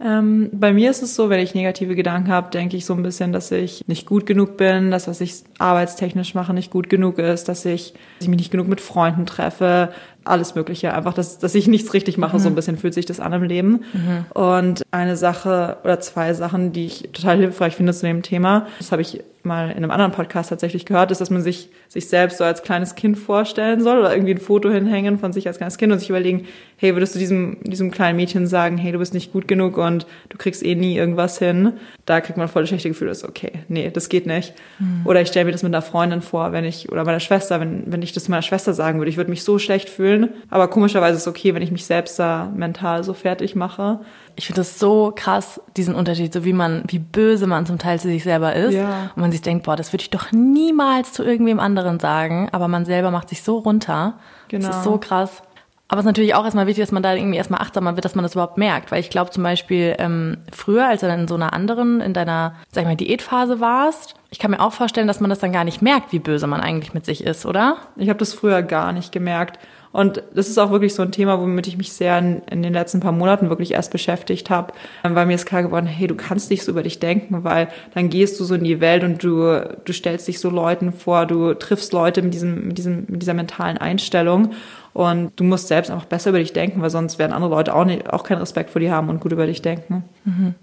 Ähm, 0.00 0.50
bei 0.52 0.72
mir 0.72 0.90
ist 0.90 1.02
es 1.02 1.14
so, 1.14 1.30
wenn 1.30 1.40
ich 1.40 1.54
negative 1.54 1.94
Gedanken 1.94 2.28
habe, 2.28 2.50
denke 2.50 2.76
ich 2.76 2.84
so 2.84 2.94
ein 2.94 3.02
bisschen, 3.02 3.32
dass 3.32 3.50
ich 3.52 3.86
nicht 3.86 4.06
gut 4.06 4.26
genug 4.26 4.56
bin, 4.56 4.90
dass 4.90 5.06
was 5.06 5.20
ich 5.20 5.34
arbeitstechnisch 5.58 6.34
mache 6.34 6.52
nicht 6.52 6.70
gut 6.70 6.90
genug 6.90 7.18
ist, 7.18 7.48
dass 7.48 7.64
ich, 7.64 7.92
dass 7.92 8.22
ich 8.22 8.28
mich 8.28 8.38
nicht 8.38 8.50
genug 8.50 8.66
mit 8.66 8.80
Freunden 8.80 9.24
treffe, 9.24 9.90
alles 10.24 10.54
Mögliche. 10.54 10.92
Einfach, 10.94 11.14
dass, 11.14 11.38
dass 11.38 11.54
ich 11.54 11.68
nichts 11.68 11.94
richtig 11.94 12.18
mache, 12.18 12.36
mhm. 12.36 12.40
so 12.40 12.48
ein 12.48 12.54
bisschen 12.54 12.76
fühlt 12.76 12.94
sich 12.94 13.06
das 13.06 13.20
an 13.20 13.32
im 13.32 13.42
Leben. 13.42 13.84
Mhm. 13.92 14.26
Und 14.34 14.82
eine 14.90 15.16
Sache 15.16 15.76
oder 15.84 16.00
zwei 16.00 16.34
Sachen, 16.34 16.72
die 16.72 16.86
ich 16.86 17.10
total 17.12 17.36
hilfreich 17.38 17.76
finde 17.76 17.92
zu 17.92 18.06
dem 18.06 18.22
Thema, 18.22 18.66
das 18.78 18.90
habe 18.90 19.02
ich 19.02 19.22
mal 19.44 19.70
in 19.70 19.76
einem 19.76 19.90
anderen 19.90 20.12
Podcast 20.12 20.48
tatsächlich 20.48 20.86
gehört, 20.86 21.10
ist, 21.10 21.20
dass 21.20 21.30
man 21.30 21.42
sich, 21.42 21.68
sich 21.88 22.08
selbst 22.08 22.38
so 22.38 22.44
als 22.44 22.62
kleines 22.62 22.94
Kind 22.94 23.18
vorstellen 23.18 23.82
soll 23.82 23.98
oder 23.98 24.12
irgendwie 24.12 24.32
ein 24.32 24.38
Foto 24.40 24.70
hinhängen 24.70 25.18
von 25.18 25.34
sich 25.34 25.46
als 25.46 25.58
kleines 25.58 25.76
Kind 25.76 25.92
und 25.92 25.98
sich 25.98 26.08
überlegen, 26.08 26.46
hey, 26.84 26.94
würdest 26.94 27.14
du 27.14 27.18
diesem, 27.18 27.56
diesem 27.62 27.90
kleinen 27.90 28.16
Mädchen 28.16 28.46
sagen, 28.46 28.76
hey, 28.76 28.92
du 28.92 28.98
bist 28.98 29.14
nicht 29.14 29.32
gut 29.32 29.48
genug 29.48 29.78
und 29.78 30.06
du 30.28 30.36
kriegst 30.36 30.62
eh 30.62 30.74
nie 30.74 30.98
irgendwas 30.98 31.38
hin. 31.38 31.72
Da 32.04 32.20
kriegt 32.20 32.36
man 32.36 32.46
voll 32.46 32.62
das 32.62 32.68
schlechte 32.68 32.90
Gefühl, 32.90 33.08
das 33.08 33.22
ist 33.22 33.24
okay, 33.24 33.52
nee, 33.68 33.90
das 33.90 34.10
geht 34.10 34.26
nicht. 34.26 34.52
Mhm. 34.78 35.00
Oder 35.06 35.22
ich 35.22 35.28
stelle 35.28 35.46
mir 35.46 35.52
das 35.52 35.62
mit 35.62 35.74
einer 35.74 35.80
Freundin 35.80 36.20
vor, 36.20 36.52
wenn 36.52 36.64
ich, 36.64 36.92
oder 36.92 37.06
meiner 37.06 37.20
Schwester, 37.20 37.58
wenn, 37.58 37.84
wenn 37.86 38.02
ich 38.02 38.12
das 38.12 38.28
meiner 38.28 38.42
Schwester 38.42 38.74
sagen 38.74 38.98
würde, 38.98 39.08
ich 39.08 39.16
würde 39.16 39.30
mich 39.30 39.44
so 39.44 39.58
schlecht 39.58 39.88
fühlen. 39.88 40.28
Aber 40.50 40.68
komischerweise 40.68 41.16
ist 41.16 41.22
es 41.22 41.28
okay, 41.28 41.54
wenn 41.54 41.62
ich 41.62 41.70
mich 41.72 41.86
selbst 41.86 42.18
da 42.18 42.52
mental 42.54 43.02
so 43.02 43.14
fertig 43.14 43.54
mache. 43.54 44.00
Ich 44.36 44.46
finde 44.46 44.60
das 44.60 44.78
so 44.78 45.10
krass, 45.16 45.62
diesen 45.78 45.94
Unterschied, 45.94 46.34
so 46.34 46.44
wie 46.44 46.52
man, 46.52 46.82
wie 46.88 46.98
böse 46.98 47.46
man 47.46 47.64
zum 47.64 47.78
Teil 47.78 47.98
zu 47.98 48.08
sich 48.08 48.24
selber 48.24 48.54
ist. 48.54 48.74
Ja. 48.74 49.10
Und 49.16 49.22
man 49.22 49.32
sich 49.32 49.40
denkt, 49.40 49.64
boah, 49.64 49.76
das 49.76 49.94
würde 49.94 50.02
ich 50.02 50.10
doch 50.10 50.32
niemals 50.32 51.14
zu 51.14 51.24
irgendwem 51.24 51.60
anderen 51.60 51.98
sagen. 51.98 52.50
Aber 52.52 52.68
man 52.68 52.84
selber 52.84 53.10
macht 53.10 53.30
sich 53.30 53.42
so 53.42 53.56
runter. 53.56 54.18
Genau. 54.48 54.66
Das 54.66 54.76
ist 54.76 54.84
so 54.84 54.98
krass. 54.98 55.42
Aber 55.88 56.00
es 56.00 56.04
ist 56.04 56.08
natürlich 56.08 56.34
auch 56.34 56.44
erstmal 56.44 56.66
wichtig, 56.66 56.82
dass 56.82 56.92
man 56.92 57.02
da 57.02 57.14
irgendwie 57.14 57.36
erstmal 57.36 57.60
achtsamer 57.60 57.94
wird, 57.94 58.04
dass 58.04 58.14
man 58.14 58.22
das 58.22 58.32
überhaupt 58.32 58.56
merkt. 58.56 58.90
Weil 58.90 59.00
ich 59.00 59.10
glaube 59.10 59.30
zum 59.30 59.42
Beispiel, 59.42 59.94
ähm, 59.98 60.38
früher, 60.50 60.88
als 60.88 61.02
du 61.02 61.06
dann 61.06 61.20
in 61.20 61.28
so 61.28 61.34
einer 61.34 61.52
anderen, 61.52 62.00
in 62.00 62.14
deiner, 62.14 62.54
sag 62.72 62.82
ich 62.82 62.88
mal, 62.88 62.96
Diätphase 62.96 63.60
warst, 63.60 64.14
ich 64.30 64.38
kann 64.38 64.50
mir 64.50 64.60
auch 64.60 64.72
vorstellen, 64.72 65.06
dass 65.06 65.20
man 65.20 65.30
das 65.30 65.38
dann 65.38 65.52
gar 65.52 65.64
nicht 65.64 65.82
merkt, 65.82 66.10
wie 66.12 66.18
böse 66.18 66.46
man 66.46 66.60
eigentlich 66.60 66.94
mit 66.94 67.04
sich 67.04 67.22
ist, 67.22 67.44
oder? 67.46 67.76
Ich 67.96 68.08
habe 68.08 68.18
das 68.18 68.32
früher 68.32 68.62
gar 68.62 68.92
nicht 68.92 69.12
gemerkt. 69.12 69.58
Und 69.92 70.24
das 70.34 70.48
ist 70.48 70.58
auch 70.58 70.72
wirklich 70.72 70.92
so 70.92 71.02
ein 71.02 71.12
Thema, 71.12 71.40
womit 71.40 71.68
ich 71.68 71.76
mich 71.76 71.92
sehr 71.92 72.18
in, 72.18 72.42
in 72.50 72.64
den 72.64 72.72
letzten 72.72 72.98
paar 72.98 73.12
Monaten 73.12 73.48
wirklich 73.48 73.74
erst 73.74 73.92
beschäftigt 73.92 74.50
habe, 74.50 74.72
weil 75.04 75.26
mir 75.26 75.36
ist 75.36 75.46
klar 75.46 75.62
geworden, 75.62 75.86
hey, 75.86 76.08
du 76.08 76.16
kannst 76.16 76.50
nicht 76.50 76.64
so 76.64 76.72
über 76.72 76.82
dich 76.82 76.98
denken, 76.98 77.44
weil 77.44 77.68
dann 77.94 78.10
gehst 78.10 78.40
du 78.40 78.44
so 78.44 78.56
in 78.56 78.64
die 78.64 78.80
Welt 78.80 79.04
und 79.04 79.22
du, 79.22 79.64
du 79.84 79.92
stellst 79.92 80.26
dich 80.26 80.40
so 80.40 80.50
Leuten 80.50 80.92
vor, 80.92 81.26
du 81.26 81.54
triffst 81.54 81.92
Leute 81.92 82.22
mit, 82.22 82.34
diesem, 82.34 82.66
mit, 82.66 82.78
diesem, 82.78 83.04
mit 83.06 83.22
dieser 83.22 83.34
mentalen 83.34 83.78
Einstellung 83.78 84.54
und 84.94 85.32
du 85.36 85.44
musst 85.44 85.68
selbst 85.68 85.90
einfach 85.90 86.06
besser 86.06 86.30
über 86.30 86.38
dich 86.38 86.52
denken, 86.52 86.80
weil 86.80 86.88
sonst 86.88 87.18
werden 87.18 87.32
andere 87.32 87.50
Leute 87.50 87.74
auch, 87.74 87.84
nicht, 87.84 88.08
auch 88.10 88.22
keinen 88.22 88.38
Respekt 88.38 88.70
vor 88.70 88.80
dir 88.80 88.92
haben 88.92 89.08
und 89.08 89.20
gut 89.20 89.32
über 89.32 89.46
dich 89.46 89.60
denken. 89.60 90.04
Mhm. 90.24 90.54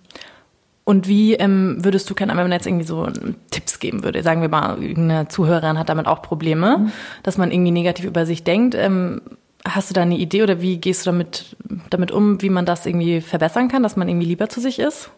Und 0.85 1.07
wie 1.07 1.35
ähm, 1.35 1.77
würdest 1.83 2.09
du, 2.09 2.15
wenn 2.17 2.35
man 2.35 2.51
jetzt 2.51 2.65
irgendwie 2.65 2.85
so 2.85 3.07
Tipps 3.51 3.79
geben 3.79 4.03
würde? 4.03 4.23
Sagen 4.23 4.41
wir 4.41 4.49
mal, 4.49 4.81
irgendeine 4.81 5.27
Zuhörerin 5.27 5.77
hat 5.77 5.89
damit 5.89 6.07
auch 6.07 6.21
Probleme, 6.21 6.77
mhm. 6.77 6.91
dass 7.23 7.37
man 7.37 7.51
irgendwie 7.51 7.71
negativ 7.71 8.05
über 8.05 8.25
sich 8.25 8.43
denkt. 8.43 8.73
Ähm, 8.73 9.21
hast 9.65 9.89
du 9.89 9.93
da 9.93 10.01
eine 10.01 10.17
Idee 10.17 10.43
oder 10.43 10.61
wie 10.61 10.77
gehst 10.77 11.05
du 11.05 11.09
damit, 11.09 11.57
damit 11.89 12.11
um, 12.11 12.41
wie 12.41 12.49
man 12.49 12.65
das 12.65 12.85
irgendwie 12.85 13.21
verbessern 13.21 13.67
kann, 13.67 13.83
dass 13.83 13.97
man 13.97 14.07
irgendwie 14.07 14.27
lieber 14.27 14.49
zu 14.49 14.61
sich 14.61 14.79
ist? 14.79 15.11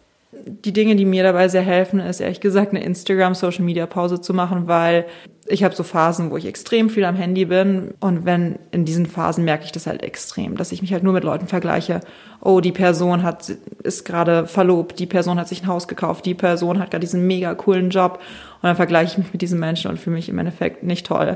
Die 0.46 0.74
Dinge, 0.74 0.96
die 0.96 1.06
mir 1.06 1.24
dabei 1.24 1.48
sehr 1.48 1.62
helfen, 1.62 2.00
ist 2.00 2.20
ehrlich 2.20 2.42
gesagt 2.42 2.72
eine 2.72 2.84
Instagram-Social-Media-Pause 2.84 4.22
zu 4.22 4.34
machen, 4.34 4.68
weil 4.68 5.06
ich 5.46 5.64
habe 5.64 5.76
so 5.76 5.84
Phasen, 5.84 6.32
wo 6.32 6.38
ich 6.38 6.46
extrem 6.46 6.90
viel 6.90 7.04
am 7.06 7.16
Handy 7.16 7.46
bin. 7.46 7.94
Und 8.00 8.26
wenn 8.26 8.58
in 8.72 8.86
diesen 8.86 9.06
Phasen 9.06 9.44
merke 9.44 9.66
ich 9.66 9.72
das 9.72 9.88
halt 9.88 10.02
extrem, 10.02 10.56
dass 10.56 10.72
ich 10.72 10.82
mich 10.82 10.94
halt 10.94 11.04
nur 11.04 11.14
mit 11.14 11.24
Leuten 11.24 11.48
vergleiche. 11.48 12.00
Oh, 12.42 12.62
die 12.62 12.72
Person 12.72 13.24
hat 13.24 13.52
ist 13.84 14.06
gerade 14.06 14.48
verlobt, 14.48 15.00
die 15.00 15.06
Person 15.06 15.40
hat 15.40 15.48
sich 15.48 15.64
ein 15.64 15.68
Haus 15.68 15.88
gekauft, 15.88 16.26
die 16.26 16.34
Person 16.34 16.80
hat 16.80 16.92
gerade 16.92 17.02
diesen 17.02 17.28
mega 17.28 17.54
coolen 17.56 17.90
Job. 17.90 18.20
Und 18.56 18.68
dann 18.68 18.76
vergleiche 18.76 19.12
ich 19.12 19.18
mich 19.18 19.34
mit 19.34 19.42
diesen 19.42 19.60
Menschen 19.60 19.92
und 19.92 20.00
fühle 20.00 20.16
mich 20.16 20.30
im 20.30 20.40
Endeffekt 20.40 20.84
nicht 20.84 21.06
toll 21.06 21.36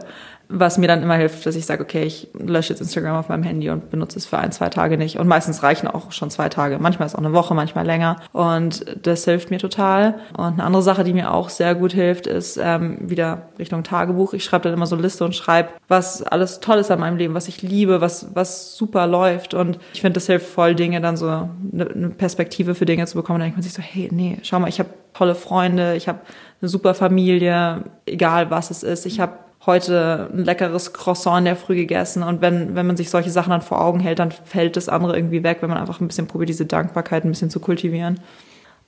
was 0.49 0.77
mir 0.77 0.87
dann 0.87 1.03
immer 1.03 1.15
hilft, 1.15 1.45
dass 1.45 1.55
ich 1.55 1.65
sage, 1.65 1.83
okay, 1.83 2.03
ich 2.03 2.29
lösche 2.33 2.71
jetzt 2.71 2.79
Instagram 2.79 3.17
auf 3.17 3.29
meinem 3.29 3.43
Handy 3.43 3.69
und 3.69 3.89
benutze 3.89 4.17
es 4.17 4.25
für 4.25 4.37
ein, 4.37 4.51
zwei 4.51 4.69
Tage 4.69 4.97
nicht. 4.97 5.19
Und 5.19 5.27
meistens 5.27 5.61
reichen 5.61 5.87
auch 5.87 6.11
schon 6.11 6.29
zwei 6.29 6.47
Tage. 6.47 6.79
Manchmal 6.79 7.05
ist 7.05 7.15
auch 7.15 7.19
eine 7.19 7.33
Woche, 7.33 7.53
manchmal 7.53 7.85
länger. 7.85 8.17
Und 8.31 8.85
das 9.05 9.25
hilft 9.25 9.51
mir 9.51 9.59
total. 9.59 10.15
Und 10.37 10.53
eine 10.53 10.63
andere 10.63 10.83
Sache, 10.83 11.03
die 11.03 11.13
mir 11.13 11.33
auch 11.33 11.49
sehr 11.49 11.75
gut 11.75 11.91
hilft, 11.91 12.27
ist 12.27 12.57
ähm, 12.61 12.97
wieder 13.01 13.49
Richtung 13.59 13.83
Tagebuch. 13.83 14.33
Ich 14.33 14.45
schreibe 14.45 14.63
dann 14.63 14.73
immer 14.73 14.87
so 14.87 14.95
Liste 14.95 15.25
und 15.25 15.35
schreibe, 15.35 15.69
was 15.89 16.23
alles 16.23 16.61
toll 16.61 16.77
ist 16.77 16.91
an 16.91 17.01
meinem 17.01 17.17
Leben, 17.17 17.33
was 17.33 17.49
ich 17.49 17.61
liebe, 17.61 17.99
was, 17.99 18.33
was 18.33 18.77
super 18.77 19.05
läuft. 19.05 19.53
Und 19.53 19.79
ich 19.93 20.01
finde, 20.01 20.13
das 20.13 20.27
hilft 20.27 20.47
voll, 20.47 20.75
Dinge 20.75 21.01
dann 21.01 21.17
so 21.17 21.27
eine 21.27 22.09
Perspektive 22.17 22.73
für 22.73 22.85
Dinge 22.85 23.05
zu 23.05 23.15
bekommen. 23.15 23.39
Dann 23.39 23.47
denkt 23.47 23.57
man 23.57 23.63
sich 23.63 23.73
so, 23.73 23.81
hey, 23.81 24.07
nee, 24.13 24.37
schau 24.43 24.59
mal, 24.59 24.69
ich 24.69 24.79
habe 24.79 24.89
tolle 25.13 25.35
Freunde, 25.35 25.95
ich 25.95 26.07
habe 26.07 26.19
eine 26.61 26.69
super 26.69 26.93
Familie, 26.93 27.83
egal 28.05 28.49
was 28.49 28.71
es 28.71 28.83
ist. 28.83 29.05
Ich 29.05 29.19
habe 29.19 29.33
heute 29.67 30.29
ein 30.33 30.45
leckeres 30.45 30.93
Croissant 30.93 31.39
in 31.39 31.45
der 31.45 31.55
Früh 31.55 31.75
gegessen. 31.75 32.23
Und 32.23 32.41
wenn, 32.41 32.75
wenn 32.75 32.87
man 32.87 32.97
sich 32.97 33.09
solche 33.09 33.29
Sachen 33.29 33.51
dann 33.51 33.61
vor 33.61 33.81
Augen 33.81 33.99
hält, 33.99 34.19
dann 34.19 34.31
fällt 34.31 34.75
das 34.77 34.89
andere 34.89 35.15
irgendwie 35.15 35.43
weg, 35.43 35.57
wenn 35.61 35.69
man 35.69 35.77
einfach 35.77 35.99
ein 36.01 36.07
bisschen 36.07 36.27
probiert, 36.27 36.49
diese 36.49 36.65
Dankbarkeit 36.65 37.25
ein 37.25 37.29
bisschen 37.29 37.49
zu 37.49 37.59
kultivieren. 37.59 38.19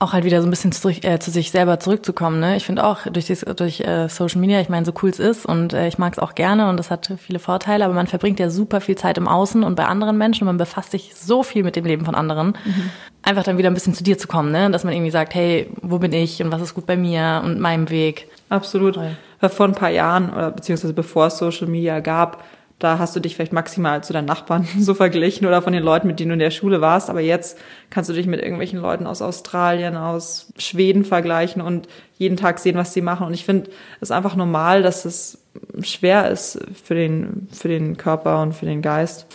Auch 0.01 0.13
halt 0.13 0.23
wieder 0.23 0.41
so 0.41 0.47
ein 0.47 0.49
bisschen 0.49 0.71
zu, 0.71 0.87
äh, 0.87 1.19
zu 1.19 1.29
sich 1.29 1.51
selber 1.51 1.77
zurückzukommen. 1.81 2.39
Ne? 2.39 2.55
Ich 2.55 2.65
finde 2.65 2.85
auch 2.85 3.05
durch, 3.11 3.25
dies, 3.25 3.41
durch 3.41 3.81
äh, 3.81 4.07
Social 4.07 4.39
Media, 4.39 4.61
ich 4.61 4.69
meine, 4.69 4.85
so 4.85 4.93
cool 5.03 5.09
es 5.09 5.19
ist 5.19 5.45
und 5.45 5.73
äh, 5.73 5.89
ich 5.89 5.97
mag 5.97 6.13
es 6.13 6.19
auch 6.19 6.35
gerne 6.35 6.69
und 6.69 6.77
das 6.77 6.89
hat 6.89 7.11
viele 7.17 7.39
Vorteile, 7.39 7.83
aber 7.83 7.93
man 7.93 8.07
verbringt 8.07 8.39
ja 8.39 8.49
super 8.49 8.79
viel 8.79 8.95
Zeit 8.95 9.17
im 9.17 9.27
Außen 9.27 9.61
und 9.61 9.75
bei 9.75 9.85
anderen 9.85 10.17
Menschen 10.17 10.43
und 10.43 10.47
man 10.47 10.57
befasst 10.57 10.91
sich 10.91 11.15
so 11.15 11.43
viel 11.43 11.63
mit 11.63 11.75
dem 11.75 11.83
Leben 11.83 12.05
von 12.05 12.15
anderen. 12.15 12.57
Mhm. 12.63 12.89
Einfach 13.23 13.43
dann 13.43 13.57
wieder 13.57 13.69
ein 13.69 13.73
bisschen 13.73 13.93
zu 13.93 14.05
dir 14.05 14.17
zu 14.17 14.29
kommen, 14.29 14.53
ne? 14.53 14.71
dass 14.71 14.85
man 14.85 14.93
irgendwie 14.93 15.11
sagt, 15.11 15.35
hey, 15.35 15.69
wo 15.81 15.99
bin 15.99 16.13
ich 16.13 16.41
und 16.41 16.49
was 16.49 16.61
ist 16.61 16.75
gut 16.75 16.85
bei 16.85 16.95
mir 16.95 17.41
und 17.43 17.59
meinem 17.59 17.89
Weg. 17.89 18.29
Absolut. 18.47 18.95
Toll. 18.95 19.17
Vor 19.47 19.65
ein 19.67 19.73
paar 19.73 19.89
Jahren 19.89 20.31
oder 20.31 20.51
beziehungsweise 20.51 20.93
bevor 20.93 21.27
es 21.27 21.37
Social 21.37 21.67
Media 21.67 22.01
gab, 22.01 22.43
da 22.79 22.97
hast 22.97 23.13
du 23.13 23.19
dich 23.19 23.35
vielleicht 23.35 23.53
maximal 23.53 24.03
zu 24.03 24.13
deinen 24.13 24.25
Nachbarn 24.25 24.67
so 24.79 24.93
verglichen 24.93 25.45
oder 25.45 25.61
von 25.61 25.73
den 25.73 25.83
Leuten, 25.83 26.07
mit 26.07 26.19
denen 26.19 26.29
du 26.29 26.33
in 26.33 26.39
der 26.39 26.51
Schule 26.51 26.81
warst. 26.81 27.09
Aber 27.09 27.19
jetzt 27.19 27.57
kannst 27.89 28.09
du 28.09 28.13
dich 28.13 28.25
mit 28.25 28.41
irgendwelchen 28.41 28.79
Leuten 28.79 29.05
aus 29.05 29.21
Australien, 29.21 29.97
aus 29.97 30.53
Schweden 30.57 31.03
vergleichen 31.03 31.61
und 31.61 31.87
jeden 32.17 32.37
Tag 32.37 32.59
sehen, 32.59 32.77
was 32.77 32.93
sie 32.93 33.01
machen. 33.01 33.27
Und 33.27 33.33
ich 33.33 33.45
finde 33.45 33.69
es 33.99 34.11
einfach 34.11 34.35
normal, 34.35 34.81
dass 34.81 35.05
es 35.05 35.39
schwer 35.81 36.29
ist 36.29 36.59
für 36.83 36.95
den, 36.95 37.47
für 37.51 37.67
den 37.67 37.97
Körper 37.97 38.41
und 38.41 38.53
für 38.53 38.65
den 38.65 38.81
Geist. 38.81 39.25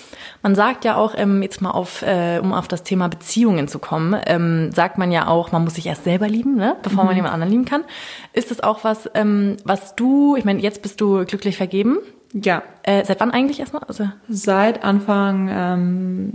Man 0.42 0.54
sagt 0.54 0.84
ja 0.84 0.96
auch, 0.96 1.14
ähm, 1.16 1.42
jetzt 1.42 1.60
mal 1.60 1.70
auf, 1.70 2.02
äh, 2.02 2.38
um 2.38 2.52
auf 2.52 2.68
das 2.68 2.82
Thema 2.82 3.08
Beziehungen 3.08 3.68
zu 3.68 3.78
kommen, 3.78 4.18
ähm, 4.26 4.70
sagt 4.72 4.96
man 4.96 5.12
ja 5.12 5.26
auch, 5.26 5.52
man 5.52 5.64
muss 5.64 5.74
sich 5.74 5.86
erst 5.86 6.04
selber 6.04 6.28
lieben, 6.28 6.56
ne, 6.56 6.76
bevor 6.82 7.04
mhm. 7.04 7.08
man 7.08 7.16
jemand 7.16 7.34
anderen 7.34 7.52
lieben 7.52 7.64
kann. 7.64 7.84
Ist 8.32 8.50
das 8.50 8.62
auch 8.62 8.84
was, 8.84 9.10
ähm, 9.14 9.56
was 9.64 9.96
du, 9.96 10.36
ich 10.36 10.44
meine, 10.44 10.60
jetzt 10.60 10.82
bist 10.82 11.00
du 11.00 11.24
glücklich 11.24 11.56
vergeben? 11.56 11.98
Ja. 12.34 12.62
Äh, 12.82 13.04
seit 13.04 13.20
wann 13.20 13.30
eigentlich 13.30 13.60
erstmal? 13.60 13.84
Also 13.84 14.08
seit 14.28 14.84
Anfang 14.84 15.48
ähm, 15.50 16.32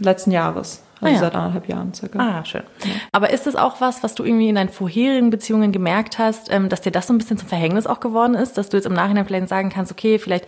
letzten 0.00 0.30
Jahres. 0.30 0.82
Also 1.00 1.06
ah, 1.06 1.14
ja. 1.14 1.18
seit 1.18 1.34
anderthalb 1.34 1.68
Jahren 1.68 1.92
circa. 1.92 2.18
Ah, 2.20 2.44
schön. 2.44 2.62
Aber 3.10 3.30
ist 3.30 3.46
das 3.48 3.56
auch 3.56 3.80
was, 3.80 4.04
was 4.04 4.14
du 4.14 4.22
irgendwie 4.22 4.48
in 4.48 4.54
deinen 4.54 4.68
vorherigen 4.68 5.30
Beziehungen 5.30 5.72
gemerkt 5.72 6.18
hast, 6.18 6.50
ähm, 6.52 6.68
dass 6.68 6.80
dir 6.80 6.92
das 6.92 7.08
so 7.08 7.12
ein 7.12 7.18
bisschen 7.18 7.38
zum 7.38 7.48
Verhängnis 7.48 7.88
auch 7.88 7.98
geworden 7.98 8.34
ist, 8.34 8.56
dass 8.56 8.68
du 8.68 8.76
jetzt 8.76 8.86
im 8.86 8.92
Nachhinein 8.92 9.26
vielleicht 9.26 9.48
sagen 9.48 9.68
kannst, 9.68 9.90
okay, 9.90 10.20
vielleicht 10.20 10.46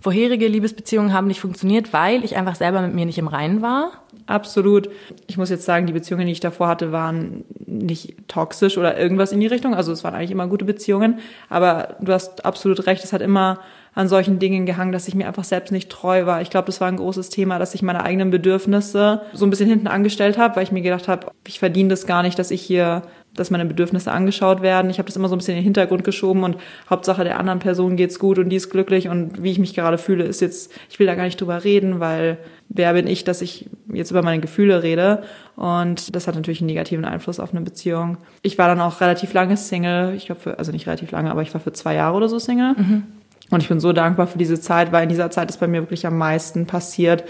vorherige 0.00 0.46
Liebesbeziehungen 0.46 1.14
haben 1.14 1.26
nicht 1.26 1.40
funktioniert, 1.40 1.94
weil 1.94 2.22
ich 2.22 2.36
einfach 2.36 2.54
selber 2.54 2.82
mit 2.82 2.94
mir 2.94 3.06
nicht 3.06 3.16
im 3.16 3.28
Reinen 3.28 3.62
war? 3.62 3.92
Absolut. 4.26 4.90
Ich 5.26 5.38
muss 5.38 5.48
jetzt 5.48 5.64
sagen, 5.64 5.86
die 5.86 5.94
Beziehungen, 5.94 6.26
die 6.26 6.32
ich 6.32 6.40
davor 6.40 6.68
hatte, 6.68 6.92
waren 6.92 7.44
nicht 7.66 8.28
toxisch 8.28 8.76
oder 8.76 8.98
irgendwas 8.98 9.32
in 9.32 9.40
die 9.40 9.46
Richtung. 9.46 9.74
Also 9.74 9.92
es 9.92 10.04
waren 10.04 10.14
eigentlich 10.14 10.30
immer 10.30 10.46
gute 10.46 10.66
Beziehungen. 10.66 11.20
Aber 11.48 11.96
du 12.00 12.12
hast 12.12 12.44
absolut 12.44 12.86
recht, 12.86 13.02
es 13.02 13.14
hat 13.14 13.22
immer 13.22 13.60
an 13.94 14.08
solchen 14.08 14.38
Dingen 14.38 14.66
gehangen, 14.66 14.92
dass 14.92 15.08
ich 15.08 15.14
mir 15.14 15.26
einfach 15.26 15.44
selbst 15.44 15.70
nicht 15.70 15.90
treu 15.90 16.26
war. 16.26 16.40
Ich 16.40 16.50
glaube, 16.50 16.66
das 16.66 16.80
war 16.80 16.88
ein 16.88 16.96
großes 16.96 17.28
Thema, 17.30 17.58
dass 17.58 17.74
ich 17.74 17.82
meine 17.82 18.02
eigenen 18.02 18.30
Bedürfnisse 18.30 19.22
so 19.32 19.46
ein 19.46 19.50
bisschen 19.50 19.68
hinten 19.68 19.86
angestellt 19.86 20.38
habe, 20.38 20.56
weil 20.56 20.64
ich 20.64 20.72
mir 20.72 20.82
gedacht 20.82 21.08
habe, 21.08 21.30
ich 21.46 21.58
verdiene 21.58 21.90
das 21.90 22.06
gar 22.06 22.22
nicht, 22.22 22.38
dass 22.38 22.50
ich 22.50 22.62
hier 22.62 23.02
dass 23.34 23.50
meine 23.50 23.64
Bedürfnisse 23.64 24.12
angeschaut 24.12 24.62
werden. 24.62 24.90
Ich 24.90 24.98
habe 24.98 25.06
das 25.06 25.16
immer 25.16 25.28
so 25.28 25.34
ein 25.34 25.38
bisschen 25.38 25.54
in 25.54 25.60
den 25.60 25.64
Hintergrund 25.64 26.04
geschoben 26.04 26.44
und 26.44 26.56
Hauptsache 26.88 27.24
der 27.24 27.38
anderen 27.38 27.58
Person 27.58 27.96
geht's 27.96 28.18
gut 28.18 28.38
und 28.38 28.48
die 28.48 28.56
ist 28.56 28.70
glücklich 28.70 29.08
und 29.08 29.42
wie 29.42 29.50
ich 29.50 29.58
mich 29.58 29.74
gerade 29.74 29.98
fühle, 29.98 30.24
ist 30.24 30.40
jetzt, 30.40 30.72
ich 30.88 30.98
will 30.98 31.06
da 31.06 31.14
gar 31.14 31.24
nicht 31.24 31.40
drüber 31.40 31.64
reden, 31.64 32.00
weil 32.00 32.38
wer 32.68 32.92
bin 32.92 33.06
ich, 33.06 33.24
dass 33.24 33.42
ich 33.42 33.68
jetzt 33.92 34.10
über 34.10 34.22
meine 34.22 34.40
Gefühle 34.40 34.82
rede? 34.82 35.24
Und 35.56 36.14
das 36.14 36.26
hat 36.26 36.34
natürlich 36.34 36.60
einen 36.60 36.68
negativen 36.68 37.04
Einfluss 37.04 37.40
auf 37.40 37.50
eine 37.50 37.60
Beziehung. 37.60 38.18
Ich 38.42 38.56
war 38.56 38.68
dann 38.68 38.80
auch 38.80 39.00
relativ 39.00 39.32
lange 39.32 39.56
Single. 39.56 40.14
Ich 40.14 40.26
glaube, 40.26 40.58
also 40.58 40.72
nicht 40.72 40.86
relativ 40.86 41.10
lange, 41.10 41.30
aber 41.30 41.42
ich 41.42 41.52
war 41.54 41.60
für 41.60 41.72
zwei 41.72 41.94
Jahre 41.94 42.16
oder 42.16 42.28
so 42.28 42.38
Single. 42.38 42.74
Mhm. 42.76 43.02
Und 43.50 43.62
ich 43.62 43.68
bin 43.68 43.78
so 43.78 43.92
dankbar 43.92 44.26
für 44.26 44.38
diese 44.38 44.58
Zeit, 44.58 44.90
weil 44.90 45.02
in 45.02 45.10
dieser 45.10 45.30
Zeit 45.30 45.50
ist 45.50 45.60
bei 45.60 45.66
mir 45.66 45.82
wirklich 45.82 46.06
am 46.06 46.16
meisten 46.16 46.66
passiert, 46.66 47.24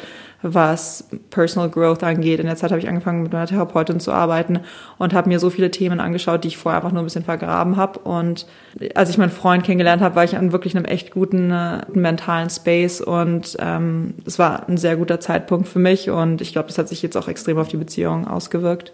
was 0.45 1.09
Personal 1.31 1.71
Growth 1.71 2.05
angeht. 2.05 2.39
In 2.39 2.47
der 2.47 2.57
Zeit 2.57 2.71
habe 2.71 2.79
ich 2.79 2.89
angefangen, 2.89 3.23
mit 3.23 3.33
meiner 3.33 3.47
Therapeutin 3.47 3.99
zu 3.99 4.13
arbeiten 4.13 4.61
und 4.99 5.15
habe 5.15 5.29
mir 5.29 5.41
so 5.41 5.49
viele 5.49 5.71
Themen 5.71 6.01
angeschaut, 6.01 6.45
die 6.45 6.49
ich 6.49 6.59
vorher 6.59 6.81
einfach 6.81 6.93
nur 6.93 7.03
ein 7.03 7.07
bisschen 7.07 7.25
vergraben 7.25 7.77
habe. 7.77 7.99
Und 8.01 8.47
als 8.95 9.09
ich 9.09 9.17
meinen 9.17 9.31
Freund 9.31 9.65
kennengelernt 9.65 10.03
habe, 10.03 10.17
war 10.17 10.25
ich 10.25 10.37
an 10.37 10.53
wirklich 10.53 10.77
einem 10.77 10.85
echt 10.85 11.13
guten 11.13 11.51
äh, 11.51 11.87
mentalen 11.95 12.51
Space 12.51 13.01
und 13.01 13.57
ähm, 13.59 14.15
es 14.27 14.39
war 14.39 14.69
ein 14.69 14.77
sehr 14.77 14.97
guter 14.97 15.19
Zeitpunkt 15.19 15.67
für 15.67 15.79
mich 15.79 16.11
und 16.11 16.43
ich 16.43 16.53
glaube, 16.53 16.69
das 16.69 16.77
hat 16.77 16.89
sich 16.89 17.03
jetzt 17.03 17.17
auch 17.17 17.29
extrem 17.29 17.57
auf 17.59 17.69
die 17.69 17.79
Beziehung 17.79 18.29
ausgewirkt. 18.29 18.93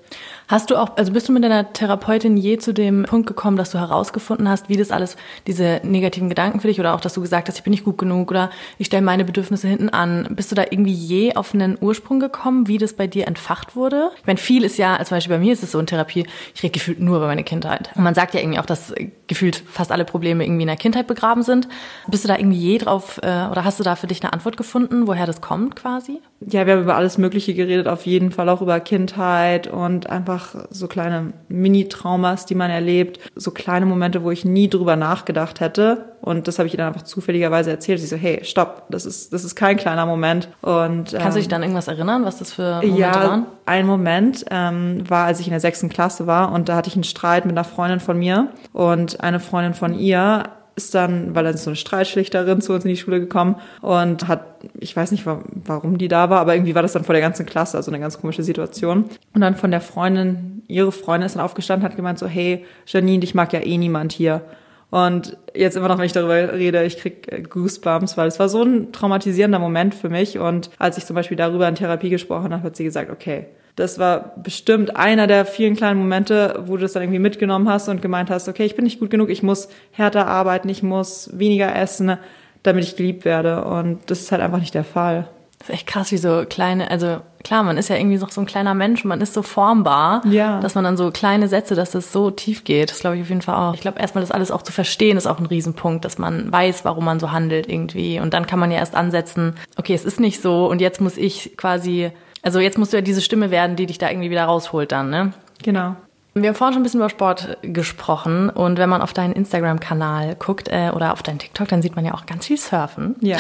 Hast 0.51 0.69
du 0.69 0.75
auch, 0.75 0.97
also 0.97 1.13
bist 1.13 1.29
du 1.29 1.33
mit 1.33 1.45
deiner 1.45 1.73
Therapeutin 1.73 2.37
je 2.37 2.59
zu 2.59 2.75
dem 2.75 3.05
Punkt 3.05 3.29
gekommen, 3.29 3.57
dass 3.57 3.71
du 3.71 3.79
herausgefunden 3.79 4.49
hast, 4.49 4.69
wie 4.69 4.77
das 4.77 4.91
alles, 4.91 5.17
diese 5.47 5.81
negativen 5.85 6.29
Gedanken 6.29 6.59
für 6.59 6.67
dich 6.67 6.81
oder 6.81 6.93
auch, 6.97 7.01
dass 7.01 7.15
du 7.15 7.21
gesagt 7.21 7.47
hast, 7.47 7.59
ich 7.59 7.63
bin 7.63 7.71
nicht 7.71 7.85
gut 7.85 7.99
genug 7.99 8.33
oder 8.33 8.51
ich 8.77 8.89
stelle 8.89 9.03
meine 9.03 9.25
Bedürfnisse 9.25 9.69
hinten 9.69 9.91
an. 9.91 10.27
Bist 10.31 10.51
du 10.51 10.57
da 10.57 10.65
irgendwie 10.69 10.93
je 10.93 11.37
auf 11.37 11.55
einen 11.55 11.79
Ursprung 11.81 12.19
gekommen, 12.19 12.67
wie 12.67 12.79
das 12.79 12.95
bei 12.95 13.07
dir 13.07 13.29
entfacht 13.29 13.77
wurde? 13.77 14.11
Ich 14.19 14.27
meine, 14.27 14.39
viel 14.39 14.65
ist 14.65 14.77
ja, 14.77 14.97
als 14.97 15.11
Beispiel 15.11 15.37
bei 15.37 15.41
mir 15.41 15.53
ist 15.53 15.63
es 15.63 15.71
so 15.71 15.79
in 15.79 15.87
Therapie, 15.87 16.27
ich 16.53 16.63
rede 16.65 16.73
gefühlt 16.73 16.99
nur 16.99 17.19
über 17.19 17.29
meine 17.29 17.45
Kindheit. 17.45 17.91
Und 17.95 18.03
man 18.03 18.17
sagt 18.17 18.35
ja 18.35 18.41
irgendwie 18.41 18.59
auch, 18.59 18.67
dass 18.67 18.93
gefühlt 19.29 19.63
fast 19.71 19.93
alle 19.93 20.05
Probleme 20.05 20.45
irgendwie 20.45 20.63
in 20.63 20.67
der 20.67 20.77
Kindheit 20.77 21.07
begraben 21.07 21.45
sind. 21.45 21.69
Bist 22.09 22.25
du 22.25 22.29
da 22.29 22.37
irgendwie 22.37 22.59
je 22.59 22.79
drauf 22.79 23.19
äh, 23.23 23.47
oder 23.53 23.63
hast 23.63 23.79
du 23.79 23.85
da 23.85 23.95
für 23.95 24.09
dich 24.09 24.21
eine 24.21 24.33
Antwort 24.33 24.57
gefunden, 24.57 25.07
woher 25.07 25.27
das 25.27 25.41
kommt 25.41 25.77
quasi? 25.77 26.21
Ja, 26.47 26.67
wir 26.67 26.73
haben 26.73 26.83
über 26.83 26.97
alles 26.97 27.19
Mögliche 27.19 27.53
geredet, 27.53 27.87
auf 27.87 28.07
jeden 28.07 28.33
Fall 28.33 28.49
auch 28.49 28.63
über 28.63 28.81
Kindheit 28.81 29.67
und 29.67 30.09
einfach 30.09 30.55
so 30.71 30.89
kleine 30.89 31.35
Mini-Traumas, 31.49 32.47
die 32.47 32.55
man 32.55 32.71
erlebt, 32.71 33.21
so 33.35 33.51
kleine 33.51 33.85
Momente, 33.85 34.23
wo 34.23 34.31
ich 34.31 34.47
nie 34.47 34.69
drüber 34.69 34.97
nachgedacht 34.97 35.61
hätte. 35.61 36.07
Und 36.23 36.49
das 36.49 36.59
habe 36.59 36.67
ich 36.67 36.75
ihr 36.75 36.79
dann 36.79 36.89
einfach 36.89 37.03
zufälligerweise 37.03 37.71
erzählt. 37.71 38.01
Sie 38.01 38.07
so, 38.07 38.17
hey, 38.17 38.41
stopp, 38.43 38.85
das 38.89 39.05
ist, 39.05 39.35
das 39.35 39.45
ist 39.45 39.55
kein 39.55 39.77
kleiner 39.77 40.07
Moment. 40.07 40.49
Und, 40.63 41.13
Kannst 41.13 41.15
ähm, 41.15 41.21
du 41.21 41.35
dich 41.35 41.45
ähm, 41.45 41.51
dann 41.51 41.63
irgendwas 41.63 41.89
erinnern, 41.89 42.25
was 42.25 42.39
das 42.39 42.53
für 42.53 42.77
Momente 42.77 43.01
ja, 43.01 43.15
waren? 43.15 43.47
Ein 43.67 43.87
Moment 43.87 44.47
ähm, 44.51 45.09
war, 45.09 45.27
als 45.27 45.41
ich 45.41 45.47
in 45.47 45.53
der 45.53 45.61
sechsten 45.61 45.91
Klasse 45.91 46.27
war 46.27 46.53
und 46.53 46.71
da 46.71 46.77
hatte 46.77 46.89
ich 46.89 46.95
einen 46.95 47.05
Streit 47.05 47.45
mit 47.45 47.53
einer 47.53 47.65
Freundin 47.65 48.01
von 48.01 48.19
mir 48.19 48.49
und 48.73 49.21
eine 49.21 49.41
Freundin 49.41 49.75
von 49.75 49.95
ihr 49.95 50.45
ist 50.77 50.95
dann, 50.95 51.35
weil 51.35 51.45
dann 51.45 51.55
ist 51.55 51.65
so 51.65 51.71
eine 51.71 51.77
Streitschlichterin 51.77 52.61
zu 52.61 52.73
uns 52.73 52.85
in 52.85 52.91
die 52.91 52.97
Schule 52.97 53.21
gekommen 53.21 53.57
und 53.81 54.29
hat, 54.29 54.45
ich 54.79 54.97
weiß 54.97 55.11
nicht, 55.13 55.27
warum 55.27 55.99
die 55.99 56.09
da 56.09 56.31
war, 56.31 56.41
aber 56.41 56.55
irgendwie 56.55 56.75
war 56.75 56.83
das 56.83 56.93
dann 56.93 57.05
vor 57.05 57.13
der 57.13 57.23
ganzen 57.23 57.47
Klasse, 57.47 57.77
also 57.77 57.91
eine 57.91 58.01
ganz 58.01 58.21
komische 58.21 58.43
Situation. 58.43 59.05
Und 59.35 59.41
dann 59.41 59.57
von 59.57 59.71
der 59.71 59.81
Freundin, 59.81 60.63
ihre 60.69 60.93
Freundin 60.93 61.27
ist 61.27 61.37
dann 61.37 61.43
aufgestanden, 61.43 61.89
hat 61.89 61.97
gemeint 61.97 62.19
so, 62.19 62.27
hey, 62.27 62.65
Janine, 62.87 63.21
dich 63.21 63.35
mag 63.35 63.53
ja 63.53 63.61
eh 63.61 63.79
niemand 63.79 64.13
hier. 64.13 64.43
Und 64.91 65.37
jetzt 65.55 65.77
immer 65.77 65.89
noch, 65.89 65.99
wenn 65.99 66.07
ich 66.07 66.13
darüber 66.13 66.53
rede, 66.53 66.83
ich 66.85 66.99
krieg 66.99 67.31
äh, 67.33 67.43
Goosebumps, 67.43 68.17
weil 68.17 68.27
es 68.27 68.39
war 68.39 68.49
so 68.49 68.63
ein 68.63 68.93
traumatisierender 68.93 69.61
Moment 69.61 69.95
für 69.95 70.09
mich. 70.09 70.39
Und 70.39 70.71
als 70.79 70.99
ich 70.99 71.07
zum 71.07 71.15
Beispiel 71.15 71.37
darüber 71.37 71.69
in 71.69 71.77
Therapie 71.77 72.11
gesprochen 72.11 72.53
habe, 72.53 72.65
hat 72.65 72.77
sie 72.77 72.85
gesagt, 72.85 73.11
okay, 73.11 73.47
das 73.77 73.99
war 73.99 74.35
bestimmt 74.37 74.97
einer 74.97 75.27
der 75.27 75.45
vielen 75.45 75.77
kleinen 75.77 76.01
Momente, 76.01 76.63
wo 76.67 76.77
du 76.77 76.83
das 76.83 76.93
dann 76.93 77.03
irgendwie 77.03 77.21
mitgenommen 77.21 77.69
hast 77.69 77.89
und 77.89 78.03
gemeint 78.03 78.31
hast, 78.31 78.49
okay, 78.49 78.65
ich 78.65 78.77
bin 78.77 78.85
nicht 78.85 79.01
gut 79.01 79.11
genug, 79.11 79.31
ich 79.31 79.43
muss 79.43 79.69
härter 79.93 80.27
arbeiten, 80.27 80.69
ich 80.69 80.83
muss 80.83 81.31
weniger 81.33 81.75
essen, 81.75 82.19
damit 82.63 82.85
ich 82.85 82.97
geliebt 82.97 83.25
werde. 83.25 83.65
Und 83.65 83.99
das 84.07 84.21
ist 84.21 84.33
halt 84.33 84.43
einfach 84.43 84.59
nicht 84.59 84.75
der 84.75 84.85
Fall. 84.85 85.29
Das 85.61 85.69
ist 85.69 85.75
echt 85.75 85.87
krass, 85.87 86.11
wie 86.11 86.17
so 86.17 86.45
kleine, 86.49 86.91
also 86.91 87.21
klar, 87.45 87.63
man 87.63 87.77
ist 87.77 87.91
ja 87.91 87.97
irgendwie 87.97 88.17
noch 88.17 88.31
so 88.31 88.41
ein 88.41 88.47
kleiner 88.47 88.73
Mensch, 88.75 89.05
man 89.05 89.21
ist 89.21 89.35
so 89.35 89.43
formbar, 89.43 90.23
ja. 90.27 90.59
dass 90.61 90.75
man 90.75 90.85
dann 90.85 90.97
so 90.97 91.11
kleine 91.11 91.49
Sätze, 91.49 91.75
dass 91.75 91.91
das 91.91 92.13
so 92.13 92.31
tief 92.31 92.65
geht. 92.65 92.91
Das 92.91 93.01
glaube 93.01 93.17
ich 93.17 93.23
auf 93.23 93.29
jeden 93.29 93.43
Fall 93.43 93.57
auch. 93.57 93.75
Ich 93.75 93.83
glaube, 93.83 93.99
erstmal 93.99 94.23
das 94.23 94.31
alles 94.31 94.51
auch 94.51 94.63
zu 94.63 94.73
verstehen, 94.73 95.19
ist 95.19 95.27
auch 95.27 95.39
ein 95.39 95.45
Riesenpunkt, 95.45 96.07
dass 96.07 96.17
man 96.17 96.51
weiß, 96.51 96.87
warum 96.87 97.05
man 97.05 97.21
so 97.21 97.31
handelt 97.31 97.69
irgendwie. 97.69 98.21
Und 98.21 98.33
dann 98.33 98.47
kann 98.47 98.59
man 98.59 98.71
ja 98.71 98.79
erst 98.79 98.95
ansetzen, 98.95 99.55
okay, 99.77 99.93
es 99.93 100.07
ist 100.07 100.19
nicht 100.19 100.41
so 100.41 100.67
und 100.67 100.81
jetzt 100.81 101.03
muss 101.03 101.19
ich 101.19 101.59
quasi 101.59 102.11
also 102.43 102.61
jetzt 102.61 102.79
musst 102.79 102.93
du 102.93 102.97
ja 102.97 103.03
diese 103.03 103.21
Stimme 103.21 103.51
werden, 103.51 103.77
die 103.77 103.87
dich 103.87 103.99
da 103.99 104.11
irgendwie 104.11 104.31
wieder 104.31 104.45
rausholt 104.45 104.93
dann, 104.93 105.11
ne? 105.11 105.33
Genau. 105.63 105.97
Wir 106.33 106.49
haben 106.49 106.55
vorhin 106.55 106.75
schon 106.75 106.83
ein 106.83 106.85
bisschen 106.85 107.01
über 107.01 107.09
Sport 107.09 107.59
gesprochen 107.63 108.51
und 108.51 108.79
wenn 108.79 108.89
man 108.89 109.03
auf 109.03 109.13
deinen 109.13 109.33
Instagram-Kanal 109.33 110.37
guckt 110.37 110.69
äh, 110.69 110.91
oder 110.95 111.13
auf 111.13 111.25
deinen 111.25 111.41
TikTok, 111.41 111.67
dann 111.67 111.83
sieht 111.83 111.97
man 111.97 112.05
ja 112.05 112.15
auch 112.15 112.25
ganz 112.25 112.47
viel 112.47 112.57
Surfen. 112.57 113.17
Ja. 113.21 113.39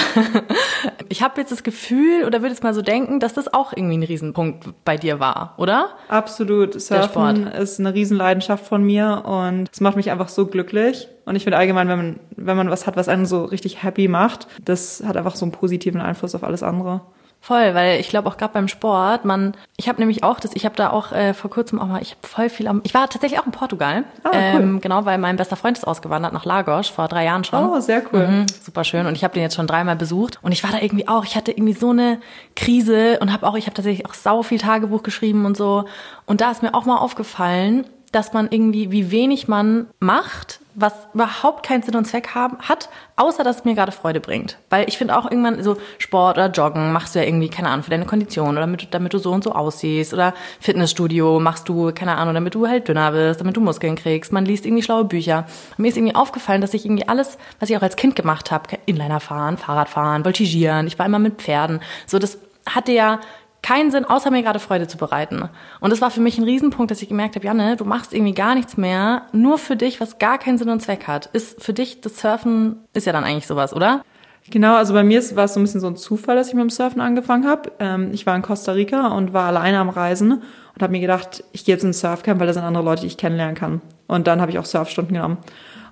ich 1.08 1.22
habe 1.22 1.40
jetzt 1.40 1.52
das 1.52 1.62
Gefühl 1.62 2.24
oder 2.26 2.40
würde 2.40 2.48
jetzt 2.52 2.64
mal 2.64 2.74
so 2.74 2.82
denken, 2.82 3.20
dass 3.20 3.32
das 3.32 3.54
auch 3.54 3.72
irgendwie 3.72 3.96
ein 3.96 4.02
Riesenpunkt 4.02 4.84
bei 4.84 4.96
dir 4.96 5.20
war, 5.20 5.54
oder? 5.56 5.90
Absolut. 6.08 6.80
Surfen 6.80 7.46
ist 7.46 7.78
eine 7.78 7.94
Riesenleidenschaft 7.94 8.66
von 8.66 8.82
mir 8.82 9.22
und 9.24 9.68
es 9.72 9.80
macht 9.80 9.94
mich 9.94 10.10
einfach 10.10 10.28
so 10.28 10.46
glücklich. 10.46 11.06
Und 11.26 11.36
ich 11.36 11.44
finde 11.44 11.58
allgemein, 11.58 11.86
wenn 11.86 11.96
man, 11.96 12.20
wenn 12.34 12.56
man 12.56 12.70
was 12.70 12.88
hat, 12.88 12.96
was 12.96 13.08
einen 13.08 13.24
so 13.24 13.44
richtig 13.44 13.84
happy 13.84 14.08
macht, 14.08 14.48
das 14.64 15.04
hat 15.06 15.16
einfach 15.16 15.36
so 15.36 15.44
einen 15.44 15.52
positiven 15.52 16.00
Einfluss 16.00 16.34
auf 16.34 16.42
alles 16.42 16.64
andere. 16.64 17.02
Voll, 17.42 17.74
weil 17.74 18.00
ich 18.00 18.10
glaube 18.10 18.28
auch 18.28 18.36
gerade 18.36 18.52
beim 18.52 18.68
Sport, 18.68 19.24
man, 19.24 19.54
ich 19.78 19.88
habe 19.88 19.98
nämlich 19.98 20.22
auch 20.22 20.40
das, 20.40 20.54
ich 20.54 20.66
habe 20.66 20.76
da 20.76 20.90
auch 20.90 21.10
äh, 21.12 21.32
vor 21.32 21.48
kurzem 21.48 21.80
auch 21.80 21.86
mal, 21.86 22.02
ich 22.02 22.10
habe 22.10 22.28
voll 22.28 22.50
viel 22.50 22.68
am, 22.68 22.82
ich 22.84 22.92
war 22.92 23.08
tatsächlich 23.08 23.40
auch 23.40 23.46
in 23.46 23.52
Portugal, 23.52 24.04
ah, 24.24 24.28
cool. 24.32 24.34
ähm, 24.34 24.80
genau, 24.82 25.06
weil 25.06 25.16
mein 25.16 25.36
bester 25.36 25.56
Freund 25.56 25.78
ist 25.78 25.86
ausgewandert 25.86 26.34
nach 26.34 26.44
Lagos 26.44 26.88
vor 26.88 27.08
drei 27.08 27.24
Jahren 27.24 27.42
schon. 27.42 27.64
Oh, 27.64 27.80
sehr 27.80 28.02
cool, 28.12 28.28
mhm, 28.28 28.46
super 28.62 28.84
schön 28.84 29.06
und 29.06 29.14
ich 29.14 29.24
habe 29.24 29.32
den 29.32 29.42
jetzt 29.42 29.54
schon 29.54 29.66
dreimal 29.66 29.96
besucht 29.96 30.38
und 30.42 30.52
ich 30.52 30.62
war 30.62 30.70
da 30.70 30.80
irgendwie 30.80 31.08
auch, 31.08 31.24
ich 31.24 31.34
hatte 31.34 31.50
irgendwie 31.50 31.72
so 31.72 31.90
eine 31.90 32.20
Krise 32.56 33.18
und 33.20 33.32
habe 33.32 33.46
auch, 33.46 33.56
ich 33.56 33.64
habe 33.64 33.74
tatsächlich 33.74 34.04
auch 34.04 34.14
sau 34.14 34.42
viel 34.42 34.58
Tagebuch 34.58 35.02
geschrieben 35.02 35.46
und 35.46 35.56
so 35.56 35.86
und 36.26 36.42
da 36.42 36.50
ist 36.50 36.62
mir 36.62 36.74
auch 36.74 36.84
mal 36.84 36.98
aufgefallen, 36.98 37.86
dass 38.12 38.32
man 38.32 38.48
irgendwie, 38.50 38.90
wie 38.90 39.10
wenig 39.10 39.46
man 39.46 39.86
macht, 40.00 40.60
was 40.74 40.92
überhaupt 41.14 41.64
keinen 41.64 41.82
Sinn 41.82 41.94
und 41.94 42.06
Zweck 42.06 42.34
haben, 42.34 42.58
hat, 42.60 42.88
außer 43.16 43.44
dass 43.44 43.58
es 43.58 43.64
mir 43.64 43.74
gerade 43.74 43.92
Freude 43.92 44.20
bringt. 44.20 44.58
Weil 44.68 44.88
ich 44.88 44.98
finde 44.98 45.16
auch 45.16 45.30
irgendwann 45.30 45.62
so 45.62 45.76
Sport 45.98 46.36
oder 46.36 46.48
Joggen 46.50 46.92
machst 46.92 47.14
du 47.14 47.20
ja 47.20 47.24
irgendwie, 47.24 47.48
keine 47.48 47.68
Ahnung, 47.68 47.84
für 47.84 47.90
deine 47.90 48.06
Kondition 48.06 48.50
oder 48.50 48.60
damit, 48.60 48.88
damit 48.92 49.12
du 49.12 49.18
so 49.18 49.30
und 49.30 49.44
so 49.44 49.52
aussiehst 49.52 50.12
oder 50.12 50.34
Fitnessstudio 50.60 51.38
machst 51.38 51.68
du, 51.68 51.92
keine 51.92 52.16
Ahnung, 52.16 52.34
damit 52.34 52.54
du 52.54 52.66
halt 52.66 52.88
dünner 52.88 53.12
bist, 53.12 53.40
damit 53.40 53.56
du 53.56 53.60
Muskeln 53.60 53.96
kriegst. 53.96 54.32
Man 54.32 54.44
liest 54.44 54.66
irgendwie 54.66 54.82
schlaue 54.82 55.04
Bücher. 55.04 55.46
Und 55.76 55.82
mir 55.82 55.88
ist 55.88 55.96
irgendwie 55.96 56.16
aufgefallen, 56.16 56.60
dass 56.60 56.74
ich 56.74 56.84
irgendwie 56.84 57.08
alles, 57.08 57.38
was 57.60 57.70
ich 57.70 57.76
auch 57.76 57.82
als 57.82 57.96
Kind 57.96 58.16
gemacht 58.16 58.50
habe, 58.50 58.78
Inliner 58.86 59.20
fahren, 59.20 59.56
Fahrrad 59.56 59.88
fahren, 59.88 60.24
Voltigieren, 60.24 60.86
ich 60.86 60.98
war 60.98 61.06
immer 61.06 61.18
mit 61.18 61.40
Pferden, 61.40 61.80
so 62.06 62.18
das 62.18 62.38
hatte 62.66 62.92
ja 62.92 63.20
keinen 63.62 63.90
Sinn, 63.90 64.04
außer 64.04 64.30
mir 64.30 64.42
gerade 64.42 64.58
Freude 64.58 64.88
zu 64.88 64.96
bereiten. 64.96 65.48
Und 65.80 65.90
das 65.90 66.00
war 66.00 66.10
für 66.10 66.20
mich 66.20 66.38
ein 66.38 66.44
Riesenpunkt, 66.44 66.90
dass 66.90 67.02
ich 67.02 67.08
gemerkt 67.08 67.36
habe, 67.36 67.46
Janne, 67.46 67.76
du 67.76 67.84
machst 67.84 68.14
irgendwie 68.14 68.34
gar 68.34 68.54
nichts 68.54 68.76
mehr, 68.76 69.22
nur 69.32 69.58
für 69.58 69.76
dich, 69.76 70.00
was 70.00 70.18
gar 70.18 70.38
keinen 70.38 70.58
Sinn 70.58 70.70
und 70.70 70.80
Zweck 70.80 71.06
hat. 71.06 71.26
Ist 71.26 71.62
für 71.62 71.72
dich 71.72 72.00
das 72.00 72.18
Surfen, 72.18 72.76
ist 72.94 73.06
ja 73.06 73.12
dann 73.12 73.24
eigentlich 73.24 73.46
sowas, 73.46 73.74
oder? 73.74 74.02
Genau, 74.48 74.74
also 74.74 74.94
bei 74.94 75.04
mir 75.04 75.22
war 75.36 75.44
es 75.44 75.54
so 75.54 75.60
ein 75.60 75.64
bisschen 75.64 75.80
so 75.80 75.86
ein 75.86 75.96
Zufall, 75.96 76.34
dass 76.34 76.48
ich 76.48 76.54
mit 76.54 76.62
dem 76.62 76.70
Surfen 76.70 77.00
angefangen 77.00 77.46
habe. 77.46 77.72
Ähm, 77.78 78.10
ich 78.12 78.26
war 78.26 78.34
in 78.34 78.42
Costa 78.42 78.72
Rica 78.72 79.08
und 79.08 79.32
war 79.32 79.46
alleine 79.46 79.78
am 79.78 79.90
Reisen 79.90 80.32
und 80.32 80.82
habe 80.82 80.92
mir 80.92 81.00
gedacht, 81.00 81.44
ich 81.52 81.64
gehe 81.64 81.74
jetzt 81.74 81.84
ins 81.84 82.00
Surfcamp, 82.00 82.40
weil 82.40 82.46
da 82.46 82.54
sind 82.54 82.64
andere 82.64 82.84
Leute, 82.84 83.02
die 83.02 83.08
ich 83.08 83.18
kennenlernen 83.18 83.54
kann. 83.54 83.82
Und 84.06 84.26
dann 84.26 84.40
habe 84.40 84.50
ich 84.50 84.58
auch 84.58 84.64
Surfstunden 84.64 85.14
genommen. 85.14 85.38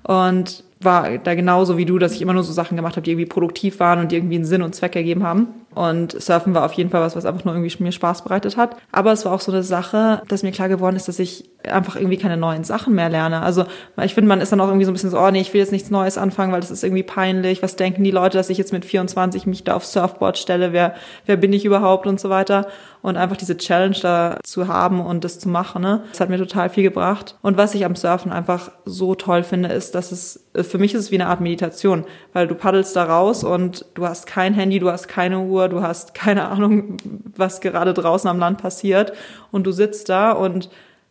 Und 0.03 0.65
war 0.81 1.19
da 1.19 1.35
genauso 1.35 1.77
wie 1.77 1.85
du, 1.85 1.99
dass 1.99 2.13
ich 2.13 2.23
immer 2.23 2.33
nur 2.33 2.45
so 2.45 2.53
Sachen 2.53 2.77
gemacht 2.77 2.97
habe, 2.97 3.03
die 3.03 3.11
irgendwie 3.11 3.27
produktiv 3.27 3.81
waren 3.81 3.99
und 3.99 4.13
die 4.13 4.17
irgendwie 4.17 4.37
einen 4.37 4.45
Sinn 4.45 4.63
und 4.63 4.75
Zweck 4.75 4.95
ergeben 4.95 5.25
haben. 5.25 5.49
Und 5.75 6.21
Surfen 6.21 6.55
war 6.55 6.65
auf 6.65 6.73
jeden 6.73 6.91
Fall 6.91 7.01
was, 7.01 7.15
was 7.15 7.25
einfach 7.25 7.45
nur 7.45 7.55
irgendwie 7.55 7.83
mir 7.83 7.93
Spaß 7.93 8.23
bereitet 8.23 8.57
hat. 8.57 8.77
Aber 8.91 9.13
es 9.13 9.25
war 9.25 9.33
auch 9.33 9.41
so 9.41 9.53
eine 9.53 9.63
Sache, 9.63 10.23
dass 10.29 10.43
mir 10.43 10.51
klar 10.51 10.69
geworden 10.69 10.97
ist, 10.97 11.09
dass 11.09 11.19
ich 11.19 11.51
einfach 11.69 11.97
irgendwie 11.97 12.17
keine 12.17 12.37
neuen 12.37 12.65
Sachen 12.65 12.95
mehr 12.95 13.09
lerne. 13.09 13.43
Also 13.43 13.65
ich 14.03 14.15
finde, 14.15 14.29
man 14.29 14.41
ist 14.41 14.51
dann 14.51 14.61
auch 14.61 14.69
irgendwie 14.69 14.87
so 14.87 14.91
ein 14.91 14.95
bisschen 14.95 15.11
so, 15.11 15.19
oh 15.19 15.31
nee, 15.31 15.41
ich 15.41 15.53
will 15.53 15.61
jetzt 15.61 15.73
nichts 15.73 15.91
Neues 15.91 16.19
anfangen, 16.19 16.53
weil 16.53 16.61
das 16.61 16.71
ist 16.71 16.83
irgendwie 16.83 17.03
peinlich. 17.03 17.63
Was 17.63 17.77
denken 17.77 18.03
die 18.03 18.11
Leute, 18.11 18.39
dass 18.39 18.51
ich 18.51 18.59
jetzt 18.59 18.73
mit 18.73 18.85
24 18.85 19.47
mich 19.47 19.65
da 19.65 19.75
aufs 19.75 19.93
Surfboard 19.93 20.39
stelle? 20.39 20.73
Wer, 20.73 20.95
wer 21.27 21.37
bin 21.37 21.53
ich 21.53 21.65
überhaupt 21.65 22.07
und 22.07 22.19
so 22.19 22.31
weiter? 22.31 22.67
Und 23.09 23.17
einfach 23.17 23.39
diese 23.39 23.57
Challenge 23.57 23.97
da 24.03 24.39
zu 24.43 24.69
haben 24.69 25.01
und 25.01 25.25
das 25.25 25.39
zu 25.39 25.49
machen, 25.49 25.81
ne? 25.81 26.03
Das 26.11 26.21
hat 26.21 26.29
mir 26.29 26.37
total 26.37 26.69
viel 26.69 26.83
gebracht. 26.83 27.37
Und 27.41 27.57
was 27.57 27.75
ich 27.75 27.87
am 27.87 27.97
Surfen 27.97 28.33
einfach 28.33 28.71
so 28.85 29.15
toll 29.15 29.45
finde, 29.45 29.71
ist, 29.71 29.95
dass 29.95 30.13
es, 30.13 30.45
für 30.55 30.77
mich 30.77 30.93
ist 30.93 31.01
es 31.01 31.11
wie 31.11 31.15
eine 31.15 31.29
Art 31.29 31.41
Meditation, 31.41 32.05
weil 32.35 32.47
du 32.47 32.55
paddelst 32.55 32.95
da 32.97 33.05
raus 33.05 33.45
und 33.45 33.87
du 33.95 34.07
hast 34.07 34.27
kein 34.27 34.53
Handy, 34.53 34.79
du 34.79 34.91
hast 34.91 35.09
keine 35.09 35.41
Uhr, 35.41 35.71
du 35.71 35.81
hast 35.81 36.13
keine 36.29 36.49
Ahnung, 36.49 36.99
was 37.35 37.63
gerade 37.63 37.95
draußen 37.95 38.29
am 38.29 38.39
Land 38.39 38.61
passiert 38.61 39.15
und 39.53 39.67
du 39.67 39.73
sitzt 39.73 40.11
da 40.11 40.33
und 40.33 40.69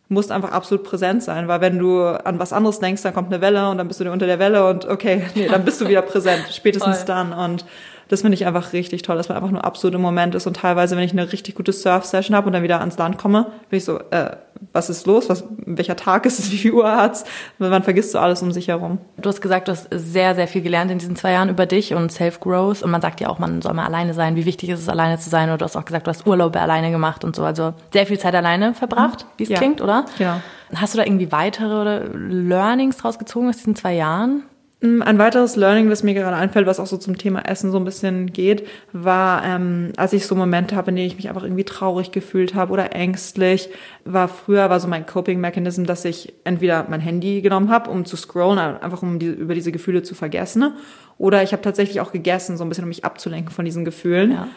musst 0.08 0.32
einfach 0.32 0.52
absolut 0.52 0.84
präsent 0.84 1.22
sein, 1.22 1.48
weil 1.48 1.60
wenn 1.60 1.78
du 1.78 2.02
an 2.02 2.38
was 2.38 2.52
anderes 2.52 2.78
denkst, 2.78 3.02
dann 3.02 3.12
kommt 3.12 3.32
eine 3.32 3.42
Welle 3.42 3.68
und 3.68 3.78
dann 3.78 3.88
bist 3.88 4.00
du 4.00 4.10
unter 4.10 4.26
der 4.26 4.38
Welle 4.38 4.66
und 4.68 4.86
okay, 4.86 5.26
nee, 5.34 5.48
dann 5.48 5.64
bist 5.64 5.80
du 5.80 5.88
wieder 5.88 6.02
präsent, 6.02 6.46
spätestens 6.50 7.04
dann 7.04 7.32
und 7.32 7.64
das 8.08 8.22
finde 8.22 8.34
ich 8.34 8.46
einfach 8.46 8.72
richtig 8.72 9.02
toll, 9.02 9.16
dass 9.16 9.28
man 9.28 9.36
einfach 9.36 9.50
nur 9.50 9.64
absolut 9.64 9.94
im 9.94 10.00
Moment 10.00 10.34
ist 10.34 10.46
und 10.46 10.56
teilweise, 10.56 10.96
wenn 10.96 11.04
ich 11.04 11.12
eine 11.12 11.30
richtig 11.30 11.54
gute 11.54 11.72
Surf-Session 11.72 12.34
habe 12.34 12.46
und 12.46 12.54
dann 12.54 12.62
wieder 12.62 12.80
ans 12.80 12.98
Land 12.98 13.18
komme, 13.18 13.46
bin 13.68 13.78
ich 13.78 13.84
so, 13.84 13.98
äh, 14.10 14.36
was 14.72 14.90
ist 14.90 15.06
los? 15.06 15.28
Was, 15.28 15.44
welcher 15.58 15.96
Tag 15.96 16.26
ist 16.26 16.38
es? 16.38 16.50
Wie 16.52 16.56
viel 16.56 16.72
Uhr 16.72 16.90
hat's? 16.90 17.24
Man 17.58 17.82
vergisst 17.82 18.12
so 18.12 18.18
alles 18.18 18.42
um 18.42 18.52
sich 18.52 18.68
herum. 18.68 18.98
Du 19.16 19.28
hast 19.28 19.40
gesagt, 19.40 19.68
du 19.68 19.72
hast 19.72 19.88
sehr, 19.90 20.34
sehr 20.34 20.48
viel 20.48 20.62
gelernt 20.62 20.90
in 20.90 20.98
diesen 20.98 21.16
zwei 21.16 21.32
Jahren 21.32 21.48
über 21.48 21.66
dich 21.66 21.94
und 21.94 22.10
Self-Growth. 22.10 22.82
Und 22.82 22.90
man 22.90 23.00
sagt 23.00 23.20
ja 23.20 23.28
auch, 23.28 23.38
man 23.38 23.62
soll 23.62 23.74
mal 23.74 23.86
alleine 23.86 24.14
sein. 24.14 24.36
Wie 24.36 24.46
wichtig 24.46 24.70
ist 24.70 24.80
es, 24.80 24.88
alleine 24.88 25.18
zu 25.18 25.30
sein? 25.30 25.48
Oder 25.48 25.58
du 25.58 25.64
hast 25.64 25.76
auch 25.76 25.84
gesagt, 25.84 26.06
du 26.06 26.10
hast 26.10 26.26
Urlaube 26.26 26.60
alleine 26.60 26.90
gemacht 26.90 27.24
und 27.24 27.36
so. 27.36 27.44
Also 27.44 27.74
sehr 27.92 28.06
viel 28.06 28.18
Zeit 28.18 28.34
alleine 28.34 28.74
verbracht, 28.74 29.26
wie 29.36 29.44
es 29.44 29.48
ja. 29.48 29.58
klingt, 29.58 29.80
oder? 29.80 30.06
Genau. 30.16 30.40
Hast 30.74 30.94
du 30.94 30.98
da 30.98 31.04
irgendwie 31.04 31.32
weitere 31.32 32.08
Learnings 32.14 32.98
draus 32.98 33.18
gezogen 33.18 33.48
aus 33.48 33.58
diesen 33.58 33.76
zwei 33.76 33.94
Jahren? 33.94 34.42
Mm, 34.80 35.02
ein 35.02 35.18
weiteres 35.18 35.56
Learning, 35.56 35.90
das 35.90 36.04
mir 36.04 36.14
gerade 36.14 36.36
einfällt, 36.36 36.66
was 36.66 36.78
auch 36.78 36.86
so 36.86 36.96
zum 36.96 37.18
Thema 37.18 37.40
Essen 37.40 37.72
so 37.72 37.78
ein 37.78 37.84
bisschen 37.84 38.32
geht, 38.32 38.66
war, 38.92 39.44
ähm, 39.44 39.92
als 39.96 40.12
ich 40.12 40.24
so 40.24 40.36
Momente 40.36 40.76
habe, 40.76 40.90
in 40.90 40.96
denen 40.96 41.08
ich 41.08 41.16
mich 41.16 41.28
einfach 41.28 41.42
irgendwie 41.42 41.64
traurig 41.64 42.12
gefühlt 42.12 42.54
habe 42.54 42.72
oder 42.72 42.94
ängstlich, 42.94 43.70
war 44.04 44.28
früher 44.28 44.70
war 44.70 44.78
so 44.78 44.86
mein 44.86 45.04
Coping-Mechanism, 45.04 45.84
dass 45.84 46.04
ich 46.04 46.32
entweder 46.44 46.86
mein 46.88 47.00
Handy 47.00 47.40
genommen 47.42 47.70
habe, 47.70 47.90
um 47.90 48.04
zu 48.04 48.16
scrollen, 48.16 48.58
einfach 48.58 49.02
um 49.02 49.18
die, 49.18 49.26
über 49.26 49.54
diese 49.54 49.72
Gefühle 49.72 50.04
zu 50.04 50.14
vergessen, 50.14 50.72
oder 51.18 51.42
ich 51.42 51.52
habe 51.52 51.62
tatsächlich 51.62 52.00
auch 52.00 52.12
gegessen, 52.12 52.56
so 52.56 52.62
ein 52.62 52.68
bisschen, 52.68 52.84
um 52.84 52.88
mich 52.88 53.04
abzulenken 53.04 53.52
von 53.52 53.64
diesen 53.64 53.84
Gefühlen. 53.84 54.30
Ja. 54.30 54.48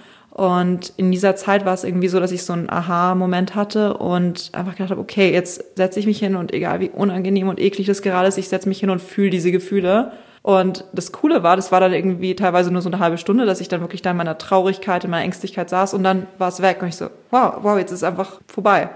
Und 0.42 0.94
in 0.98 1.12
dieser 1.12 1.36
Zeit 1.36 1.66
war 1.66 1.76
es 1.76 1.84
irgendwie 1.84 2.08
so, 2.08 2.20
dass 2.20 2.32
ich 2.32 2.44
so 2.44 2.54
einen 2.54 2.68
Aha-Moment 2.68 3.54
hatte 3.54 3.94
und 3.98 4.50
einfach 4.54 4.72
gedacht 4.72 4.90
habe, 4.90 5.00
okay, 5.00 5.32
jetzt 5.32 5.78
setze 5.78 6.00
ich 6.00 6.08
mich 6.08 6.18
hin 6.18 6.36
und 6.36 6.52
egal 6.52 6.80
wie 6.80 6.90
unangenehm 6.90 7.48
und 7.48 7.60
eklig 7.60 7.86
das 7.86 8.02
gerade 8.02 8.28
ist, 8.28 8.40
ich 8.40 8.50
setze 8.50 8.68
mich 8.68 8.80
hin 8.80 8.90
und 8.90 9.04
fühle 9.04 9.30
diese 9.30 9.52
Gefühle. 9.52 10.14
Und 10.42 10.84
das 10.94 11.12
Coole 11.12 11.44
war, 11.44 11.58
das 11.58 11.72
war 11.72 11.80
dann 11.80 11.94
irgendwie 11.94 12.36
teilweise 12.36 12.72
nur 12.72 12.82
so 12.82 12.90
eine 12.90 12.98
halbe 12.98 13.20
Stunde, 13.20 13.46
dass 13.46 13.62
ich 13.62 13.68
dann 13.68 13.82
wirklich 13.82 14.02
da 14.02 14.10
in 14.10 14.18
meiner 14.18 14.40
Traurigkeit, 14.40 15.04
in 15.04 15.12
meiner 15.12 15.26
Ängstlichkeit 15.26 15.70
saß 15.70 15.94
und 15.94 16.02
dann 16.04 16.26
war 16.40 16.48
es 16.48 16.60
weg. 16.60 16.82
Und 16.82 16.88
ich 16.88 16.96
so, 16.96 17.12
wow, 17.30 17.58
wow, 17.62 17.78
jetzt 17.78 17.92
ist 17.92 18.00
es 18.00 18.04
einfach 18.04 18.42
vorbei. 18.48 18.90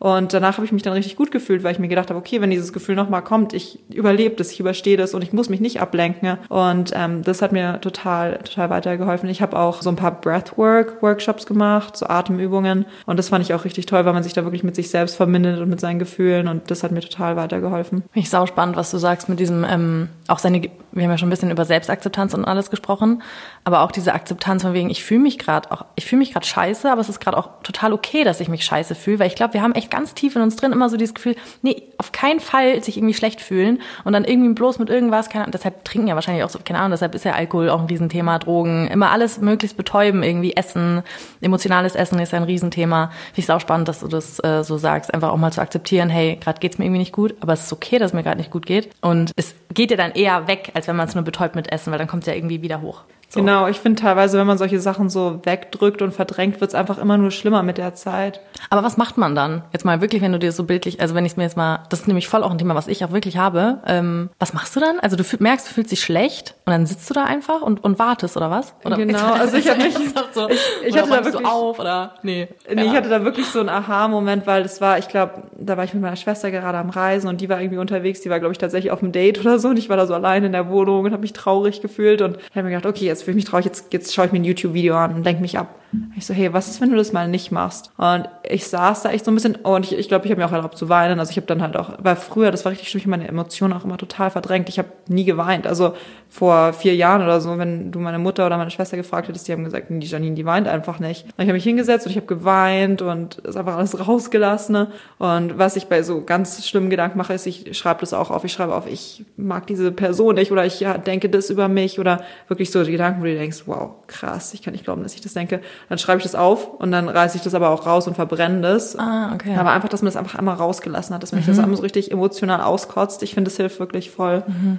Und 0.00 0.32
danach 0.32 0.56
habe 0.56 0.64
ich 0.64 0.72
mich 0.72 0.82
dann 0.82 0.94
richtig 0.94 1.14
gut 1.16 1.30
gefühlt, 1.30 1.62
weil 1.62 1.72
ich 1.72 1.78
mir 1.78 1.86
gedacht 1.88 2.08
habe, 2.08 2.18
okay, 2.18 2.40
wenn 2.40 2.48
dieses 2.48 2.72
Gefühl 2.72 2.96
nochmal 2.96 3.22
kommt, 3.22 3.52
ich 3.52 3.78
überlebe 3.90 4.34
das, 4.34 4.50
ich 4.50 4.58
überstehe 4.58 4.96
das 4.96 5.12
und 5.12 5.20
ich 5.20 5.34
muss 5.34 5.50
mich 5.50 5.60
nicht 5.60 5.82
ablenken. 5.82 6.38
Und 6.48 6.92
ähm, 6.94 7.22
das 7.22 7.42
hat 7.42 7.52
mir 7.52 7.82
total, 7.82 8.38
total 8.38 8.70
weitergeholfen. 8.70 9.28
Ich 9.28 9.42
habe 9.42 9.58
auch 9.58 9.82
so 9.82 9.90
ein 9.90 9.96
paar 9.96 10.18
Breathwork-Workshops 10.18 11.44
gemacht, 11.44 11.98
so 11.98 12.06
Atemübungen. 12.06 12.86
Und 13.04 13.18
das 13.18 13.28
fand 13.28 13.44
ich 13.44 13.52
auch 13.52 13.66
richtig 13.66 13.84
toll, 13.84 14.06
weil 14.06 14.14
man 14.14 14.22
sich 14.22 14.32
da 14.32 14.42
wirklich 14.44 14.64
mit 14.64 14.74
sich 14.74 14.88
selbst 14.88 15.16
verbindet 15.16 15.60
und 15.60 15.68
mit 15.68 15.80
seinen 15.80 15.98
Gefühlen. 15.98 16.48
Und 16.48 16.70
das 16.70 16.82
hat 16.82 16.92
mir 16.92 17.02
total 17.02 17.36
weitergeholfen. 17.36 18.00
Finde 18.00 18.10
ich 18.14 18.30
sau 18.30 18.46
spannend, 18.46 18.76
was 18.76 18.90
du 18.90 18.96
sagst 18.96 19.28
mit 19.28 19.38
diesem, 19.38 19.66
ähm, 19.68 20.08
auch 20.28 20.38
seine, 20.38 20.62
wir 20.92 21.04
haben 21.04 21.10
ja 21.10 21.18
schon 21.18 21.28
ein 21.28 21.30
bisschen 21.30 21.50
über 21.50 21.66
Selbstakzeptanz 21.66 22.32
und 22.32 22.46
alles 22.46 22.70
gesprochen, 22.70 23.22
aber 23.64 23.82
auch 23.82 23.92
diese 23.92 24.14
Akzeptanz 24.14 24.62
von 24.62 24.72
wegen, 24.72 24.90
ich 24.90 25.04
fühle 25.04 25.20
mich 25.20 25.38
gerade 25.38 25.70
auch, 25.70 25.84
ich 25.94 26.06
fühle 26.06 26.20
mich 26.20 26.32
gerade 26.32 26.46
scheiße, 26.46 26.90
aber 26.90 27.00
es 27.00 27.08
ist 27.08 27.20
gerade 27.20 27.36
auch 27.36 27.50
total 27.62 27.92
okay, 27.92 28.24
dass 28.24 28.40
ich 28.40 28.48
mich 28.48 28.64
scheiße 28.64 28.94
fühle, 28.94 29.18
weil 29.18 29.26
ich 29.26 29.34
glaube, 29.34 29.54
wir 29.54 29.62
haben 29.62 29.74
echt 29.74 29.90
ganz 29.90 30.14
tief 30.14 30.34
in 30.34 30.42
uns 30.42 30.56
drin 30.56 30.72
immer 30.72 30.88
so 30.88 30.96
dieses 30.96 31.14
Gefühl, 31.14 31.36
nee, 31.62 31.82
auf 31.98 32.12
keinen 32.12 32.40
Fall 32.40 32.82
sich 32.82 32.96
irgendwie 32.96 33.14
schlecht 33.14 33.40
fühlen 33.40 33.80
und 34.04 34.12
dann 34.12 34.24
irgendwie 34.24 34.54
bloß 34.54 34.78
mit 34.78 34.88
irgendwas, 34.88 35.28
keine 35.28 35.44
Ahnung, 35.44 35.52
deshalb 35.52 35.84
trinken 35.84 36.08
ja 36.08 36.14
wahrscheinlich 36.14 36.42
auch 36.44 36.50
so, 36.50 36.58
keine 36.64 36.78
Ahnung, 36.78 36.92
deshalb 36.92 37.14
ist 37.14 37.24
ja 37.24 37.32
Alkohol 37.32 37.68
auch 37.68 37.80
ein 37.80 37.86
Riesenthema, 37.86 38.38
Drogen, 38.38 38.88
immer 38.88 39.10
alles 39.10 39.40
möglichst 39.40 39.76
betäuben, 39.76 40.22
irgendwie 40.22 40.56
Essen, 40.56 41.02
emotionales 41.40 41.94
Essen 41.94 42.18
ist 42.18 42.32
ja 42.32 42.38
ein 42.38 42.44
Riesenthema. 42.44 43.10
Finde 43.34 43.40
ich 43.40 43.50
auch 43.50 43.60
spannend, 43.60 43.88
dass 43.88 44.00
du 44.00 44.08
das 44.08 44.42
äh, 44.42 44.64
so 44.64 44.78
sagst, 44.78 45.12
einfach 45.12 45.30
auch 45.30 45.36
mal 45.36 45.52
zu 45.52 45.60
akzeptieren, 45.60 46.08
hey, 46.08 46.36
gerade 46.40 46.60
geht's 46.60 46.78
mir 46.78 46.86
irgendwie 46.86 47.00
nicht 47.00 47.12
gut, 47.12 47.34
aber 47.40 47.52
es 47.52 47.64
ist 47.64 47.72
okay, 47.72 47.98
dass 47.98 48.10
es 48.10 48.14
mir 48.14 48.22
gerade 48.22 48.38
nicht 48.38 48.50
gut 48.50 48.64
geht 48.64 48.90
und 49.00 49.32
es 49.36 49.54
geht 49.74 49.90
dir 49.90 49.96
dann 49.96 50.12
eher 50.12 50.48
weg, 50.48 50.70
als 50.74 50.88
wenn 50.88 50.96
man 50.96 51.08
es 51.08 51.14
nur 51.14 51.24
betäubt 51.24 51.56
mit 51.56 51.70
Essen, 51.70 51.90
weil 51.90 51.98
dann 51.98 52.08
kommt 52.08 52.22
es 52.22 52.26
ja 52.26 52.34
irgendwie 52.34 52.62
wieder 52.62 52.80
hoch. 52.80 53.04
So. 53.32 53.38
Genau, 53.38 53.68
ich 53.68 53.78
finde 53.78 54.02
teilweise, 54.02 54.38
wenn 54.38 54.46
man 54.46 54.58
solche 54.58 54.80
Sachen 54.80 55.08
so 55.08 55.40
wegdrückt 55.44 56.02
und 56.02 56.12
verdrängt, 56.12 56.60
wird's 56.60 56.74
einfach 56.74 56.98
immer 56.98 57.16
nur 57.16 57.30
schlimmer 57.30 57.62
mit 57.62 57.78
der 57.78 57.94
Zeit. 57.94 58.40
Aber 58.70 58.82
was 58.82 58.96
macht 58.96 59.18
man 59.18 59.36
dann? 59.36 59.62
Jetzt 59.72 59.84
mal 59.84 60.00
wirklich, 60.00 60.20
wenn 60.20 60.32
du 60.32 60.40
dir 60.40 60.50
so 60.50 60.64
bildlich, 60.64 61.00
also 61.00 61.14
wenn 61.14 61.24
ich 61.24 61.36
mir 61.36 61.44
jetzt 61.44 61.56
mal, 61.56 61.84
das 61.90 62.00
ist 62.00 62.06
nämlich 62.08 62.26
voll 62.26 62.42
auch 62.42 62.50
ein 62.50 62.58
Thema, 62.58 62.74
was 62.74 62.88
ich 62.88 63.04
auch 63.04 63.12
wirklich 63.12 63.36
habe. 63.36 63.78
Ähm, 63.86 64.30
was 64.40 64.52
machst 64.52 64.74
du 64.74 64.80
dann? 64.80 64.98
Also 64.98 65.16
du 65.16 65.22
merkst, 65.38 65.68
du 65.68 65.74
fühlst 65.74 65.92
dich 65.92 66.02
schlecht 66.02 66.56
und 66.66 66.72
dann 66.72 66.86
sitzt 66.86 67.08
du 67.08 67.14
da 67.14 67.22
einfach 67.22 67.62
und, 67.62 67.84
und 67.84 68.00
wartest 68.00 68.36
oder 68.36 68.50
was? 68.50 68.74
Oder 68.84 68.96
genau, 68.96 69.32
also 69.32 69.56
ich 69.56 69.68
hatte 69.70 69.80
mich, 69.84 69.94
so, 70.32 70.48
ich, 70.48 70.58
ich 70.86 70.98
hatte 70.98 71.10
da 71.10 71.24
wirklich 71.24 71.46
auf 71.46 71.78
oder 71.78 72.14
nee. 72.22 72.48
Nee, 72.68 72.82
ja. 72.82 72.90
ich 72.90 72.96
hatte 72.96 73.08
da 73.08 73.24
wirklich 73.24 73.46
so 73.46 73.60
einen 73.60 73.68
Aha-Moment, 73.68 74.48
weil 74.48 74.64
das 74.64 74.80
war, 74.80 74.98
ich 74.98 75.06
glaube, 75.06 75.44
da 75.56 75.76
war 75.76 75.84
ich 75.84 75.94
mit 75.94 76.02
meiner 76.02 76.16
Schwester 76.16 76.50
gerade 76.50 76.78
am 76.78 76.90
Reisen 76.90 77.28
und 77.28 77.40
die 77.40 77.48
war 77.48 77.60
irgendwie 77.60 77.78
unterwegs, 77.78 78.22
die 78.22 78.30
war 78.30 78.40
glaube 78.40 78.52
ich 78.52 78.58
tatsächlich 78.58 78.90
auf 78.90 79.02
einem 79.02 79.12
Date 79.12 79.38
oder 79.40 79.60
so 79.60 79.68
und 79.68 79.78
ich 79.78 79.88
war 79.88 79.96
da 79.96 80.06
so 80.08 80.14
allein 80.14 80.42
in 80.42 80.52
der 80.52 80.68
Wohnung 80.68 81.04
und 81.04 81.12
habe 81.12 81.22
mich 81.22 81.32
traurig 81.32 81.80
gefühlt 81.80 82.22
und 82.22 82.38
habe 82.54 82.64
mir 82.64 82.70
gedacht, 82.70 82.86
okay, 82.86 83.04
jetzt 83.04 83.19
fühle 83.22 83.32
ich 83.32 83.44
mich 83.44 83.50
traurig, 83.50 83.66
jetzt 83.66 83.92
jetzt 83.92 84.14
schaue 84.14 84.26
ich 84.26 84.32
mir 84.32 84.38
ein 84.38 84.44
YouTube-Video 84.44 84.96
an 84.96 85.14
und 85.14 85.24
lenke 85.24 85.42
mich 85.42 85.58
ab. 85.58 85.79
Ich 86.16 86.24
so, 86.24 86.34
hey, 86.34 86.52
was 86.52 86.68
ist, 86.68 86.80
wenn 86.80 86.90
du 86.90 86.96
das 86.96 87.12
mal 87.12 87.26
nicht 87.26 87.50
machst? 87.50 87.90
Und 87.96 88.28
ich 88.48 88.66
saß 88.66 89.02
da 89.02 89.10
echt 89.10 89.24
so 89.24 89.30
ein 89.30 89.34
bisschen, 89.34 89.58
oh, 89.64 89.74
und 89.74 89.84
ich 89.84 89.90
glaube, 89.90 90.00
ich, 90.00 90.08
glaub, 90.08 90.24
ich 90.24 90.30
habe 90.30 90.40
mir 90.40 90.46
auch 90.46 90.52
erlaubt 90.52 90.78
zu 90.78 90.88
weinen. 90.88 91.18
Also 91.18 91.30
ich 91.30 91.36
habe 91.36 91.46
dann 91.46 91.62
halt 91.62 91.76
auch, 91.76 91.94
weil 91.98 92.16
früher, 92.16 92.50
das 92.50 92.64
war 92.64 92.70
richtig 92.70 92.88
schlimm, 92.88 93.00
ich 93.00 93.06
meine 93.06 93.26
Emotionen 93.26 93.72
auch 93.72 93.84
immer 93.84 93.98
total 93.98 94.30
verdrängt. 94.30 94.68
Ich 94.68 94.78
habe 94.78 94.88
nie 95.08 95.24
geweint. 95.24 95.66
Also 95.66 95.94
vor 96.28 96.72
vier 96.72 96.94
Jahren 96.94 97.22
oder 97.22 97.40
so, 97.40 97.58
wenn 97.58 97.90
du 97.90 97.98
meine 97.98 98.20
Mutter 98.20 98.46
oder 98.46 98.56
meine 98.56 98.70
Schwester 98.70 98.96
gefragt 98.96 99.28
hättest, 99.28 99.48
die 99.48 99.52
haben 99.52 99.64
gesagt, 99.64 99.86
die 99.90 100.06
Janine, 100.06 100.36
die 100.36 100.46
weint 100.46 100.68
einfach 100.68 101.00
nicht. 101.00 101.24
Und 101.24 101.32
ich 101.38 101.48
habe 101.48 101.54
mich 101.54 101.64
hingesetzt 101.64 102.06
und 102.06 102.12
ich 102.12 102.16
habe 102.16 102.26
geweint 102.26 103.02
und 103.02 103.38
ist 103.38 103.56
einfach 103.56 103.76
alles 103.76 104.06
rausgelassen. 104.06 104.72
Ne? 104.72 104.92
Und 105.18 105.58
was 105.58 105.74
ich 105.74 105.86
bei 105.86 106.04
so 106.04 106.22
ganz 106.24 106.64
schlimmen 106.66 106.88
Gedanken 106.88 107.18
mache, 107.18 107.34
ist, 107.34 107.46
ich 107.46 107.76
schreibe 107.76 108.00
das 108.00 108.12
auch 108.12 108.30
auf. 108.30 108.44
Ich 108.44 108.52
schreibe 108.52 108.76
auf, 108.76 108.86
ich 108.86 109.24
mag 109.36 109.66
diese 109.66 109.90
Person 109.90 110.36
nicht 110.36 110.52
oder 110.52 110.64
ich 110.64 110.78
ja, 110.78 110.98
denke 110.98 111.28
das 111.28 111.50
über 111.50 111.66
mich 111.66 111.98
oder 111.98 112.22
wirklich 112.46 112.70
so 112.70 112.84
die 112.84 112.92
Gedanken, 112.92 113.22
wo 113.22 113.24
du 113.24 113.34
denkst, 113.34 113.62
wow, 113.66 113.90
krass, 114.06 114.54
ich 114.54 114.62
kann 114.62 114.72
nicht 114.72 114.84
glauben, 114.84 115.02
dass 115.02 115.14
ich 115.14 115.20
das 115.20 115.34
denke. 115.34 115.60
Dann 115.88 115.98
schreibe 115.98 116.18
ich 116.18 116.24
das 116.24 116.34
auf 116.34 116.74
und 116.74 116.92
dann 116.92 117.08
reiße 117.08 117.36
ich 117.36 117.42
das 117.42 117.54
aber 117.54 117.70
auch 117.70 117.86
raus 117.86 118.06
und 118.06 118.14
verbrenne 118.14 118.60
das. 118.60 118.98
Ah, 118.98 119.32
okay. 119.34 119.56
Aber 119.56 119.72
einfach, 119.72 119.88
dass 119.88 120.02
man 120.02 120.06
das 120.06 120.16
einfach 120.16 120.38
einmal 120.38 120.54
rausgelassen 120.54 121.14
hat, 121.14 121.22
dass 121.22 121.32
man 121.32 121.42
mhm. 121.42 121.46
das 121.46 121.58
einmal 121.58 121.76
so 121.76 121.82
richtig 121.82 122.12
emotional 122.12 122.60
auskotzt. 122.60 123.22
Ich 123.22 123.34
finde, 123.34 123.50
das 123.50 123.56
hilft 123.56 123.80
wirklich 123.80 124.10
voll. 124.10 124.44
Mhm. 124.46 124.78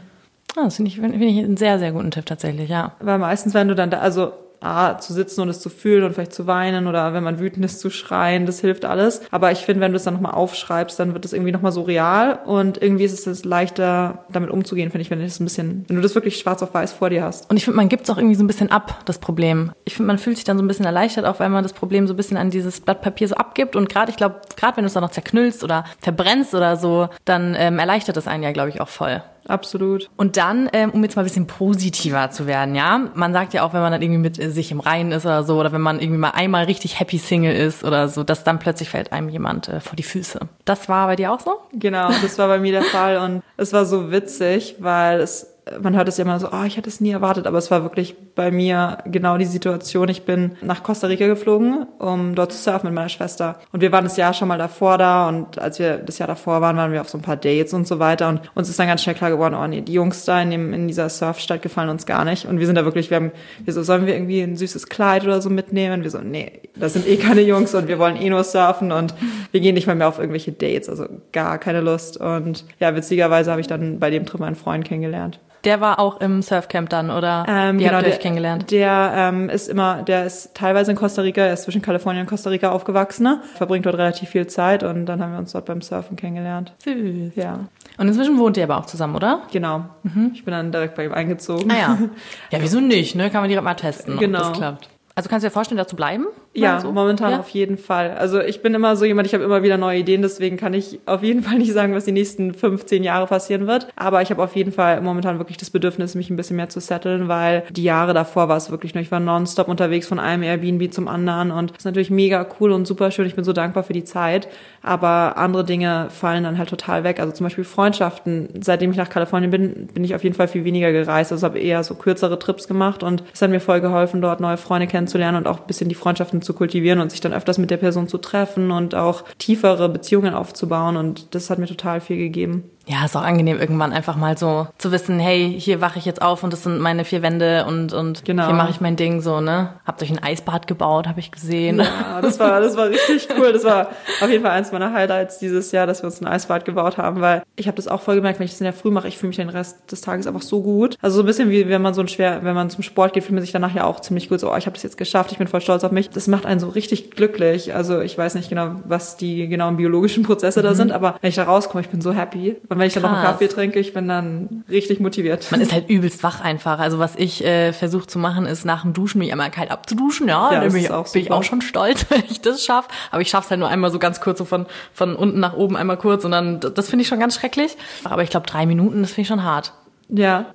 Ah, 0.56 0.66
das 0.66 0.76
finde 0.76 0.90
ich, 0.90 1.00
find 1.00 1.16
ich 1.16 1.44
einen 1.44 1.58
sehr, 1.58 1.80
sehr 1.80 1.92
guten 1.92 2.12
Tipp 2.12 2.26
tatsächlich, 2.26 2.70
ja. 2.70 2.94
Weil 3.00 3.18
meistens, 3.18 3.54
wenn 3.54 3.68
du 3.68 3.76
dann 3.76 3.90
da, 3.90 4.00
also 4.00 4.34
A, 4.62 4.98
zu 4.98 5.14
sitzen 5.14 5.42
und 5.42 5.50
es 5.50 5.60
zu 5.60 5.70
fühlen 5.70 6.04
und 6.04 6.14
vielleicht 6.14 6.34
zu 6.34 6.48
weinen 6.48 6.88
oder 6.88 7.14
wenn 7.14 7.24
man 7.24 7.40
wütend 7.40 7.66
ist, 7.66 7.80
zu 7.80 7.90
schreien, 7.90 8.46
das 8.46 8.60
hilft 8.62 8.86
alles. 8.86 9.22
Aber 9.32 9.52
ich 9.52 9.60
finde, 9.60 9.82
wenn 9.82 9.92
du 9.92 9.98
es 9.98 10.04
dann 10.04 10.14
nochmal 10.14 10.34
aufschreibst, 10.34 11.00
dann 11.00 11.14
wird 11.14 11.26
es 11.26 11.34
irgendwie 11.34 11.52
nochmal 11.52 11.72
so 11.72 11.82
real 11.82 12.40
und 12.46 12.82
irgendwie 12.82 13.06
ist 13.06 13.28
es 13.28 13.46
leichter, 13.46 14.26
damit 14.30 14.50
umzugehen, 14.50 14.92
finde 14.92 15.02
ich, 15.02 15.12
wenn 15.12 15.20
du 15.20 15.26
das 15.26 15.40
ein 15.40 15.46
bisschen, 15.46 15.86
wenn 15.88 15.96
du 15.96 16.02
das 16.02 16.16
wirklich 16.16 16.38
schwarz 16.38 16.62
auf 16.62 16.74
weiß 16.74 16.94
vor 16.94 17.10
dir 17.10 17.24
hast. 17.24 17.50
Und 17.50 17.58
ich 17.58 17.66
finde, 17.66 17.78
man 17.78 17.90
gibt 17.90 18.04
es 18.04 18.10
auch 18.10 18.18
irgendwie 18.18 18.36
so 18.36 18.44
ein 18.44 18.48
bisschen 18.48 18.72
ab, 18.72 19.02
das 19.06 19.18
Problem. 19.18 19.72
Ich 19.86 19.96
finde, 19.96 20.08
man 20.08 20.18
fühlt 20.18 20.38
sich 20.38 20.46
dann 20.46 20.58
so 20.58 20.64
ein 20.64 20.68
bisschen 20.68 20.86
erleichtert, 20.86 21.26
auch 21.26 21.40
weil 21.40 21.50
man 21.50 21.64
das 21.64 21.74
Problem 21.74 22.08
so 22.08 22.14
ein 22.14 22.18
bisschen 22.18 22.38
an 22.38 22.52
dieses 22.52 22.82
Blatt 22.82 23.02
Papier 23.02 23.28
so 23.28 23.36
abgibt 23.36 23.76
und 23.76 23.90
gerade, 23.90 24.12
ich 24.12 24.18
glaube, 24.18 24.42
gerade 24.56 24.78
wenn 24.78 24.84
du 24.84 24.88
es 24.88 24.94
dann 24.94 25.04
noch 25.04 25.12
zerknüllst 25.12 25.64
oder 25.64 25.86
verbrennst 26.00 26.54
oder 26.54 26.78
so, 26.78 27.10
dann 27.26 27.56
ähm, 27.58 27.80
erleichtert 27.80 28.18
es 28.18 28.28
einen 28.28 28.44
ja, 28.44 28.52
glaube 28.52 28.70
ich, 28.70 28.80
auch 28.80 28.90
voll. 28.90 29.24
Absolut. 29.48 30.10
Und 30.18 30.38
dann, 30.38 30.70
ähm, 30.74 30.92
um 30.92 31.04
jetzt 31.04 31.16
mal 31.16 31.24
ein 31.24 31.26
bisschen 31.26 31.48
positiver 31.48 32.30
zu 32.32 32.48
werden, 32.48 32.76
ja, 32.76 33.10
man 33.16 33.34
sagt 33.34 33.54
ja 33.54 33.64
auch, 33.64 33.74
wenn 33.74 33.82
man 33.82 33.92
dann 33.92 34.02
irgendwie 34.02 34.20
mit 34.20 34.40
äh, 34.40 34.50
sich 34.50 34.72
im 34.72 34.80
Reinen 34.80 35.12
ist 35.12 35.26
oder 35.26 35.44
so, 35.44 35.60
oder 35.60 35.72
wenn 35.72 35.82
man 35.82 36.00
irgendwie 36.00 36.20
mal 36.20 36.32
einmal 36.32 36.66
richtig 36.66 37.00
happy 37.00 37.18
Single 37.18 37.56
ist 37.56 37.84
oder 37.84 38.08
so, 38.08 38.24
dass 38.24 38.44
dann 38.44 38.60
plötzlich 38.60 38.90
fällt 38.90 39.12
einem 39.12 39.30
jemand 39.30 39.68
äh, 39.68 39.80
vor 39.80 39.96
die 39.96 40.04
Füße. 40.04 40.40
Das 40.66 40.90
war 40.90 41.08
bei 41.08 41.16
dir 41.16 41.32
auch 41.32 41.40
so? 41.40 41.58
Genau, 41.74 42.10
das 42.22 42.38
war 42.38 42.48
bei 42.48 42.60
mir 42.60 42.72
der 42.72 42.84
Fall 42.84 43.18
und 43.18 43.42
es 43.58 43.74
war 43.74 43.86
so 43.86 44.12
witzig, 44.12 44.76
weil 44.80 45.20
es 45.20 45.48
man 45.82 45.96
hört 45.96 46.08
es 46.08 46.18
ja 46.18 46.26
immer 46.26 46.40
so, 46.40 46.50
oh, 46.52 46.64
ich 46.66 46.78
hätte 46.78 46.90
es 46.90 47.02
nie 47.02 47.12
erwartet, 47.12 47.46
aber 47.46 47.58
es 47.58 47.70
war 47.70 47.84
wirklich 47.84 48.16
bei 48.36 48.52
mir 48.52 49.00
genau 49.06 49.38
die 49.38 49.46
Situation. 49.46 50.10
Ich 50.10 50.24
bin 50.24 50.52
nach 50.62 50.84
Costa 50.84 51.08
Rica 51.08 51.28
geflogen, 51.28 51.86
um 52.00 52.36
dort 52.36 52.52
zu 52.52 52.58
surfen 52.58 52.88
mit 52.88 52.96
meiner 52.96 53.10
Schwester. 53.10 53.60
Und 53.72 53.82
wir 53.82 53.92
waren 53.92 54.04
das 54.04 54.18
Jahr 54.18 54.34
schon 54.34 54.48
mal 54.48 54.58
davor 54.58 54.98
da 54.98 55.28
und 55.28 55.60
als 55.60 55.80
wir 55.80 55.98
das 55.98 56.18
Jahr 56.18 56.28
davor 56.28 56.62
waren, 56.62 56.78
waren 56.78 56.92
wir 56.92 57.02
auf 57.02 57.10
so 57.10 57.18
ein 57.18 57.22
paar 57.22 57.38
Dates 57.38 57.74
und 57.74 57.88
so 57.88 58.00
weiter. 58.00 58.30
Und 58.30 58.42
uns 58.56 58.70
ist 58.70 58.80
dann 58.80 58.88
ganz 58.88 59.04
schnell 59.04 59.16
klar 59.16 59.30
geworden, 59.30 59.56
oh 59.56 59.68
nee, 59.68 59.82
die 59.82 59.94
Jungs 59.94 60.26
da 60.26 60.42
in, 60.42 60.52
dem, 60.52 60.74
in 60.74 60.88
dieser 60.88 61.10
Surfstadt 61.10 61.62
gefallen 61.62 61.90
uns 61.90 62.06
gar 62.06 62.26
nicht. 62.26 62.46
Und 62.46 62.60
wir 62.60 62.66
sind 62.66 62.76
da 62.76 62.86
wirklich, 62.86 63.10
wir 63.10 63.18
haben, 63.18 63.32
wir 63.64 63.74
so, 63.74 63.84
sollen 63.84 64.06
wir 64.06 64.14
irgendwie 64.14 64.42
ein 64.42 64.56
süßes 64.56 64.88
Kleid 64.88 65.24
oder 65.24 65.42
so 65.42 65.50
mitnehmen? 65.50 66.04
Wir 66.04 66.12
so, 66.12 66.20
nee, 66.20 66.62
das 66.76 66.94
sind 66.94 67.08
eh 67.08 67.18
keine 67.18 67.42
Jungs 67.42 67.76
und 67.76 67.88
wir 67.88 68.00
wollen 68.00 68.16
eh 68.16 68.30
nur 68.30 68.44
surfen 68.44 68.92
und 68.92 69.14
wir 69.52 69.62
gehen 69.62 69.76
nicht 69.76 69.88
mal 69.88 69.96
mehr 69.96 70.08
auf 70.08 70.20
irgendwelche 70.20 70.52
Dates, 70.52 70.90
also 70.90 71.06
gar 71.32 71.58
keine 71.58 71.82
Lust. 71.82 72.18
Und 72.18 72.66
ja, 72.80 72.96
witzigerweise 72.96 73.52
habe 73.52 73.62
ich 73.62 73.68
dann 73.68 74.00
bei 74.00 74.10
dem 74.10 74.26
Trip 74.26 74.40
meinen 74.40 74.56
Freund 74.56 74.86
kennengelernt. 74.86 75.40
Der 75.64 75.80
war 75.80 76.00
auch 76.00 76.20
im 76.22 76.42
Surfcamp 76.42 76.90
dann, 76.90 77.12
oder? 77.12 77.46
Ähm, 77.48 77.78
genau, 77.78 78.00
euch 78.00 78.20
kennengelernt? 78.22 78.72
Der 78.72 79.14
ähm, 79.16 79.50
ist 79.50 79.68
immer, 79.68 80.04
der 80.04 80.26
ist 80.26 80.56
teilweise 80.56 80.92
in 80.92 80.98
Costa 80.98 81.22
Rica, 81.22 81.42
er 81.42 81.54
ist 81.54 81.64
zwischen 81.64 81.82
Kalifornien 81.82 82.22
und 82.22 82.30
Costa 82.30 82.50
Rica 82.50 82.72
aufgewachsen, 82.72 83.24
ne? 83.24 83.42
verbringt 83.56 83.86
dort 83.86 83.98
relativ 83.98 84.30
viel 84.30 84.48
Zeit 84.48 84.84
und 84.84 85.06
dann 85.06 85.22
haben 85.22 85.34
wir 85.34 85.40
uns 85.40 85.52
dort 85.52 85.66
beim 85.66 85.82
Surfen 85.82 86.16
kennengelernt. 86.16 86.74
Süß. 86.84 87.36
Ja. 87.36 87.68
Und 87.98 88.08
inzwischen 88.08 88.40
wohnt 88.40 88.58
ihr 88.58 88.64
aber 88.64 88.78
auch 88.78 88.86
zusammen, 88.86 89.16
oder? 89.16 89.42
Genau. 89.52 89.86
Mhm. 90.04 90.32
Ich 90.34 90.46
bin 90.46 90.54
dann 90.54 90.72
direkt 90.72 90.96
bei 90.96 91.06
ihm 91.06 91.14
eingezogen. 91.14 91.70
Ah 91.72 91.78
ja. 91.78 91.98
Ja, 92.52 92.60
wieso 92.62 92.80
nicht, 92.80 93.16
ne? 93.16 93.30
Kann 93.30 93.42
man 93.42 93.50
direkt 93.50 93.64
mal 93.64 93.76
testen, 93.76 94.18
genau. 94.18 94.40
ob 94.40 94.46
das 94.50 94.58
klappt. 94.58 94.90
Also 95.22 95.30
kannst 95.30 95.44
du 95.44 95.50
dir 95.50 95.54
vorstellen, 95.54 95.78
da 95.78 95.86
zu 95.86 95.96
bleiben? 95.96 96.26
Ja, 96.56 96.80
so? 96.82 96.92
momentan 96.92 97.34
ja? 97.34 97.40
auf 97.40 97.50
jeden 97.50 97.78
Fall. 97.78 98.18
Also 98.18 98.42
ich 98.42 98.64
bin 98.64 98.74
immer 98.74 98.96
so 98.96 99.06
jemand, 99.06 99.28
ich 99.28 99.36
habe 99.36 99.44
immer 99.44 99.62
wieder 99.62 99.78
neue 99.78 100.00
Ideen, 100.00 100.24
deswegen 100.24 100.58
kann 100.58 100.74
ich 100.74 101.00
auf 101.06 101.22
jeden 101.22 101.44
Fall 101.44 101.58
nicht 101.60 101.72
sagen, 101.74 101.94
was 101.94 102.06
die 102.06 102.12
nächsten 102.12 102.56
15 102.56 103.04
Jahre 103.04 103.28
passieren 103.28 103.68
wird. 103.68 103.88
Aber 103.96 104.24
ich 104.24 104.32
habe 104.32 104.42
auf 104.42 104.56
jeden 104.56 104.72
Fall 104.72 105.00
momentan 105.02 105.38
wirklich 105.38 105.58
das 105.58 105.70
Bedürfnis, 105.70 106.16
mich 106.16 106.32
ein 106.32 106.38
bisschen 106.38 106.56
mehr 106.56 106.70
zu 106.70 106.80
setteln, 106.80 107.28
weil 107.28 107.66
die 107.70 107.84
Jahre 107.84 108.16
davor 108.16 108.50
war 108.50 108.58
es 108.58 108.72
wirklich 108.72 108.96
nur, 108.96 109.04
ich 109.04 109.12
war 109.12 109.20
nonstop 109.20 109.68
unterwegs 109.68 110.08
von 110.08 110.18
einem 110.18 110.42
Airbnb 110.42 110.92
zum 110.92 111.08
anderen 111.08 111.52
und 111.52 111.70
das 111.70 111.78
ist 111.78 111.86
natürlich 111.86 112.10
mega 112.10 112.48
cool 112.60 112.72
und 112.72 112.88
super 112.88 113.12
schön. 113.12 113.28
Ich 113.28 113.36
bin 113.36 113.44
so 113.44 113.54
dankbar 113.54 113.84
für 113.84 113.94
die 113.94 114.04
Zeit. 114.04 114.48
Aber 114.82 115.38
andere 115.38 115.64
Dinge 115.64 116.08
fallen 116.10 116.44
dann 116.44 116.58
halt 116.58 116.70
total 116.70 117.04
weg. 117.04 117.20
Also 117.20 117.32
zum 117.32 117.44
Beispiel 117.44 117.64
Freundschaften. 117.64 118.50
Seitdem 118.62 118.90
ich 118.90 118.98
nach 118.98 119.10
Kalifornien 119.10 119.52
bin, 119.52 119.88
bin 119.94 120.04
ich 120.04 120.16
auf 120.16 120.24
jeden 120.24 120.36
Fall 120.36 120.48
viel 120.48 120.66
weniger 120.66 120.92
gereist. 120.92 121.32
Also 121.32 121.46
habe 121.46 121.60
eher 121.60 121.84
so 121.84 121.94
kürzere 121.94 122.40
Trips 122.40 122.68
gemacht 122.68 123.04
und 123.04 123.24
es 123.32 123.44
hat 123.44 123.52
mir 123.52 123.60
voll 123.60 123.82
geholfen, 123.82 124.22
dort 124.22 124.40
neue 124.40 124.58
Freunde 124.58 124.88
kennenzulernen 124.88 125.11
und 125.36 125.48
auch 125.48 125.62
ein 125.62 125.68
bisschen 125.68 125.90
die 125.90 125.96
Freundschaften 125.96 126.42
zu 126.42 126.54
kultivieren 126.54 127.00
und 127.00 127.12
sich 127.12 127.22
dann 127.22 127.34
öfters 127.34 127.58
mit 127.58 127.72
der 127.72 127.78
Person 127.78 128.08
zu 128.08 128.18
treffen 128.18 128.72
und 128.72 128.96
auch 128.96 129.24
tiefere 129.38 129.90
Beziehungen 129.90 130.34
aufzubauen. 130.34 130.98
Und 130.98 131.34
das 131.36 131.50
hat 131.50 131.60
mir 131.60 131.68
total 131.68 132.02
viel 132.02 132.18
gegeben. 132.18 132.64
Ja, 132.92 133.06
ist 133.06 133.16
auch 133.16 133.22
angenehm, 133.22 133.58
irgendwann 133.58 133.94
einfach 133.94 134.18
mal 134.18 134.38
so 134.38 134.68
zu 134.78 134.92
wissen, 134.92 135.18
hey, 135.18 135.56
hier 135.58 135.80
wache 135.80 135.98
ich 135.98 136.04
jetzt 136.04 136.22
auf 136.22 136.44
und 136.44 136.52
das 136.52 136.64
sind 136.64 136.80
meine 136.82 137.06
vier 137.06 137.22
Wände 137.22 137.64
und, 137.66 137.94
und 137.94 138.26
genau. 138.26 138.48
hier 138.48 138.54
mache 138.54 138.72
ich 138.72 138.82
mein 138.82 138.98
Ding 138.98 139.22
so, 139.22 139.40
ne? 139.40 139.70
Habt 139.86 140.04
euch 140.04 140.10
ein 140.10 140.22
Eisbad 140.22 140.68
gebaut, 140.68 141.08
habe 141.08 141.22
ich 141.22 141.32
gesehen. 141.32 141.80
Ja, 141.80 142.22
das 142.22 142.38
war, 142.38 142.60
das 142.60 142.76
war 142.76 142.90
richtig 142.90 143.30
cool. 143.38 143.54
Das 143.54 143.64
war 143.64 143.88
auf 144.22 144.30
jeden 144.30 144.44
Fall 144.44 144.52
eins 144.52 144.74
meiner 144.74 144.92
Highlights 144.92 145.40
dieses 145.40 145.72
Jahr, 145.72 145.88
dass 145.88 146.04
wir 146.04 146.08
uns 146.08 146.20
ein 146.20 146.28
Eisbad 146.28 146.66
gebaut 146.66 146.98
haben, 146.98 147.22
weil 147.22 147.44
ich 147.56 147.68
habe 147.68 147.78
das 147.78 147.88
auch 147.88 148.02
voll 148.02 148.16
gemerkt, 148.16 148.40
wenn 148.40 148.46
ich 148.46 148.52
das 148.52 148.60
in 148.60 148.66
der 148.66 148.74
Früh 148.74 148.92
mache, 148.92 149.08
ich 149.08 149.18
fühle 149.18 149.30
mich 149.30 149.38
den 149.38 149.48
Rest 149.48 149.90
des 149.90 150.02
Tages 150.02 150.28
einfach 150.28 150.42
so 150.42 150.62
gut. 150.62 150.98
Also 151.02 151.16
so 151.16 151.24
ein 151.24 151.26
bisschen 151.28 151.50
wie 151.50 151.70
wenn 151.70 151.82
man 151.82 151.94
so 151.94 152.02
ein 152.02 152.10
schwer, 152.10 152.44
wenn 152.44 152.56
man 152.56 152.70
zum 152.70 152.84
Sport 152.84 153.14
geht, 153.14 153.24
fühlt 153.24 153.36
man 153.36 153.42
sich 153.42 153.54
danach 153.54 153.74
ja 153.74 153.86
auch 153.86 154.02
ziemlich 154.02 154.28
gut 154.28 154.42
so, 154.42 154.52
oh, 154.52 154.58
ich 154.58 154.66
habe 154.66 154.74
das 154.74 154.84
jetzt 154.84 154.98
geschafft, 154.98 155.32
ich 155.32 155.38
bin 155.38 155.48
voll 155.48 155.62
stolz 155.62 155.86
auf 155.86 155.92
mich. 155.92 156.10
Das 156.10 156.28
macht 156.28 156.46
einen 156.46 156.60
so 156.60 156.68
richtig 156.68 157.12
glücklich. 157.12 157.74
Also 157.74 158.02
ich 158.02 158.18
weiß 158.18 158.36
nicht 158.36 158.50
genau, 158.50 158.76
was 158.84 159.16
die 159.16 159.48
genauen 159.48 159.78
biologischen 159.78 160.24
Prozesse 160.24 160.60
mhm. 160.60 160.64
da 160.64 160.76
sind, 160.76 160.92
aber 160.92 161.16
wenn 161.22 161.30
ich 161.30 161.36
da 161.36 161.44
rauskomme, 161.44 161.82
ich 161.82 161.90
bin 161.90 162.02
so 162.02 162.12
happy. 162.12 162.58
Und 162.68 162.81
wenn 162.82 162.88
ich 162.88 162.94
dann 162.94 163.04
noch 163.04 163.14
einen 163.14 163.24
Kaffee 163.24 163.48
trinke, 163.48 163.80
ich 163.80 163.94
bin 163.94 164.08
dann 164.08 164.64
richtig 164.70 165.00
motiviert. 165.00 165.50
Man 165.52 165.62
ist 165.62 165.72
halt 165.72 165.90
übelst 165.90 166.24
wach 166.24 166.42
einfach. 166.42 166.80
Also 166.80 167.00
was 167.00 167.16
ich 167.16 167.46
äh, 167.46 167.72
versuche 167.74 168.08
zu 168.08 168.20
machen, 168.20 168.46
ist 168.46 168.66
nach 168.66 168.82
dem 168.82 168.94
Duschen 168.94 169.20
mich 169.20 169.32
einmal 169.32 169.52
kalt 169.52 169.72
abzuduschen. 169.72 170.28
Ja, 170.28 170.52
ja 170.52 170.60
dann 170.60 170.72
bin, 170.72 170.82
ich, 170.82 170.92
auch 170.92 171.12
bin 171.12 171.22
ich 171.22 171.32
auch 171.32 171.44
schon 171.44 171.62
stolz, 171.62 172.08
wenn 172.10 172.24
ich 172.30 172.42
das 172.42 172.66
schaffe. 172.66 172.90
Aber 173.12 173.22
ich 173.22 173.30
schaffe 173.30 173.46
es 173.46 173.52
halt 173.52 173.60
nur 173.60 173.70
einmal 173.70 173.92
so 173.92 174.00
ganz 174.00 174.20
kurz, 174.20 174.40
so 174.40 174.46
von, 174.46 174.66
von 174.94 175.16
unten 175.16 175.40
nach 175.40 175.54
oben 175.54 175.78
einmal 175.78 175.98
kurz. 175.98 176.26
Und 176.26 176.32
dann, 176.32 176.60
das 176.60 176.90
finde 176.90 177.04
ich 177.04 177.08
schon 177.08 177.20
ganz 177.20 177.36
schrecklich. 177.36 177.78
Aber 178.04 178.24
ich 178.24 178.30
glaube, 178.30 178.48
drei 178.48 178.66
Minuten, 178.66 179.02
das 179.02 179.12
finde 179.12 179.22
ich 179.22 179.28
schon 179.28 179.44
hart. 179.44 179.74
Ja. 180.10 180.54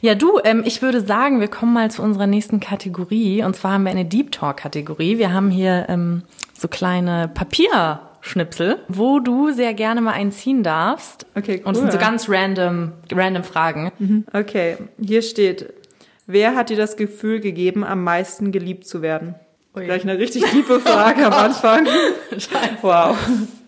Ja, 0.00 0.14
du, 0.14 0.40
ähm, 0.44 0.62
ich 0.64 0.82
würde 0.82 1.00
sagen, 1.00 1.40
wir 1.40 1.48
kommen 1.48 1.72
mal 1.72 1.90
zu 1.90 2.02
unserer 2.02 2.26
nächsten 2.26 2.60
Kategorie. 2.60 3.44
Und 3.44 3.54
zwar 3.54 3.72
haben 3.72 3.84
wir 3.84 3.90
eine 3.90 4.04
Deep 4.04 4.32
Talk-Kategorie. 4.32 5.18
Wir 5.18 5.32
haben 5.32 5.50
hier 5.50 5.86
ähm, 5.88 6.22
so 6.54 6.68
kleine 6.68 7.28
Papier. 7.28 8.00
Schnipsel, 8.26 8.78
wo 8.88 9.20
du 9.20 9.52
sehr 9.52 9.72
gerne 9.72 10.00
mal 10.00 10.12
einen 10.12 10.32
ziehen 10.32 10.62
darfst. 10.62 11.26
Okay, 11.36 11.58
cool. 11.60 11.66
Und 11.68 11.74
es 11.74 11.80
sind 11.80 11.92
so 11.92 11.98
ganz 11.98 12.28
random, 12.28 12.92
random 13.12 13.44
Fragen. 13.44 13.92
Mhm. 13.98 14.24
Okay, 14.32 14.76
hier 15.00 15.22
steht, 15.22 15.72
wer 16.26 16.56
hat 16.56 16.70
dir 16.70 16.76
das 16.76 16.96
Gefühl 16.96 17.40
gegeben, 17.40 17.84
am 17.84 18.02
meisten 18.02 18.50
geliebt 18.50 18.86
zu 18.86 19.00
werden? 19.00 19.36
Ui. 19.76 19.84
Gleich 19.84 20.02
eine 20.02 20.18
richtig 20.18 20.44
tiefe 20.44 20.80
Frage 20.80 21.26
am 21.26 21.32
Anfang. 21.44 21.86
Scheiße. 22.32 22.78
Wow. 22.82 23.16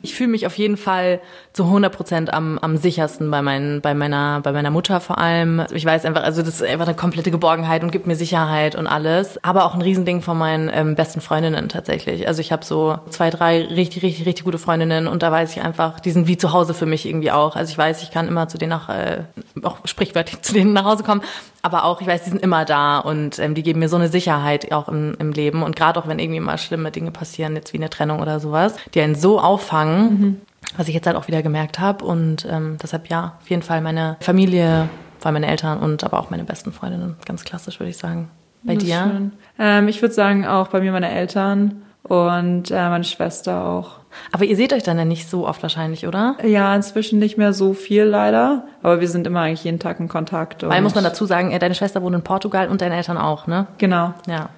Ich 0.00 0.14
fühle 0.14 0.30
mich 0.30 0.46
auf 0.46 0.56
jeden 0.56 0.76
Fall 0.76 1.20
zu 1.52 1.64
100 1.64 1.92
Prozent 1.92 2.32
am, 2.32 2.58
am 2.58 2.76
sichersten 2.76 3.30
bei, 3.30 3.42
meinen, 3.42 3.80
bei, 3.80 3.94
meiner, 3.94 4.40
bei 4.42 4.52
meiner 4.52 4.70
Mutter 4.70 5.00
vor 5.00 5.18
allem. 5.18 5.64
Ich 5.72 5.84
weiß 5.84 6.04
einfach, 6.04 6.22
also 6.22 6.42
das 6.42 6.60
ist 6.60 6.62
einfach 6.62 6.86
eine 6.86 6.94
komplette 6.94 7.32
Geborgenheit 7.32 7.82
und 7.82 7.90
gibt 7.90 8.06
mir 8.06 8.14
Sicherheit 8.14 8.76
und 8.76 8.86
alles. 8.86 9.42
Aber 9.42 9.64
auch 9.64 9.74
ein 9.74 9.82
Riesending 9.82 10.22
von 10.22 10.38
meinen 10.38 10.70
ähm, 10.72 10.94
besten 10.94 11.20
Freundinnen 11.20 11.68
tatsächlich. 11.68 12.28
Also 12.28 12.40
ich 12.40 12.52
habe 12.52 12.64
so 12.64 12.98
zwei, 13.10 13.30
drei 13.30 13.64
richtig, 13.64 14.04
richtig, 14.04 14.24
richtig 14.24 14.44
gute 14.44 14.58
Freundinnen 14.58 15.08
und 15.08 15.22
da 15.24 15.32
weiß 15.32 15.56
ich 15.56 15.62
einfach, 15.62 15.98
die 15.98 16.12
sind 16.12 16.28
wie 16.28 16.36
zu 16.36 16.52
Hause 16.52 16.74
für 16.74 16.86
mich 16.86 17.04
irgendwie 17.04 17.32
auch. 17.32 17.56
Also 17.56 17.72
ich 17.72 17.78
weiß, 17.78 18.02
ich 18.04 18.12
kann 18.12 18.28
immer 18.28 18.46
zu 18.46 18.56
denen 18.56 18.70
nach, 18.70 18.88
äh, 18.88 19.24
auch 19.62 19.78
sprichwörtlich 19.84 20.42
zu 20.42 20.52
denen 20.52 20.72
nach 20.72 20.84
Hause 20.84 21.02
kommen. 21.02 21.22
Aber 21.60 21.84
auch, 21.84 22.00
ich 22.00 22.06
weiß, 22.06 22.22
die 22.22 22.30
sind 22.30 22.42
immer 22.42 22.64
da 22.64 22.98
und 22.98 23.38
ähm, 23.40 23.54
die 23.54 23.64
geben 23.64 23.80
mir 23.80 23.88
so 23.88 23.96
eine 23.96 24.08
Sicherheit 24.08 24.70
auch 24.70 24.88
im, 24.88 25.16
im 25.18 25.32
Leben. 25.32 25.64
Und 25.64 25.74
gerade 25.74 25.98
auch 25.98 26.06
wenn 26.06 26.20
irgendwie 26.20 26.38
mal 26.38 26.56
schlimme 26.56 26.92
Dinge 26.92 27.10
passieren, 27.10 27.56
jetzt 27.56 27.72
wie 27.72 27.78
eine 27.78 27.90
Trennung 27.90 28.20
oder 28.20 28.38
sowas, 28.38 28.76
die 28.94 29.00
einen 29.00 29.16
so 29.16 29.40
auffangen, 29.40 29.87
mhm. 29.88 30.40
was 30.76 30.88
ich 30.88 30.94
jetzt 30.94 31.06
halt 31.06 31.16
auch 31.16 31.28
wieder 31.28 31.42
gemerkt 31.42 31.78
habe. 31.78 32.04
Und 32.04 32.46
ähm, 32.50 32.76
deshalb 32.82 33.08
ja, 33.08 33.36
auf 33.40 33.50
jeden 33.50 33.62
Fall 33.62 33.80
meine 33.80 34.16
Familie, 34.20 34.88
vor 35.18 35.26
allem 35.26 35.34
meine 35.34 35.48
Eltern 35.48 35.78
und 35.78 36.04
aber 36.04 36.20
auch 36.20 36.30
meine 36.30 36.44
besten 36.44 36.72
Freundinnen. 36.72 37.16
Ganz 37.24 37.44
klassisch, 37.44 37.80
würde 37.80 37.90
ich 37.90 37.96
sagen. 37.96 38.30
Bei 38.62 38.74
das 38.74 38.84
dir? 38.84 39.30
Ähm, 39.58 39.88
ich 39.88 40.02
würde 40.02 40.14
sagen, 40.14 40.46
auch 40.46 40.68
bei 40.68 40.80
mir 40.80 40.92
meine 40.92 41.10
Eltern 41.10 41.82
und 42.02 42.70
äh, 42.70 42.88
meine 42.88 43.04
Schwester 43.04 43.64
auch. 43.64 43.98
Aber 44.32 44.44
ihr 44.44 44.56
seht 44.56 44.72
euch 44.72 44.82
dann 44.82 44.98
ja 44.98 45.04
nicht 45.04 45.28
so 45.28 45.46
oft 45.46 45.62
wahrscheinlich, 45.62 46.06
oder? 46.06 46.36
Ja, 46.42 46.74
inzwischen 46.74 47.18
nicht 47.18 47.36
mehr 47.36 47.52
so 47.52 47.74
viel 47.74 48.04
leider. 48.04 48.64
Aber 48.82 49.00
wir 49.00 49.08
sind 49.08 49.26
immer 49.26 49.40
eigentlich 49.40 49.64
jeden 49.64 49.78
Tag 49.78 50.00
in 50.00 50.08
Kontakt. 50.08 50.62
Weil 50.62 50.82
muss 50.82 50.94
man 50.94 51.04
dazu 51.04 51.26
sagen, 51.26 51.52
äh, 51.52 51.58
deine 51.58 51.74
Schwester 51.74 52.02
wohnt 52.02 52.14
in 52.14 52.22
Portugal 52.22 52.68
und 52.68 52.80
deine 52.80 52.96
Eltern 52.96 53.18
auch, 53.18 53.46
ne? 53.46 53.66
Genau. 53.78 54.14
Ja. 54.26 54.48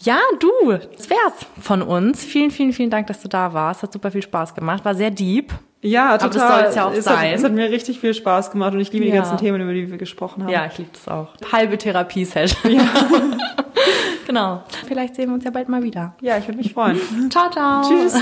Ja, 0.00 0.18
du, 0.40 0.72
das 0.72 1.08
wär's 1.08 1.46
von 1.60 1.82
uns. 1.82 2.24
Vielen, 2.24 2.50
vielen, 2.50 2.72
vielen 2.72 2.90
Dank, 2.90 3.06
dass 3.06 3.22
du 3.22 3.28
da 3.28 3.52
warst. 3.52 3.82
Hat 3.82 3.92
super 3.92 4.10
viel 4.10 4.22
Spaß 4.22 4.54
gemacht. 4.54 4.84
War 4.84 4.94
sehr 4.94 5.10
deep. 5.10 5.52
Ja, 5.82 6.16
total. 6.16 6.28
Aber 6.28 6.34
das 6.38 6.48
soll 6.48 6.68
es 6.68 6.74
ja 6.76 6.86
auch 6.86 6.92
es 6.92 7.04
sein. 7.04 7.30
Hat, 7.30 7.38
es 7.38 7.44
hat 7.44 7.52
mir 7.52 7.70
richtig 7.70 7.98
viel 7.98 8.14
Spaß 8.14 8.52
gemacht 8.52 8.72
und 8.72 8.80
ich 8.80 8.92
liebe 8.92 9.04
ja. 9.04 9.10
die 9.10 9.16
ganzen 9.18 9.36
Themen, 9.36 9.60
über 9.60 9.72
die 9.72 9.90
wir 9.90 9.98
gesprochen 9.98 10.44
haben. 10.44 10.50
Ja, 10.50 10.66
ich 10.66 10.78
liebe 10.78 10.90
das 10.92 11.08
auch. 11.08 11.28
Halbe 11.50 11.76
Therapie-Session. 11.78 12.72
Ja. 12.72 12.84
genau. 14.26 14.62
Vielleicht 14.86 15.16
sehen 15.16 15.28
wir 15.28 15.34
uns 15.34 15.44
ja 15.44 15.50
bald 15.50 15.68
mal 15.68 15.82
wieder. 15.82 16.14
Ja, 16.20 16.38
ich 16.38 16.46
würde 16.46 16.58
mich 16.58 16.72
freuen. 16.72 17.00
ciao, 17.30 17.50
ciao. 17.50 17.82
Tschüss. 17.82 18.16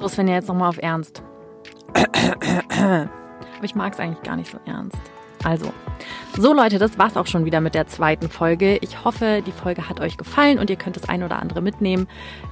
So, 0.00 0.08
Sven, 0.08 0.28
jetzt 0.28 0.48
nochmal 0.48 0.68
auf 0.68 0.78
Ernst. 0.78 1.22
Aber 1.94 3.64
ich 3.64 3.74
mag 3.74 3.92
es 3.94 3.98
eigentlich 3.98 4.22
gar 4.22 4.36
nicht 4.36 4.50
so 4.50 4.58
ernst. 4.66 4.98
Also, 5.44 5.72
so 6.38 6.52
Leute, 6.52 6.78
das 6.78 6.98
war's 6.98 7.16
auch 7.16 7.26
schon 7.26 7.44
wieder 7.46 7.60
mit 7.60 7.74
der 7.74 7.86
zweiten 7.86 8.28
Folge. 8.28 8.78
Ich 8.82 9.04
hoffe, 9.04 9.42
die 9.46 9.52
Folge 9.52 9.88
hat 9.88 10.00
euch 10.00 10.18
gefallen 10.18 10.58
und 10.58 10.68
ihr 10.68 10.76
könnt 10.76 10.96
das 10.96 11.08
ein 11.08 11.22
oder 11.22 11.40
andere 11.40 11.62
mitnehmen. 11.62 12.06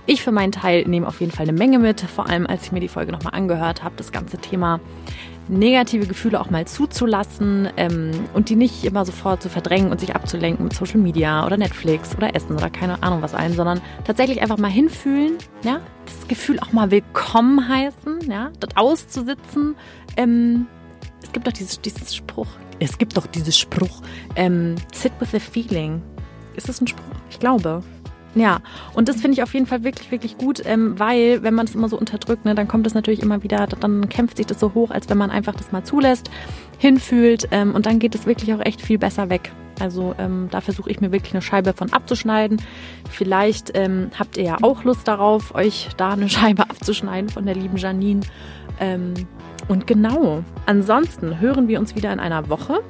Ich 0.07 0.23
für 0.23 0.33
meinen 0.33 0.53
Teil 0.53 0.87
nehme 0.87 1.07
auf 1.07 1.21
jeden 1.21 1.33
Fall 1.33 1.47
eine 1.49 1.57
Menge 1.57 1.79
mit, 1.79 2.01
vor 2.01 2.29
allem 2.29 2.47
als 2.47 2.65
ich 2.65 2.73
mir 2.73 2.81
die 2.81 2.89
Folge 2.89 3.13
nochmal 3.13 3.35
angehört 3.35 3.85
habe, 3.85 3.95
das 3.97 4.11
ganze 4.11 4.39
Thema 4.39 4.81
negative 5.49 6.07
Gefühle 6.07 6.41
auch 6.41 6.49
mal 6.49 6.67
zuzulassen 6.67 7.69
ähm, 7.77 8.13
und 8.33 8.49
die 8.49 8.57
nicht 8.57 8.85
immer 8.85 9.05
sofort 9.05 9.43
zu 9.43 9.51
verdrängen 9.51 9.91
und 9.91 10.01
sich 10.01 10.15
abzulenken 10.15 10.65
mit 10.65 10.75
Social 10.75 10.99
Media 10.99 11.45
oder 11.45 11.59
Netflix 11.59 12.17
oder 12.17 12.35
Essen 12.35 12.57
oder 12.57 12.71
keine 12.71 13.03
Ahnung 13.03 13.21
was 13.21 13.35
allem, 13.35 13.53
sondern 13.53 13.83
tatsächlich 14.05 14.41
einfach 14.41 14.57
mal 14.57 14.71
hinfühlen, 14.71 15.35
ja, 15.63 15.81
das 16.07 16.27
Gefühl 16.29 16.59
auch 16.61 16.73
mal 16.73 16.91
willkommen 16.91 17.69
heißen, 17.69 18.31
ja, 18.31 18.51
dort 18.59 18.79
auszusitzen. 18.79 19.77
Ähm, 20.17 20.67
es 21.23 21.33
gibt 21.33 21.47
doch 21.47 21.53
dieses, 21.53 21.81
dieses 21.81 22.15
Spruch, 22.15 22.49
es 22.81 22.99
gibt 22.99 23.17
doch 23.17 23.27
dieses 23.27 23.59
Spruch, 23.59 24.03
ähm, 24.37 24.77
sit 24.93 25.13
with 25.21 25.31
the 25.33 25.41
feeling. 25.41 26.03
Ist 26.57 26.69
das 26.69 26.81
ein 26.81 26.87
Spruch? 26.87 27.05
Ich 27.31 27.39
glaube. 27.39 27.83
Ja, 28.35 28.61
und 28.95 29.09
das 29.09 29.21
finde 29.21 29.35
ich 29.35 29.43
auf 29.43 29.55
jeden 29.55 29.67
Fall 29.67 29.85
wirklich, 29.85 30.11
wirklich 30.11 30.37
gut, 30.37 30.61
ähm, 30.65 30.99
weil 30.99 31.43
wenn 31.45 31.55
man 31.55 31.67
es 31.67 31.75
immer 31.75 31.89
so 31.89 31.97
unterdrückt, 31.97 32.45
ne, 32.45 32.55
dann 32.57 32.67
kommt 32.67 32.87
es 32.87 32.95
natürlich 32.95 33.23
immer 33.23 33.45
wieder, 33.45 33.67
dann 33.67 34.09
kämpft 34.09 34.39
sich 34.39 34.47
das 34.47 34.59
so 34.59 34.75
hoch, 34.75 34.91
als 34.91 35.09
wenn 35.09 35.19
man 35.19 35.31
einfach 35.31 35.55
das 35.55 35.71
mal 35.71 35.85
zulässt, 35.85 36.31
hinfühlt 36.79 37.49
ähm, 37.53 37.75
und 37.75 37.87
dann 37.87 38.01
geht 38.01 38.15
es 38.15 38.27
wirklich 38.27 38.53
auch 38.53 38.61
echt 38.61 38.83
viel 38.83 38.99
besser 38.99 39.31
weg. 39.31 39.53
Also 39.81 40.15
ähm, 40.19 40.49
da 40.51 40.61
versuche 40.61 40.91
ich 40.91 41.01
mir 41.01 41.13
wirklich 41.13 41.33
eine 41.33 41.43
Scheibe 41.43 41.73
von 41.73 41.93
abzuschneiden. 41.93 42.61
Vielleicht 43.11 43.77
ähm, 43.77 44.11
habt 44.19 44.37
ihr 44.37 44.45
ja 44.45 44.57
auch 44.63 44.85
Lust 44.85 45.07
darauf, 45.07 45.55
euch 45.55 45.89
da 45.97 46.11
eine 46.11 46.29
Scheibe 46.29 46.63
abzuschneiden 46.63 47.31
von 47.31 47.47
der 47.47 47.55
lieben 47.55 47.77
Janine. 47.77 48.21
Ähm, 48.81 49.15
und 49.69 49.87
genau, 49.87 50.45
ansonsten 50.67 51.41
hören 51.41 51.69
wir 51.69 51.79
uns 51.79 51.95
wieder 51.95 52.13
in 52.13 52.21
einer 52.21 52.49
Woche. 52.49 52.83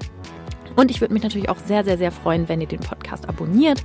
Und 0.76 0.90
ich 0.90 1.00
würde 1.00 1.14
mich 1.14 1.22
natürlich 1.22 1.48
auch 1.48 1.58
sehr, 1.58 1.84
sehr, 1.84 1.96
sehr 1.98 2.10
freuen, 2.10 2.48
wenn 2.48 2.60
ihr 2.60 2.66
den 2.66 2.80
Podcast 2.80 3.28
abonniert, 3.28 3.84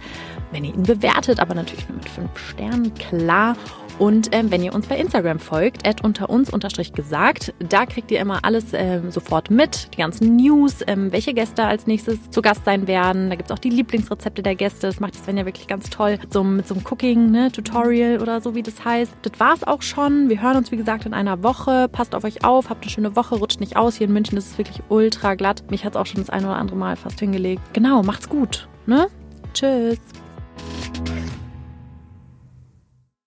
wenn 0.51 0.63
ihr 0.63 0.73
ihn 0.73 0.83
bewertet, 0.83 1.39
aber 1.39 1.53
natürlich 1.53 1.87
nur 1.87 1.97
mit 1.97 2.09
fünf 2.09 2.37
Sternen, 2.37 2.93
klar. 2.95 3.55
Und 3.99 4.29
ähm, 4.31 4.49
wenn 4.49 4.63
ihr 4.63 4.73
uns 4.73 4.87
bei 4.87 4.97
Instagram 4.97 5.39
folgt, 5.39 5.85
at 5.85 6.03
unter 6.03 6.29
uns 6.29 6.49
unterstrich 6.49 6.93
gesagt, 6.93 7.53
da 7.59 7.85
kriegt 7.85 8.09
ihr 8.11 8.21
immer 8.21 8.39
alles 8.43 8.67
ähm, 8.71 9.11
sofort 9.11 9.51
mit, 9.51 9.89
die 9.93 9.97
ganzen 9.97 10.37
News, 10.37 10.77
ähm, 10.87 11.11
welche 11.11 11.33
Gäste 11.33 11.65
als 11.65 11.85
nächstes 11.85 12.31
zu 12.31 12.41
Gast 12.41 12.63
sein 12.63 12.87
werden. 12.87 13.29
Da 13.29 13.35
gibt's 13.35 13.51
auch 13.51 13.59
die 13.59 13.69
Lieblingsrezepte 13.69 14.41
der 14.41 14.55
Gäste. 14.55 14.87
Das 14.87 15.01
macht 15.01 15.15
Sven 15.15 15.37
ja 15.37 15.45
wirklich 15.45 15.67
ganz 15.67 15.89
toll. 15.89 16.17
So 16.29 16.45
mit 16.45 16.65
so 16.65 16.75
einem 16.75 16.85
Cooking-Tutorial 16.85 18.13
ne, 18.13 18.21
oder 18.21 18.39
so, 18.39 18.55
wie 18.55 18.63
das 18.63 18.85
heißt. 18.85 19.11
Das 19.21 19.37
war's 19.37 19.63
auch 19.65 19.81
schon. 19.81 20.29
Wir 20.29 20.41
hören 20.41 20.55
uns, 20.55 20.71
wie 20.71 20.77
gesagt, 20.77 21.05
in 21.05 21.13
einer 21.13 21.43
Woche. 21.43 21.89
Passt 21.89 22.15
auf 22.15 22.23
euch 22.23 22.45
auf, 22.45 22.69
habt 22.69 22.83
eine 22.83 22.91
schöne 22.91 23.17
Woche, 23.17 23.35
rutscht 23.35 23.59
nicht 23.59 23.75
aus. 23.75 23.95
Hier 23.95 24.07
in 24.07 24.13
München 24.13 24.37
ist 24.37 24.51
es 24.51 24.57
wirklich 24.57 24.81
ultra 24.87 25.35
glatt. 25.35 25.69
Mich 25.69 25.83
hat's 25.83 25.97
auch 25.97 26.05
schon 26.05 26.21
das 26.21 26.29
eine 26.29 26.47
oder 26.47 26.55
andere 26.55 26.77
Mal 26.77 26.95
fast 26.95 27.19
hingelegt. 27.19 27.61
Genau, 27.73 28.01
macht's 28.01 28.29
gut. 28.29 28.69
Ne? 28.85 29.07
Tschüss. 29.53 29.99